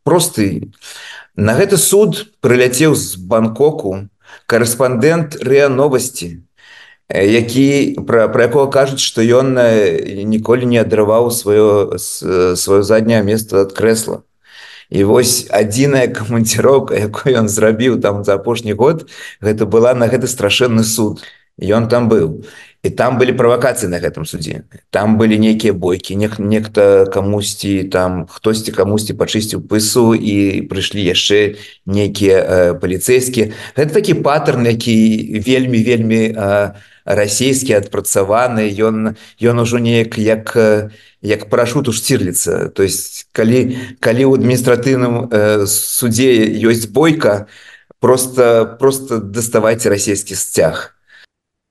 просты 0.07 0.71
на 1.35 1.51
гэты 1.51 1.75
суд 1.75 2.31
прыляцеў 2.39 2.95
з 2.95 3.19
бангкоку 3.19 4.07
корэспондент 4.47 5.35
рэа 5.43 5.67
новости 5.67 6.47
які 7.11 7.99
пра, 8.07 8.29
пра 8.31 8.47
якого 8.47 8.71
кажуць 8.71 9.03
што 9.03 9.19
ён 9.19 9.51
ніколі 10.31 10.63
не 10.63 10.79
адрываў 10.79 11.27
сваё 11.27 11.99
сваё 11.99 12.81
задняе 12.87 13.19
место 13.19 13.67
ад 13.67 13.75
крэсла 13.75 14.23
і 14.93 15.03
вось 15.09 15.49
адзіная 15.49 16.07
камандзіроўка 16.13 16.93
якую 17.09 17.33
ён 17.41 17.49
зрабіў 17.49 17.97
там 17.97 18.21
за 18.23 18.37
апошні 18.37 18.77
год 18.77 19.09
гэта 19.41 19.65
была 19.65 19.97
на 19.97 20.07
гэты 20.07 20.29
страшэнны 20.29 20.85
суд. 20.85 21.25
Ён 21.61 21.85
там 21.85 22.09
быў. 22.09 22.45
І 22.83 22.89
там 22.89 23.17
былі 23.17 23.31
правакацыі 23.37 23.87
на 23.87 24.01
гэтым 24.01 24.25
судзе. 24.25 24.65
Там 24.89 25.17
былі 25.17 25.37
нейкія 25.39 25.73
бойкі 25.73 26.17
не 26.17 26.29
нехта 26.37 27.05
камусьці 27.13 27.87
там 27.89 28.25
хтосьці 28.27 28.73
камусьці 28.73 29.13
пачысціў 29.13 29.61
пысу 29.61 30.13
і 30.13 30.65
прыйшлі 30.67 30.99
яшчэ 30.99 31.55
нейкія 31.85 32.37
э, 32.41 32.73
паліцэйскія. 32.75 33.53
Гэта 33.77 33.93
такі 33.93 34.19
паттерн 34.25 34.65
які 34.65 34.97
вельмі 35.45 35.79
вельмі 35.79 36.21
э, 36.33 36.73
расійскі 37.05 37.75
адпрацаваны 37.79 38.67
ён 38.79 39.15
ён 39.41 39.55
ужо 39.59 39.79
неяк 39.79 40.17
як 40.17 40.55
як 41.21 41.49
парашут 41.49 41.87
у 41.87 41.93
шцірліца 41.93 42.69
то 42.69 42.83
есть 42.83 43.27
калі 43.31 43.77
калі 43.99 44.23
ў 44.27 44.31
адміністратыўным 44.39 45.29
э, 45.29 45.65
судзе 45.67 46.47
ёсць 46.63 46.87
бойка 46.87 47.47
просто 47.99 48.77
просто 48.79 49.19
даставайце 49.19 49.89
расійскі 49.89 50.35
сцяг 50.35 50.95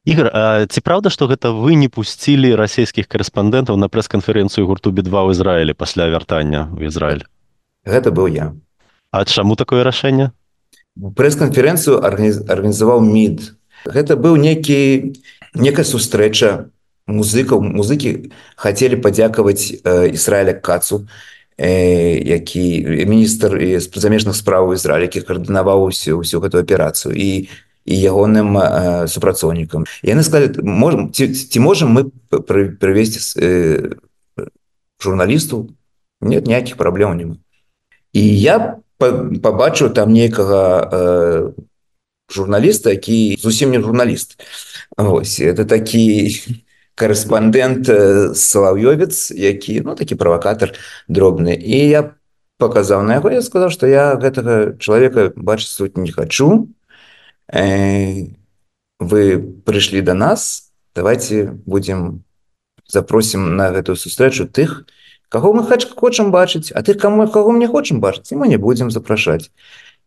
Ігор 0.04 0.34
ці 0.66 0.80
праўда 0.82 1.14
што 1.14 1.30
гэта 1.30 1.54
вы 1.54 1.78
не 1.78 1.86
пусцілі 1.86 2.58
расійскіх 2.58 3.06
корэспандэнтаў 3.06 3.78
на 3.78 3.86
прэс-канферэнцыю 3.86 4.66
гурту 4.66 4.90
бі2 4.90 5.08
ў 5.08 5.30
Ізраілі 5.32 5.72
пасля 5.78 6.10
вяртання 6.10 6.68
ў 6.74 6.90
Ізраіль 6.90 7.24
гэта 7.84 8.10
быў 8.10 8.28
я. 8.30 8.54
А 9.10 9.24
чаму 9.24 9.56
такое 9.56 9.84
рашэнне? 9.84 10.32
Прэс-канферэнцыю 10.96 12.00
арганізаваў 12.04 13.00
мід 13.00 13.56
гэта 13.86 14.16
быў 14.16 14.36
некі 14.36 15.12
некая 15.54 15.84
сустрэча 15.84 16.70
музыкаў 17.06 17.60
музыкі 17.60 18.32
хацелі 18.56 19.02
падзякаваць 19.02 19.82
Ісраіля 20.12 20.54
кацу 20.54 21.06
які 21.58 22.64
міністр 23.06 23.58
замежных 23.94 24.36
справаў 24.36 24.74
Ізраіля 24.74 25.10
які 25.10 25.26
каардынаваў 25.26 25.90
усю 25.90 26.22
ўсю 26.22 26.40
гэту 26.40 26.62
аперацыю 26.62 27.14
і 27.14 27.48
і 27.82 27.94
ягоным 27.98 28.54
э, 28.62 29.08
супрацоўнікам. 29.10 29.90
Яны 30.06 30.22
сказали 30.22 30.54
можем 30.62 31.10
ці, 31.10 31.34
ці 31.34 31.58
можем 31.58 31.90
мы 31.90 32.14
прывесці 32.30 33.18
э, 33.42 33.98
журналісту? 35.02 35.74
Нет 36.22 36.46
ніякіх 36.46 36.78
праблем 36.78 37.18
няма 37.18 37.42
і 38.12 38.22
я 38.22 38.78
побачыў 38.98 39.90
там 39.90 40.12
нейкага 40.12 40.62
э, 40.92 41.50
журналіста 42.32 42.90
які 42.90 43.36
зусім 43.40 43.70
не 43.70 43.80
журналіст. 43.80 44.40
Ось 44.96 45.40
это 45.40 45.64
такі 45.64 46.32
корэспондент 46.94 47.88
салаўёвец 48.36 49.32
які 49.32 49.80
ну 49.80 49.94
такі 49.94 50.14
правакатор 50.14 50.72
дробны 51.08 51.56
і 51.56 51.78
я 51.88 52.14
показаў 52.58 53.02
на 53.02 53.18
яго 53.18 53.30
я 53.32 53.42
сказаў 53.42 53.70
что 53.70 53.86
я 53.86 54.14
гэтага 54.16 54.76
чалавека 54.78 55.32
бачыць 55.36 55.76
тут 55.76 55.96
не 55.96 56.12
хочу 56.12 56.68
вы 59.00 59.22
прыйшлі 59.64 60.00
до 60.02 60.14
нас 60.14 60.70
давайте 60.94 61.56
будем 61.66 62.24
запросім 62.86 63.56
на 63.56 63.72
гэтую 63.72 63.96
сустрэчу 63.96 64.46
тых 64.46 64.84
каго 65.32 65.56
мы 65.56 65.64
хач 65.64 65.88
хочам 65.88 66.30
бачыць 66.30 66.70
а 66.76 66.82
ты 66.82 66.94
кому 66.94 67.26
каго 67.26 67.52
мне 67.52 67.66
хочам 67.66 68.00
бачыць 68.00 68.36
мы 68.36 68.48
не 68.48 68.60
будем 68.60 68.90
запрашаць 68.90 69.50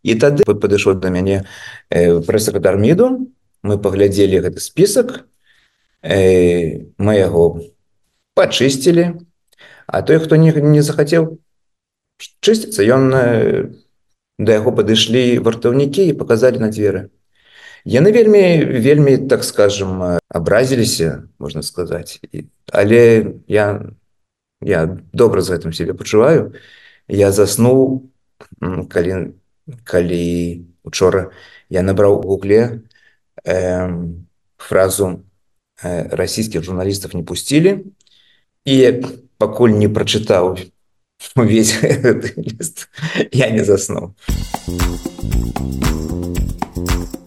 і 0.05 0.15
тады 0.21 0.45
падышоў 0.45 1.01
да 1.01 1.09
мяне 1.09 1.43
прэс-сакратар 1.89 2.77
міду 2.77 3.09
мы 3.65 3.81
паглядзелі 3.81 4.45
гэты 4.45 4.61
список. 4.61 5.25
Мы 6.05 7.13
яго 7.17 7.65
пачысцілі 8.37 9.25
а 9.87 10.01
той 10.01 10.19
хто 10.19 10.35
не 10.35 10.53
не 10.53 10.81
захацеў 10.81 11.41
чысціцца 12.41 12.85
ён 12.85 13.09
да 14.37 14.51
яго 14.59 14.73
падышлі 14.75 15.39
вартаўнікі 15.39 16.05
і 16.09 16.17
показалі 16.19 16.61
на 16.61 16.69
дзверы 16.69 17.09
яны 17.85 18.11
вельмі 18.11 18.43
вельмі 18.85 19.17
так 19.31 19.43
скажем 19.47 20.19
абразіліся 20.29 21.23
можна 21.39 21.63
сказаць 21.63 22.19
але 22.71 23.39
я 23.47 23.65
я 24.61 24.85
добра 25.13 25.41
з 25.41 25.55
гэтым 25.55 25.73
себе 25.73 25.93
пачуваю 25.93 26.53
я 27.07 27.31
заснуў 27.31 28.11
калі 28.89 29.37
калі 29.84 30.64
учора 30.84 31.30
я 31.68 31.82
набраў 31.82 32.22
гугле 32.22 32.82
э, 33.44 33.88
фразу 34.58 35.24
э, 35.82 36.08
расійскіх 36.14 36.64
журналістаў 36.64 37.14
не 37.14 37.22
пусцілі 37.22 37.84
і 38.64 38.76
пакуль 39.38 39.76
не 39.76 39.88
прачытаў 39.88 40.58
увесь 41.36 41.76
я 43.32 43.50
не 43.50 43.64
заснуў 43.64 44.14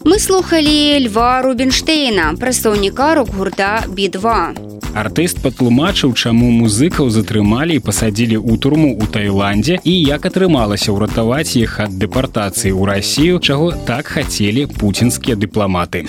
Мы 0.08 0.20
слухали 0.20 1.00
льва 1.00 1.42
рубинштейна 1.42 2.36
прадстаўніка 2.40 3.16
рок-гурта 3.16 3.86
b2 3.88 4.74
артыст 4.94 5.42
патлумачыў 5.42 6.14
чаму 6.14 6.52
музыкаў 6.54 7.10
затрымалі 7.10 7.80
і 7.80 7.84
пасадзілі 7.88 8.38
ў 8.38 8.60
турму 8.62 8.92
ў 8.94 9.10
таіландзе 9.16 9.80
і 9.82 9.94
як 10.06 10.28
атрымалася 10.30 10.94
ўратаваць 10.94 11.58
іх 11.58 11.80
ад 11.88 11.98
дэпартацыі 11.98 12.76
ў 12.76 12.82
рассію 12.92 13.42
чаго 13.42 13.74
так 13.90 14.14
хацелі 14.14 14.70
пуцінскія 14.78 15.40
дыпламаты 15.40 16.06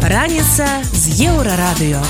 раніца 0.00 0.70
з 0.88 1.04
еўрарадыё 1.28 2.00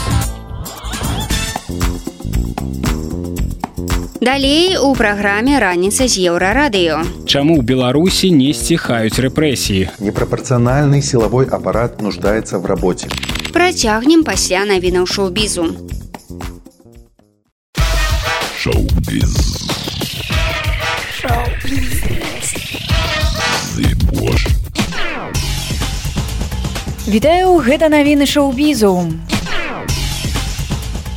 Далей 4.20 4.76
у 4.76 4.94
праграме 4.94 5.60
раніца 5.60 6.08
з 6.08 6.24
еўрарадыё. 6.32 7.04
Чаму 7.28 7.60
ў 7.60 7.62
Беларусі 7.62 8.32
не 8.32 8.52
сціхаюць 8.56 9.20
рэпрэсіі? 9.20 10.00
Непропорциональный 10.00 11.02
силовой 11.02 11.46
аппарат 11.46 12.00
нуждается 12.00 12.58
в 12.58 12.66
работе. 12.66 13.08
Працягнем 13.52 14.24
пасля 14.24 14.64
навінаў 14.64 15.06
шоу-бізу. 15.06 15.76
Шоу-біз. 18.56 19.32
Вітаю, 27.06 27.62
гэта 27.62 27.86
навіны 27.86 28.26
шоу-бізу. 28.26 29.12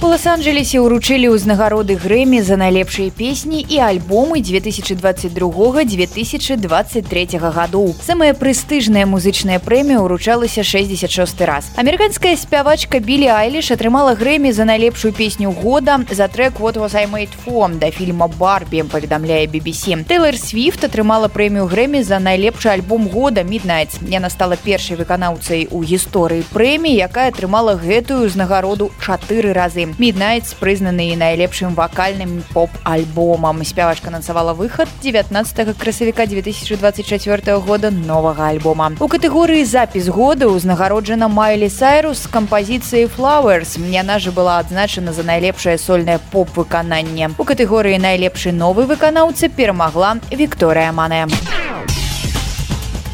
У 0.05 0.13
лос-анджелесе 0.13 0.85
ўручылі 0.85 1.33
ўзнагароды 1.33 1.97
грэмі 1.97 2.45
за 2.45 2.61
найлепшыя 2.61 3.09
песні 3.09 3.65
і 3.65 3.81
альбомы 3.81 4.45
2022-2023 4.45 7.41
гадоў. 7.41 7.97
Самая 8.05 8.37
прэстыжная 8.37 9.09
музычная 9.09 9.57
прэмія 9.65 10.05
ўручалася 10.05 10.61
66 10.61 11.09
раз. 11.49 11.73
Амерыканская 11.81 12.37
спявачка 12.37 13.01
Білі 13.01 13.33
Айліш 13.33 13.73
атрымала 13.73 14.13
грэмі 14.13 14.53
за 14.53 14.69
найлепшую 14.69 15.17
песню 15.17 15.57
года 15.57 16.05
за 16.13 16.29
трек 16.29 16.61
«What 16.61 16.77
was 16.77 16.93
I 16.93 17.09
made 17.09 17.33
for» 17.41 17.73
да 17.73 17.89
фільма 17.89 18.29
«Барбі», 18.29 18.85
паведамляе 18.85 19.49
BBC. 19.49 20.05
Тейлор 20.05 20.37
Свифт 20.37 20.85
атрымала 20.85 21.33
прэмію 21.33 21.65
грэмі 21.65 22.05
за 22.05 22.21
найлепшы 22.21 22.69
альбом 22.69 23.09
года 23.09 23.41
«Midnight». 23.41 24.05
Яна 24.05 24.29
стала 24.29 24.61
першай 24.61 25.01
выканаўцай 25.01 25.73
у 25.73 25.81
гісторыі 25.81 26.45
прэміі, 26.53 26.93
якая 26.93 27.33
атрымала 27.33 27.81
гэтую 27.81 28.29
ўзнагароду 28.29 28.93
чатыры 29.01 29.57
разы. 29.57 29.94
Midnight 29.94 30.46
прызнаны 30.60 31.16
найлепшым 31.16 31.76
вакальным 31.76 32.44
поп-альбомам. 32.54 33.64
Спявачка 33.64 34.10
анансавала 34.10 34.54
выхад 34.54 34.88
19 35.02 35.78
красавіка 35.78 36.26
2024 36.26 37.58
года 37.60 37.92
новага 37.92 38.48
альбома. 38.48 38.92
У 39.00 39.08
катэгорыі 39.08 39.66
запіс 39.66 40.08
года 40.08 40.50
ўзнагароджана 40.50 41.28
Майлі 41.28 41.70
Сайрус 41.70 42.24
з 42.24 42.32
кампазіцыяй 42.34 43.10
Flowers. 43.10 43.78
Яна 43.78 44.20
же 44.20 44.32
была 44.32 44.60
адзначана 44.60 45.14
за 45.14 45.24
найлепшае 45.24 45.78
сольнае 45.78 46.20
поп-выкананне. 46.32 47.32
У 47.38 47.44
катэгорыі 47.44 48.02
найлепшы 48.02 48.52
новы 48.52 48.86
выканаўца 48.86 49.50
перамагла 49.50 50.18
Вікторыя 50.32 50.92
Мане. 50.92 51.28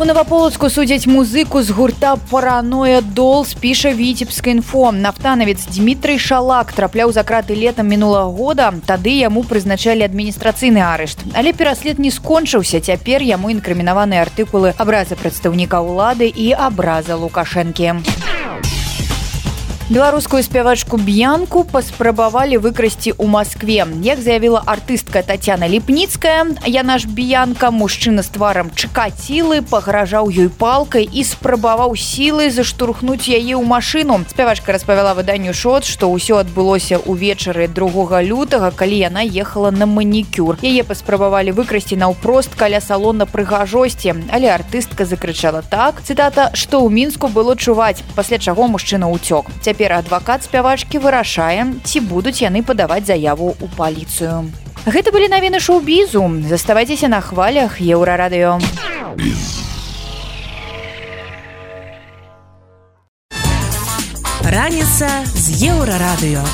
У 0.00 0.04
наваполацку 0.04 0.70
судзяць 0.72 1.04
музыку 1.04 1.60
з 1.60 1.74
гурта 1.76 2.14
параноя 2.30 3.02
дол 3.04 3.44
спіша 3.44 3.92
віцебска 3.92 4.50
інфо 4.50 4.92
нафтанавец 4.96 5.66
Дмітрый 5.76 6.16
шалак 6.16 6.72
трапляў 6.72 7.12
за 7.12 7.20
краты 7.20 7.52
летам 7.52 7.92
мінулага 7.92 8.32
года. 8.32 8.72
Тады 8.88 9.12
яму 9.20 9.44
прызначалі 9.44 10.08
адміністрацыйны 10.08 10.80
арышт. 10.80 11.20
Але 11.36 11.52
пераслед 11.52 12.00
не 12.00 12.08
скончыўся. 12.08 12.80
Цяпер 12.80 13.20
яму 13.20 13.52
інкрымінаваныя 13.52 14.24
артыкулы 14.24 14.72
абраза 14.80 15.20
прадстаўніка 15.20 15.84
ўлады 15.84 16.32
і 16.32 16.56
абраза 16.56 17.20
лукашэнкі 17.20 18.00
беларускую 19.89 20.41
спявачку 20.43 20.97
б'янку 20.97 21.63
паспрабавалі 21.63 22.57
выкрасці 22.57 23.13
ў 23.13 23.29
Маскве 23.29 23.85
як 24.01 24.17
заявіла 24.17 24.63
артыстка 24.65 25.21
Татяна 25.21 25.67
ліпніцкая 25.69 26.57
яна 26.65 26.97
ж 26.97 27.05
б'янка 27.05 27.69
мужчына 27.69 28.25
з 28.25 28.33
тварам 28.33 28.71
чакацілы 28.73 29.61
пагражаў 29.61 30.33
ёй 30.33 30.49
палкай 30.49 31.05
і 31.05 31.21
спрабаваў 31.21 31.93
сілай 31.93 32.49
заштурхнуць 32.49 33.29
яе 33.29 33.53
ў 33.53 33.61
машыну 33.61 34.25
спявачка 34.25 34.73
распавяла 34.73 35.13
выданню 35.13 35.53
шот 35.53 35.85
што 35.85 36.09
ўсё 36.09 36.41
адбылося 36.41 36.97
ўвечары 37.05 37.69
другога 37.69 38.25
лютага 38.25 38.73
калі 38.73 38.97
яна 39.05 39.21
ехала 39.21 39.69
на 39.69 39.85
манікюр 39.85 40.57
яе 40.65 40.81
паспрабавалі 40.81 41.53
выкрасці 41.53 41.93
наўпрост 41.93 42.57
каля 42.57 42.81
салона 42.81 43.29
прыгажосці 43.29 44.17
але 44.33 44.49
артыстка 44.49 45.05
закрычала 45.05 45.61
так 45.61 46.01
цытата 46.01 46.49
што 46.57 46.81
ў 46.81 46.89
мінску 46.89 47.29
было 47.29 47.53
чуваць 47.53 48.01
пасля 48.17 48.41
чаго 48.41 48.65
мужчына 48.65 49.13
ўцёк 49.13 49.53
цяпер 49.61 49.75
цяпер 49.80 49.96
адвакат 49.96 50.44
спявачкі 50.44 51.00
вырашае 51.00 51.64
ці 51.88 52.00
будуць 52.04 52.44
яны 52.44 52.60
падаваць 52.60 53.08
заяву 53.08 53.56
ў 53.56 53.66
паліцыю. 53.80 54.52
Гэта 54.84 55.08
былі 55.08 55.32
навіны 55.32 55.56
шоу-бізу. 55.56 56.20
Заставайцеся 56.52 57.08
на 57.08 57.24
хвалях 57.24 57.80
еўрарадыё. 57.80 58.60
Раніца 64.44 65.08
з 65.32 65.64
еўрарадыё 65.72 66.44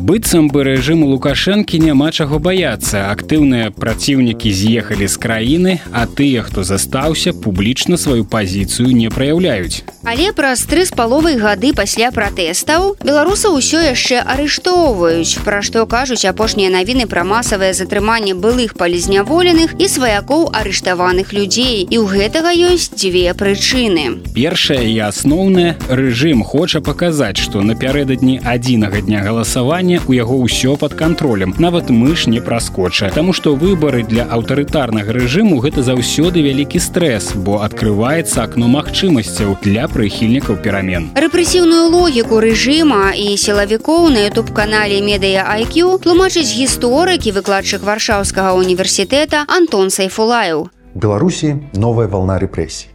быццам 0.00 0.48
бы 0.48 0.64
рэжыму 0.64 1.06
лукашэнкі 1.12 1.78
няма 1.78 2.08
чаго 2.10 2.40
баяцца. 2.40 3.12
Актыўныя 3.12 3.68
праціўнікі 3.68 4.48
з'ехалі 4.48 5.04
з 5.04 5.16
краіны 5.20 5.72
а 5.92 6.06
тыя 6.08 6.40
хто 6.42 6.64
застаўся 6.64 7.32
публічна 7.36 8.00
сваю 8.00 8.24
пазіцыю 8.24 8.96
не 8.96 9.10
праяўляюць. 9.12 9.84
Але 10.04 10.32
праз 10.32 10.64
тры 10.64 10.86
з 10.88 10.96
паловай 10.96 11.36
гады 11.36 11.74
пасля 11.76 12.08
пратэстаў 12.08 12.96
беларуса 13.04 13.52
ўсё 13.52 13.84
яшчэ 13.84 14.24
арыштоўваюць 14.24 15.44
пра 15.44 15.60
што 15.60 15.84
кажуць 15.84 16.24
апошнія 16.24 16.72
навіны 16.72 17.04
пра 17.04 17.24
масавае 17.28 17.76
затрыманне 17.76 18.32
былых 18.32 18.80
палізняволеных 18.80 19.76
і 19.76 19.86
сваякоў 19.86 20.48
арыштаваных 20.56 21.36
людзей. 21.36 21.84
І 21.84 21.96
ў 22.00 22.06
гэтага 22.08 22.56
ёсць 22.56 22.88
дзве 22.96 23.36
прычыны. 23.36 24.24
Першае 24.32 24.88
і 24.88 24.96
асноўнае 25.12 25.76
рэжым 25.92 26.40
хоча 26.40 26.80
паказаць 26.80 27.36
што 27.36 27.60
напярэдадні 27.60 28.40
адзінага 28.40 29.04
дня 29.04 29.20
галасавання 29.20 29.89
у 29.89 30.13
яго 30.13 30.35
ўсё 30.45 30.77
под 30.77 30.93
контролем 30.93 31.55
нават 31.57 31.89
мыш 31.89 32.27
не 32.27 32.39
праскоча 32.39 33.09
Таму 33.15 33.33
што 33.33 33.55
выбары 33.55 34.03
для 34.03 34.25
аўтарытарнага 34.29 35.15
рэжыму 35.17 35.57
гэта 35.65 35.81
заўсёды 35.81 36.45
вялікі 36.45 36.79
стрэс 36.79 37.33
бо 37.33 37.65
открывваецца 37.65 38.45
акно 38.45 38.69
магчымасцяў 38.69 39.57
для 39.65 39.89
прыхільнікаў 39.89 40.61
перамен 40.61 41.09
рэпрэсіўную 41.17 41.89
логіку 41.97 42.39
рэжыма 42.45 43.17
і 43.17 43.27
сілавікоў 43.33 44.09
на 44.13 44.29
youtube 44.29 44.53
канале 44.53 45.01
медыя 45.01 45.49
IQ 45.57 45.97
тлумачыць 46.05 46.53
гісторыкі 46.53 47.33
выкладчык 47.33 47.81
варшаўскага 47.81 48.53
універсітэта 48.53 49.45
Антон 49.49 49.89
сайфулаю 49.89 50.69
Беларуси 50.93 51.57
новая 51.73 52.07
волна 52.07 52.37
репрессий 52.37 52.88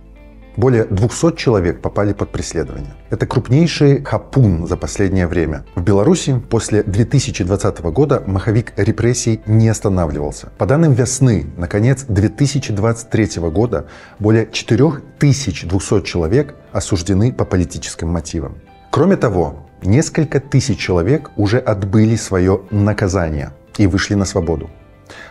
более 0.58 0.86
200 0.86 1.36
человек 1.36 1.82
попали 1.82 2.14
под 2.14 2.32
преследование. 2.32 2.96
Это 3.10 3.26
крупнейший 3.26 4.04
хапун 4.04 4.68
за 4.68 4.78
последнее 4.78 5.28
время. 5.28 5.66
В 5.76 5.82
Беларуси 5.82 6.42
после 6.50 6.84
2020 6.84 7.82
года 7.82 8.24
маховик 8.26 8.74
репрессий 8.78 9.42
не 9.46 9.70
останавливался. 9.70 10.52
По 10.58 10.66
данным 10.66 10.94
весны, 10.94 11.46
на 11.58 11.68
конец 11.68 12.06
2023 12.08 13.42
года 13.50 13.86
более 14.20 14.48
4200 14.52 16.02
человек 16.04 16.56
осуждены 16.72 17.34
по 17.34 17.46
политическим 17.46 18.10
мотивам. 18.10 18.58
Кроме 18.92 19.18
того, 19.18 19.68
несколько 19.84 20.40
тысяч 20.40 20.78
человек 20.78 21.32
уже 21.36 21.60
отбыли 21.60 22.16
свое 22.16 22.62
наказание 22.72 23.52
и 23.78 23.88
вышли 23.88 24.16
на 24.16 24.26
свободу. 24.26 24.70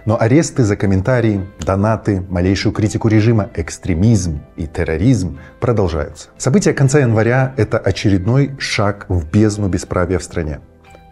Но 0.05 0.21
аресты 0.21 0.65
за 0.65 0.77
комментарии, 0.77 1.45
донаты, 1.61 2.23
малейшую 2.29 2.73
критику 2.73 3.09
режима, 3.09 3.51
экстремизм 3.55 4.41
и 4.57 4.67
терроризм 4.67 5.39
продолжаются. 5.61 6.29
События 6.39 6.73
конца 6.73 6.99
января– 6.99 7.55
это 7.57 7.79
очередной 7.79 8.55
шаг 8.59 9.07
в 9.09 9.31
бездну 9.31 9.69
бесправия 9.69 10.19
в 10.19 10.25
стране. 10.25 10.61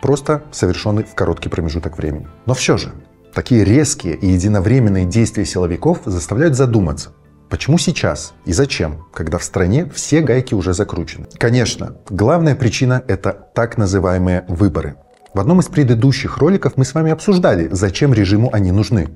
Просто 0.01 0.43
совершенный 0.51 1.05
в 1.05 1.15
короткий 1.15 1.49
промежуток 1.49 1.97
времени. 1.99 2.27
Но 2.47 2.55
все 2.55 2.77
же, 2.77 2.93
такие 3.35 3.65
резкие 3.65 4.17
и 4.17 4.27
единовременные 4.27 5.07
действия 5.07 5.45
силовиков 5.45 6.01
заставляют 6.05 6.57
задуматься, 6.57 7.11
Почему 7.53 7.77
сейчас 7.77 8.33
и 8.47 8.55
зачем, 8.55 9.05
когда 9.13 9.37
в 9.37 9.45
стране 9.45 9.85
все 9.95 10.23
гайки 10.23 10.55
уже 10.55 10.73
закручены? 10.73 11.27
Конечно, 11.37 11.99
главная 12.09 12.57
причина– 12.57 13.05
это 13.09 13.31
так 13.55 13.77
называемые 13.77 14.47
выборы. 14.49 14.97
В 15.35 15.41
одном 15.41 15.61
из 15.61 15.67
предыдущих 15.67 16.37
роликов 16.37 16.75
мы 16.77 16.85
с 16.85 16.93
вами 16.93 17.11
обсуждали, 17.11 17.69
зачем 17.73 18.13
режиму 18.13 18.51
они 18.53 18.71
нужны. 18.71 19.09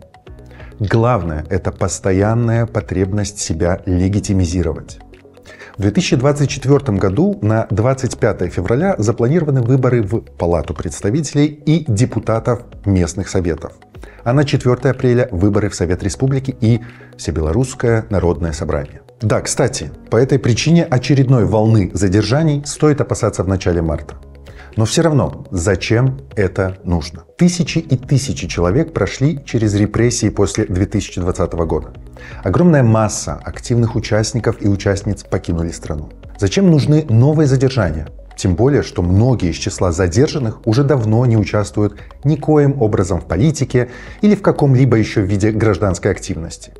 Главное– 0.80 1.44
это 1.50 1.72
постоянная 1.72 2.64
потребность 2.64 3.38
себя 3.38 3.82
легитимизировать. 3.84 4.98
В 5.76 5.82
2024 5.82 6.96
году 6.96 7.38
на 7.42 7.66
25 7.70 8.50
февраля 8.50 8.94
запланированы 8.96 9.60
выборы 9.60 10.02
в 10.02 10.20
Палату 10.20 10.72
представителей 10.72 11.46
и 11.48 11.84
депутатов 11.86 12.62
местных 12.86 13.28
советов. 13.28 13.74
А 14.24 14.32
на 14.32 14.44
4 14.44 14.74
апреля 14.90 15.28
выборы 15.30 15.68
в 15.68 15.74
Совет 15.74 16.02
Республики 16.02 16.56
и 16.62 16.80
Всебелорусское 17.18 18.06
народное 18.08 18.52
собрание. 18.52 19.02
Да, 19.20 19.42
кстати, 19.42 19.90
по 20.10 20.16
этой 20.16 20.38
причине 20.38 20.84
очередной 20.84 21.44
волны 21.44 21.90
задержаний 21.92 22.62
стоит 22.64 23.02
опасаться 23.02 23.42
в 23.42 23.48
начале 23.48 23.82
марта. 23.82 24.16
Но 24.76 24.84
все 24.84 25.00
равно, 25.00 25.46
зачем 25.50 26.20
это 26.36 26.76
нужно? 26.84 27.24
Тысячи 27.38 27.78
и 27.78 27.96
тысячи 27.96 28.46
человек 28.46 28.92
прошли 28.92 29.42
через 29.44 29.74
репрессии 29.74 30.28
после 30.28 30.66
2020 30.66 31.52
года. 31.54 31.94
Огромная 32.44 32.82
масса 32.82 33.40
активных 33.42 33.96
участников 33.96 34.56
и 34.60 34.68
участниц 34.68 35.24
покинули 35.24 35.70
страну. 35.70 36.10
Зачем 36.38 36.70
нужны 36.70 37.06
новые 37.08 37.46
задержания? 37.46 38.08
Тем 38.36 38.54
более, 38.54 38.82
что 38.82 39.00
многие 39.00 39.50
из 39.50 39.56
числа 39.56 39.92
задержанных 39.92 40.66
уже 40.66 40.84
давно 40.84 41.24
не 41.24 41.38
участвуют 41.38 41.98
никоим 42.24 42.82
образом 42.82 43.22
в 43.22 43.26
политике 43.26 43.88
или 44.20 44.34
в 44.34 44.42
каком-либо 44.42 44.98
еще 44.98 45.22
виде 45.22 45.52
гражданской 45.52 46.10
активности. 46.10 46.74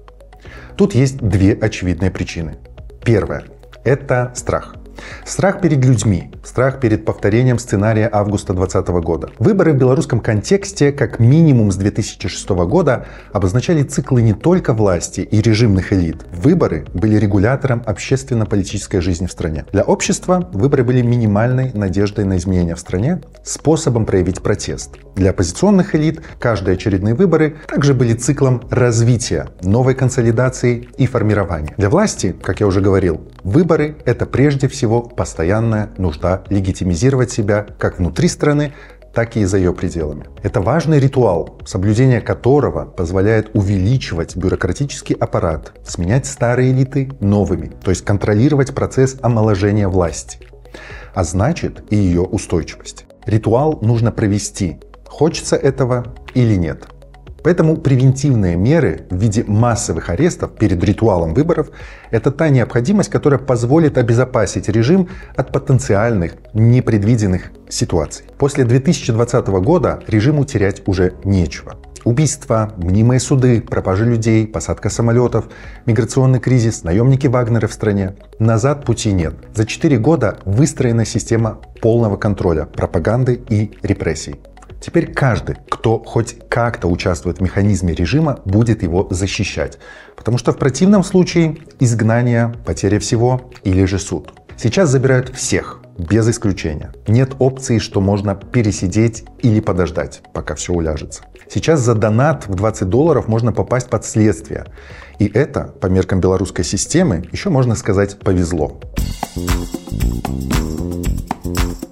Тут 0.76 0.94
есть 0.94 1.16
две 1.16 1.55
очевидные 1.55 2.11
причины. 2.11 2.59
Первое– 3.03 3.44
это 3.84 4.32
страх– 4.34 4.76
Страх 5.24 5.61
перед 5.61 5.84
людьми, 5.84 6.30
страх 6.44 6.80
перед 6.80 7.05
повторением 7.05 7.59
сценария 7.59 8.09
августа 8.12 8.53
2020 8.53 8.88
года. 9.05 9.30
Выборы 9.38 9.72
в 9.72 9.76
белорусском 9.76 10.20
контексте, 10.20 10.92
как 10.92 11.18
минимум 11.18 11.72
с 11.72 11.76
2006 11.76 12.49
года, 12.51 13.07
обозначали 13.32 13.82
циклы 13.82 14.22
не 14.22 14.32
только 14.32 14.72
власти 14.72 15.20
и 15.20 15.40
режимных 15.40 15.92
элит. 15.92 16.24
Выборы 16.32 16.86
были 16.94 17.16
регулятором 17.16 17.82
общественно-политической 17.84 19.01
жизни 19.01 19.26
в 19.26 19.32
стране. 19.32 19.64
Для 19.72 19.82
общества 19.82 20.49
выборы 20.53 20.84
были 20.84 21.03
минимальной 21.03 21.72
надеждой 21.74 22.24
на 22.24 22.36
изменения 22.36 22.74
в 22.74 22.80
стране, 22.80 23.20
способом 23.42 24.07
проявить 24.07 24.42
протест. 24.42 24.92
Для 25.16 25.30
оппозиционных 25.30 25.94
элит 25.94 26.20
каждые 26.38 26.74
очередные 26.74 27.14
выборы 27.14 27.57
также 27.66 27.94
были 27.94 28.14
циклом 28.14 28.62
развития, 28.70 29.49
новой 29.62 29.94
консолидации 29.94 30.88
и 30.99 31.07
формирования. 31.07 31.74
Для 31.76 31.90
власти, 31.90 32.34
как 32.42 32.61
я 32.61 32.66
уже 32.66 32.80
говорил, 32.80 33.20
выборы— 33.42 33.97
это 34.05 34.26
прежде 34.26 34.68
всего 34.68 34.86
всего 34.87 35.03
постоянная 35.03 35.91
нужда 35.99 36.45
легитимизировать 36.49 37.32
себя 37.32 37.66
как 37.76 37.99
внутри 37.99 38.28
страны, 38.28 38.72
так 39.12 39.37
и 39.37 39.45
за 39.45 39.57
ее 39.57 39.72
пределами. 39.72 40.26
Это 40.45 40.61
важный 40.61 41.01
ритуал, 41.01 41.59
соблюдение 41.66 42.20
которого 42.20 42.84
позволяет 42.84 43.51
увеличивать 43.55 44.37
бюрократический 44.37 45.16
аппарат, 45.16 45.72
сменять 45.84 46.26
старые 46.26 46.70
элиты 46.70 47.11
новыми, 47.18 47.72
то 47.82 47.91
есть 47.91 48.05
контролировать 48.05 48.76
процесс 48.76 49.16
омоложения 49.22 49.89
власти, 49.89 50.39
а 51.14 51.24
значит 51.24 51.82
и 51.91 51.97
ее 51.97 52.20
устойчивость. 52.20 53.07
Ритуал 53.24 53.80
нужно 53.82 54.12
провести, 54.12 54.76
хочется 55.09 55.57
этого 55.57 56.14
или 56.34 56.55
нет– 56.55 56.87
Поэтому 57.47 57.76
превентивные 57.76 58.57
меры 58.57 59.03
в 59.09 59.18
виде 59.18 59.44
массовых 59.47 60.11
арестов 60.11 60.57
перед 60.57 60.82
ритуалом 60.82 61.32
выборов– 61.32 61.68
это 62.11 62.32
та 62.32 62.49
необходимость, 62.49 63.09
которая 63.09 63.38
позволит 63.38 63.99
обезопасить 63.99 64.68
режим 64.68 65.09
от 65.36 65.53
потенциальных, 65.53 66.32
непредвиденных 66.55 67.53
ситуаций. 67.68 68.26
После 68.36 68.64
2020 68.64 69.47
года 69.47 70.01
режиму 70.09 70.44
терять 70.44 70.82
уже 70.86 71.12
нечего. 71.22 71.76
Убийства, 72.03 72.72
мнимые 72.78 73.20
суды, 73.20 73.61
пропажи 73.61 74.07
людей, 74.07 74.49
посадка 74.49 74.90
самолетов, 74.90 75.44
миграционный 75.86 76.40
кризис, 76.40 76.82
наемники 76.82 77.28
Вагнера 77.28 77.68
в 77.68 77.72
стране. 77.72 78.16
Назад 78.40 78.84
пути 78.84 79.12
нет. 79.12 79.34
За 79.55 79.66
4 79.66 79.99
года 79.99 80.40
выстроена 80.44 81.05
система 81.05 81.61
полного 81.80 82.16
контроля, 82.16 82.64
пропаганды 82.64 83.40
и 83.49 83.70
репрессий. 83.82 84.34
Теперь 84.80 85.12
каждый, 85.12 85.56
кто 85.68 85.98
хоть 85.98 86.36
как-то 86.48 86.88
участвует 86.88 87.38
в 87.38 87.40
механизме 87.42 87.94
режима, 87.94 88.40
будет 88.44 88.82
его 88.82 89.06
защищать. 89.10 89.78
Потому 90.16 90.38
что 90.38 90.52
в 90.52 90.58
противном 90.58 91.02
случае 91.02 91.58
изгнание, 91.80 92.54
потеря 92.64 92.98
всего 92.98 93.50
или 93.64 93.84
же 93.84 93.98
суд. 93.98 94.32
Сейчас 94.56 94.88
забирают 94.88 95.34
всех, 95.34 95.80
без 95.98 96.28
исключения. 96.28 96.92
Нет 97.06 97.34
опции, 97.38 97.78
что 97.78 98.00
можно 98.00 98.34
пересидеть 98.34 99.24
или 99.40 99.60
подождать, 99.60 100.22
пока 100.32 100.54
все 100.54 100.72
уляжется. 100.72 101.22
Сейчас 101.48 101.80
за 101.80 101.94
донат 101.94 102.46
в 102.48 102.54
20 102.54 102.88
долларов 102.88 103.28
можно 103.28 103.52
попасть 103.52 103.88
под 103.88 104.04
следствие. 104.04 104.66
И 105.18 105.26
это, 105.26 105.74
по 105.80 105.86
меркам 105.86 106.20
белорусской 106.20 106.64
системы, 106.64 107.28
еще 107.32 107.50
можно 107.50 107.74
сказать 107.74 108.18
повезло. 108.18 108.80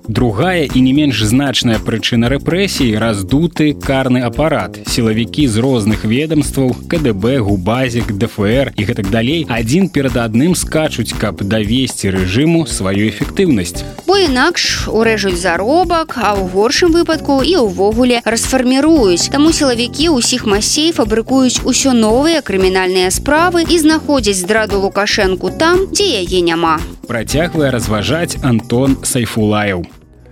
Другая 0.10 0.66
і 0.74 0.82
не 0.82 0.90
менш 0.94 1.22
значная 1.22 1.78
прычына 1.78 2.34
рэпрэсій 2.34 2.98
раздуты 2.98 3.78
карны 3.78 4.26
апарат. 4.26 4.80
Сілавікі 4.90 5.46
з 5.48 5.62
розных 5.62 6.02
ведомстваў, 6.02 6.74
КДБ, 6.90 7.38
губазік, 7.46 8.10
ДФР 8.18 8.74
і 8.74 8.82
гэтак 8.90 9.14
далей 9.14 9.46
адзін 9.46 9.90
перад 9.94 10.18
адным 10.18 10.58
скачуць, 10.58 11.14
каб 11.14 11.46
давесці 11.46 12.10
рэжыму 12.10 12.66
сваю 12.66 13.06
эфектыўнасць. 13.06 13.86
Бо 14.10 14.18
інакш 14.18 14.90
урэжуць 14.90 15.38
заробак, 15.38 16.18
а 16.18 16.34
ў 16.34 16.50
горшым 16.58 16.90
выпадку 16.98 17.46
і 17.46 17.70
ўвогуле 17.70 18.26
расфарміруюць. 18.26 19.30
Таму 19.30 19.54
сілавікі 19.54 20.18
ўсіх 20.18 20.50
масей 20.50 20.90
фабрыкуюць 20.90 21.62
усё 21.70 21.94
новыя 21.94 22.42
крымінальныя 22.42 23.14
справы 23.14 23.62
і 23.62 23.78
знаходзяць 23.78 24.42
здраду 24.42 24.82
лукашэнку 24.82 25.54
там, 25.54 25.86
дзе 25.94 26.26
яе 26.26 26.42
няма. 26.42 26.82
Працягвае 27.09 27.71
разважаць 27.71 28.37
Антон 28.43 29.05
Сайфулаев. 29.05 29.87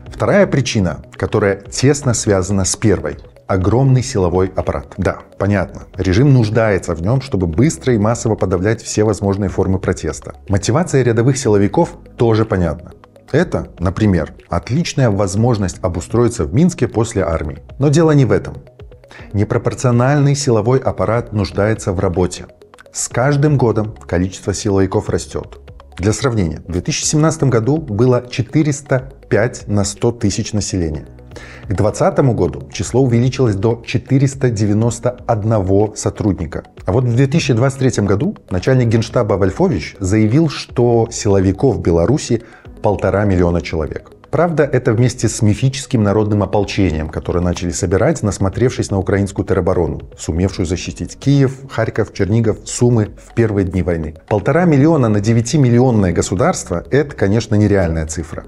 Вторая 0.06 0.46
причина, 0.46 1.02
которая 1.16 1.56
тесно 1.56 2.14
связана 2.14 2.64
с 2.64 2.76
первой– 2.76 3.16
огромный 3.46 4.02
силовой 4.02 4.50
аппарат. 4.56 4.94
Да, 4.96 5.18
понятно, 5.38 5.82
режим 5.96 6.32
нуждается 6.32 6.94
в 6.94 7.02
нем, 7.02 7.20
чтобы 7.20 7.46
быстро 7.46 7.94
и 7.94 7.98
массово 7.98 8.34
подавлять 8.34 8.82
все 8.82 9.04
возможные 9.04 9.50
формы 9.50 9.78
протеста. 9.78 10.34
Мотивация 10.48 11.02
рядовых 11.02 11.36
силовиков 11.36 11.96
тоже 12.16 12.44
понятна. 12.44 12.92
Это, 13.30 13.68
например, 13.78 14.34
отличная 14.48 15.10
возможность 15.10 15.78
обустроиться 15.82 16.44
в 16.44 16.54
Минске 16.54 16.88
после 16.88 17.22
армии. 17.22 17.62
Но 17.78 17.88
дело 17.88 18.12
не 18.12 18.24
в 18.24 18.32
этом. 18.32 18.56
Непропорциональный 19.32 20.34
силовой 20.34 20.78
аппарат 20.78 21.32
нуждается 21.32 21.92
в 21.92 22.00
работе. 22.00 22.46
С 22.92 23.08
каждым 23.08 23.56
годом 23.56 23.94
количество 24.06 24.52
силовиков 24.52 25.08
растет. 25.08 25.61
Для 25.98 26.12
сравнения, 26.12 26.62
в 26.66 26.72
2017 26.72 27.44
году 27.44 27.76
было 27.76 28.24
405 28.28 29.68
на 29.68 29.84
100 29.84 30.12
тысяч 30.12 30.52
населения. 30.52 31.06
К 31.64 31.74
2020 31.74 32.18
году 32.34 32.68
число 32.72 33.02
увеличилось 33.02 33.54
до 33.54 33.82
491 33.86 35.96
сотрудника. 35.96 36.64
А 36.84 36.92
вот 36.92 37.04
в 37.04 37.14
2023 37.14 38.04
году 38.04 38.36
начальник 38.50 38.88
генштаба 38.88 39.34
Вольфович 39.34 39.96
заявил, 40.00 40.48
что 40.48 41.08
силовиков 41.10 41.76
в 41.76 41.80
Беларуси 41.80 42.42
полтора 42.82 43.24
миллиона 43.24 43.60
человек. 43.60 44.10
Правда, 44.32 44.64
это 44.64 44.94
вместе 44.94 45.28
с 45.28 45.42
мифическим 45.42 46.02
народным 46.02 46.42
ополчением, 46.42 47.10
которое 47.10 47.40
начали 47.40 47.68
собирать, 47.70 48.22
насмотревшись 48.22 48.90
на 48.90 48.98
украинскую 48.98 49.44
тероборону, 49.44 50.08
сумевшую 50.16 50.64
защитить 50.64 51.18
Киев, 51.18 51.70
Харьков, 51.70 52.14
Чернигов, 52.14 52.60
Сумы 52.64 53.10
в 53.22 53.34
первые 53.34 53.66
дни 53.66 53.82
войны. 53.82 54.14
Полтора 54.28 54.64
миллиона 54.64 55.10
на 55.10 55.18
9-миллионное 55.18 56.12
государство– 56.12 56.82
это, 56.90 57.14
конечно, 57.14 57.56
нереальная 57.56 58.06
цифра. 58.06 58.44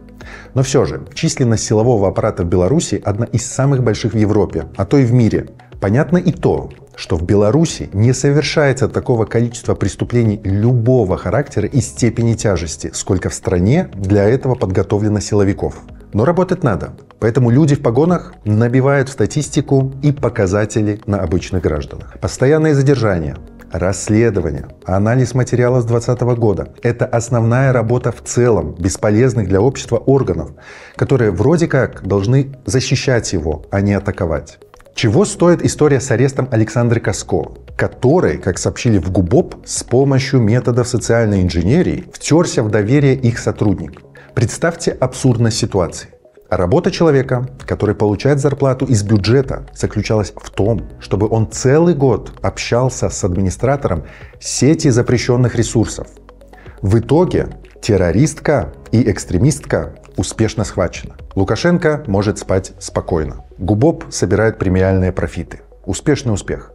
Но 0.55 0.63
все 0.63 0.87
же, 0.87 1.03
численность 1.13 1.65
силового 1.65 2.09
аппарата 2.09 2.45
в 2.45 2.47
Беларуси 2.47 3.03
одна 3.05 3.27
из 3.27 3.45
самых 3.45 3.83
больших 3.83 4.15
в 4.15 4.17
Европе, 4.17 4.65
а 4.77 4.87
то 4.87 4.97
и 4.97 5.05
в 5.05 5.13
мире. 5.13 5.49
Понятно 5.85 6.17
и 6.17 6.33
то, 6.33 6.71
что 6.97 7.17
в 7.17 7.25
Беларуси 7.25 7.91
не 7.93 8.15
совершается 8.15 8.89
такого 8.89 9.27
количества 9.27 9.75
преступлений 9.75 10.41
любого 10.43 11.19
характера 11.19 11.69
и 11.69 11.83
степени 11.83 12.33
тяжести, 12.33 12.91
сколько 12.95 13.29
в 13.29 13.35
стране 13.35 13.91
для 13.93 14.25
этого 14.25 14.55
подготовлено 14.55 15.21
силовиков. 15.21 15.75
Но 16.15 16.25
работать 16.25 16.63
надо. 16.63 16.95
Поэтому 17.19 17.51
люди 17.51 17.75
в 17.75 17.83
погонах 17.83 18.33
набивают 18.47 19.11
статистику 19.11 19.93
и 20.03 20.11
показатели 20.11 21.03
на 21.05 21.19
обычных 21.19 21.63
гражданах. 21.63 22.19
Постоянное 22.19 22.73
задержание, 22.73 23.37
расследование, 23.71 24.69
анализ 24.87 25.35
материала 25.35 25.83
с 25.83 25.85
2020 25.85 26.39
года– 26.39 26.69
это 26.83 27.05
основная 27.05 27.75
работа 27.75 28.11
в 28.11 28.23
целом 28.23 28.75
бесполезных 28.79 29.49
для 29.49 29.61
общества 29.61 29.99
органов, 29.99 30.53
которые 30.97 31.31
вроде 31.31 31.67
как 31.67 32.07
должны 32.07 32.57
защищать 32.65 33.31
его, 33.35 33.67
а 33.71 33.83
не 33.83 33.93
атаковать. 33.93 34.61
Чего 34.95 35.25
стоит 35.25 35.65
история 35.65 36.01
с 36.01 36.11
арестом 36.13 36.49
Александры 36.53 37.01
Каско, 37.01 37.51
который, 37.77 38.39
как 38.39 38.59
сообщили 38.59 38.99
в 38.99 39.11
ГУБОП, 39.11 39.67
с 39.67 39.83
помощью 39.83 40.41
методов 40.41 40.87
социальной 40.87 41.43
инженерии 41.43 42.05
втерся 42.13 42.63
в 42.63 42.71
доверие 42.71 43.17
их 43.17 43.41
сотрудник. 43.41 44.01
Представьте 44.35 44.93
абсурдность 44.93 45.59
ситуации. 45.59 46.11
Работа 46.49 46.93
человека, 46.93 47.49
который 47.67 47.97
получает 47.97 48.39
зарплату 48.39 48.87
из 48.87 49.03
бюджета, 49.03 49.67
заключалась 49.75 50.33
в 50.37 50.51
том, 50.51 50.89
чтобы 51.01 51.29
он 51.29 51.51
целый 51.51 51.95
год 51.95 52.31
общался 52.41 53.09
с 53.09 53.25
администратором 53.25 54.05
сети 54.39 54.91
запрещенных 54.91 55.57
ресурсов. 55.57 56.07
В 56.83 57.01
итоге 57.01 57.49
террористка 57.83 58.73
и 58.93 59.11
экстремистка 59.11 59.97
успешно 60.17 60.65
схвачена. 60.65 61.15
Лукашенко 61.35 62.05
может 62.07 62.39
спать 62.39 62.73
спокойно. 62.79 63.45
Губоп 63.59 64.05
собирает 64.11 64.59
премиальные 64.59 65.13
профиты. 65.13 65.61
Успешный 65.85 66.33
успех. 66.33 66.73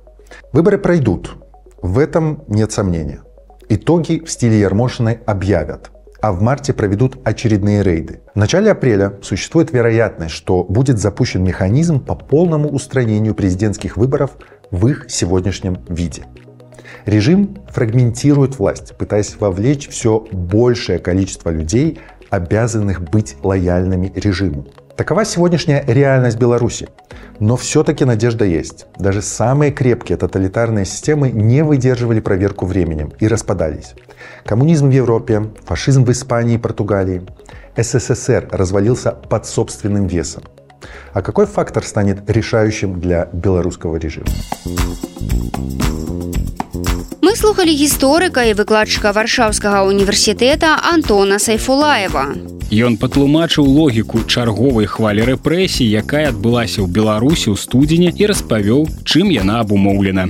Выборы 0.54 0.78
пройдут. 0.78 1.38
В 1.82 2.00
этом 2.00 2.44
нет 2.48 2.72
сомнения. 2.72 3.22
Итоги 3.70 4.24
в 4.24 4.30
стиле 4.32 4.60
Ермошиной 4.60 5.20
объявят. 5.26 5.92
А 6.22 6.34
в 6.34 6.42
марте 6.42 6.74
проведут 6.74 7.18
очередные 7.24 7.82
рейды. 7.82 8.22
В 8.34 8.38
начале 8.38 8.72
апреля 8.72 9.14
существует 9.22 9.72
вероятность, 9.72 10.36
что 10.36 10.66
будет 10.66 11.00
запущен 11.00 11.44
механизм 11.44 12.00
по 12.02 12.14
полному 12.14 12.68
устранению 12.70 13.36
президентских 13.36 13.96
выборов 13.96 14.32
в 14.70 14.88
их 14.88 15.06
сегодняшнем 15.08 15.78
виде. 15.88 16.24
Режим 17.06 17.58
фрагментирует 17.70 18.60
власть, 18.60 18.96
пытаясь 18.98 19.36
вовлечь 19.40 19.88
все 19.90 20.28
большее 20.32 21.00
количество 21.00 21.50
людей 21.50 22.00
обязанных 22.30 23.02
быть 23.02 23.38
лояльными 23.44 24.12
режиму. 24.16 24.66
Такова 24.96 25.24
сегодняшняя 25.24 25.84
реальность 25.88 26.38
Беларуси. 26.38 26.90
Но 27.40 27.56
все-таки 27.56 28.04
надежда 28.04 28.44
есть. 28.44 28.86
Даже 28.98 29.22
самые 29.22 29.72
крепкие 29.72 30.18
тоталитарные 30.18 30.84
системы 30.84 31.32
не 31.32 31.64
выдерживали 31.64 32.20
проверку 32.20 32.66
временем 32.66 33.14
и 33.18 33.28
распадались. 33.28 33.96
Коммунизм 34.46 34.90
в 34.90 34.92
Европе, 34.92 35.46
фашизм 35.64 36.04
в 36.04 36.12
Испании 36.12 36.56
и 36.56 36.58
Португалии. 36.58 37.22
СССР 37.78 38.50
развалился 38.52 39.12
под 39.12 39.46
собственным 39.46 40.08
весом. 40.08 40.44
А 41.14 41.22
какой 41.22 41.46
фактор 41.46 41.84
станет 41.84 42.30
решающим 42.30 43.00
для 43.00 43.28
белорусского 43.34 43.98
режима? 43.98 44.28
Мы 47.22 47.36
слухали 47.36 47.70
гісторыка 47.70 48.42
і 48.50 48.54
выкладчыка 48.58 49.14
варшаўскага 49.14 49.84
універсітэта 49.86 50.80
Антона 50.82 51.38
Сайфулаева. 51.38 52.34
Ён 52.70 52.98
патлумачыў 53.02 53.66
логіку 53.66 54.22
чарговай 54.26 54.86
хвалі 54.86 55.26
рэпрэсій, 55.30 55.90
якая 55.90 56.30
адбылася 56.30 56.82
ў 56.82 56.88
Беларусі 56.90 57.54
ў 57.54 57.58
студзені 57.58 58.10
і 58.14 58.30
распавёў, 58.30 58.86
чым 59.06 59.30
яна 59.34 59.62
абумоўлена. 59.62 60.30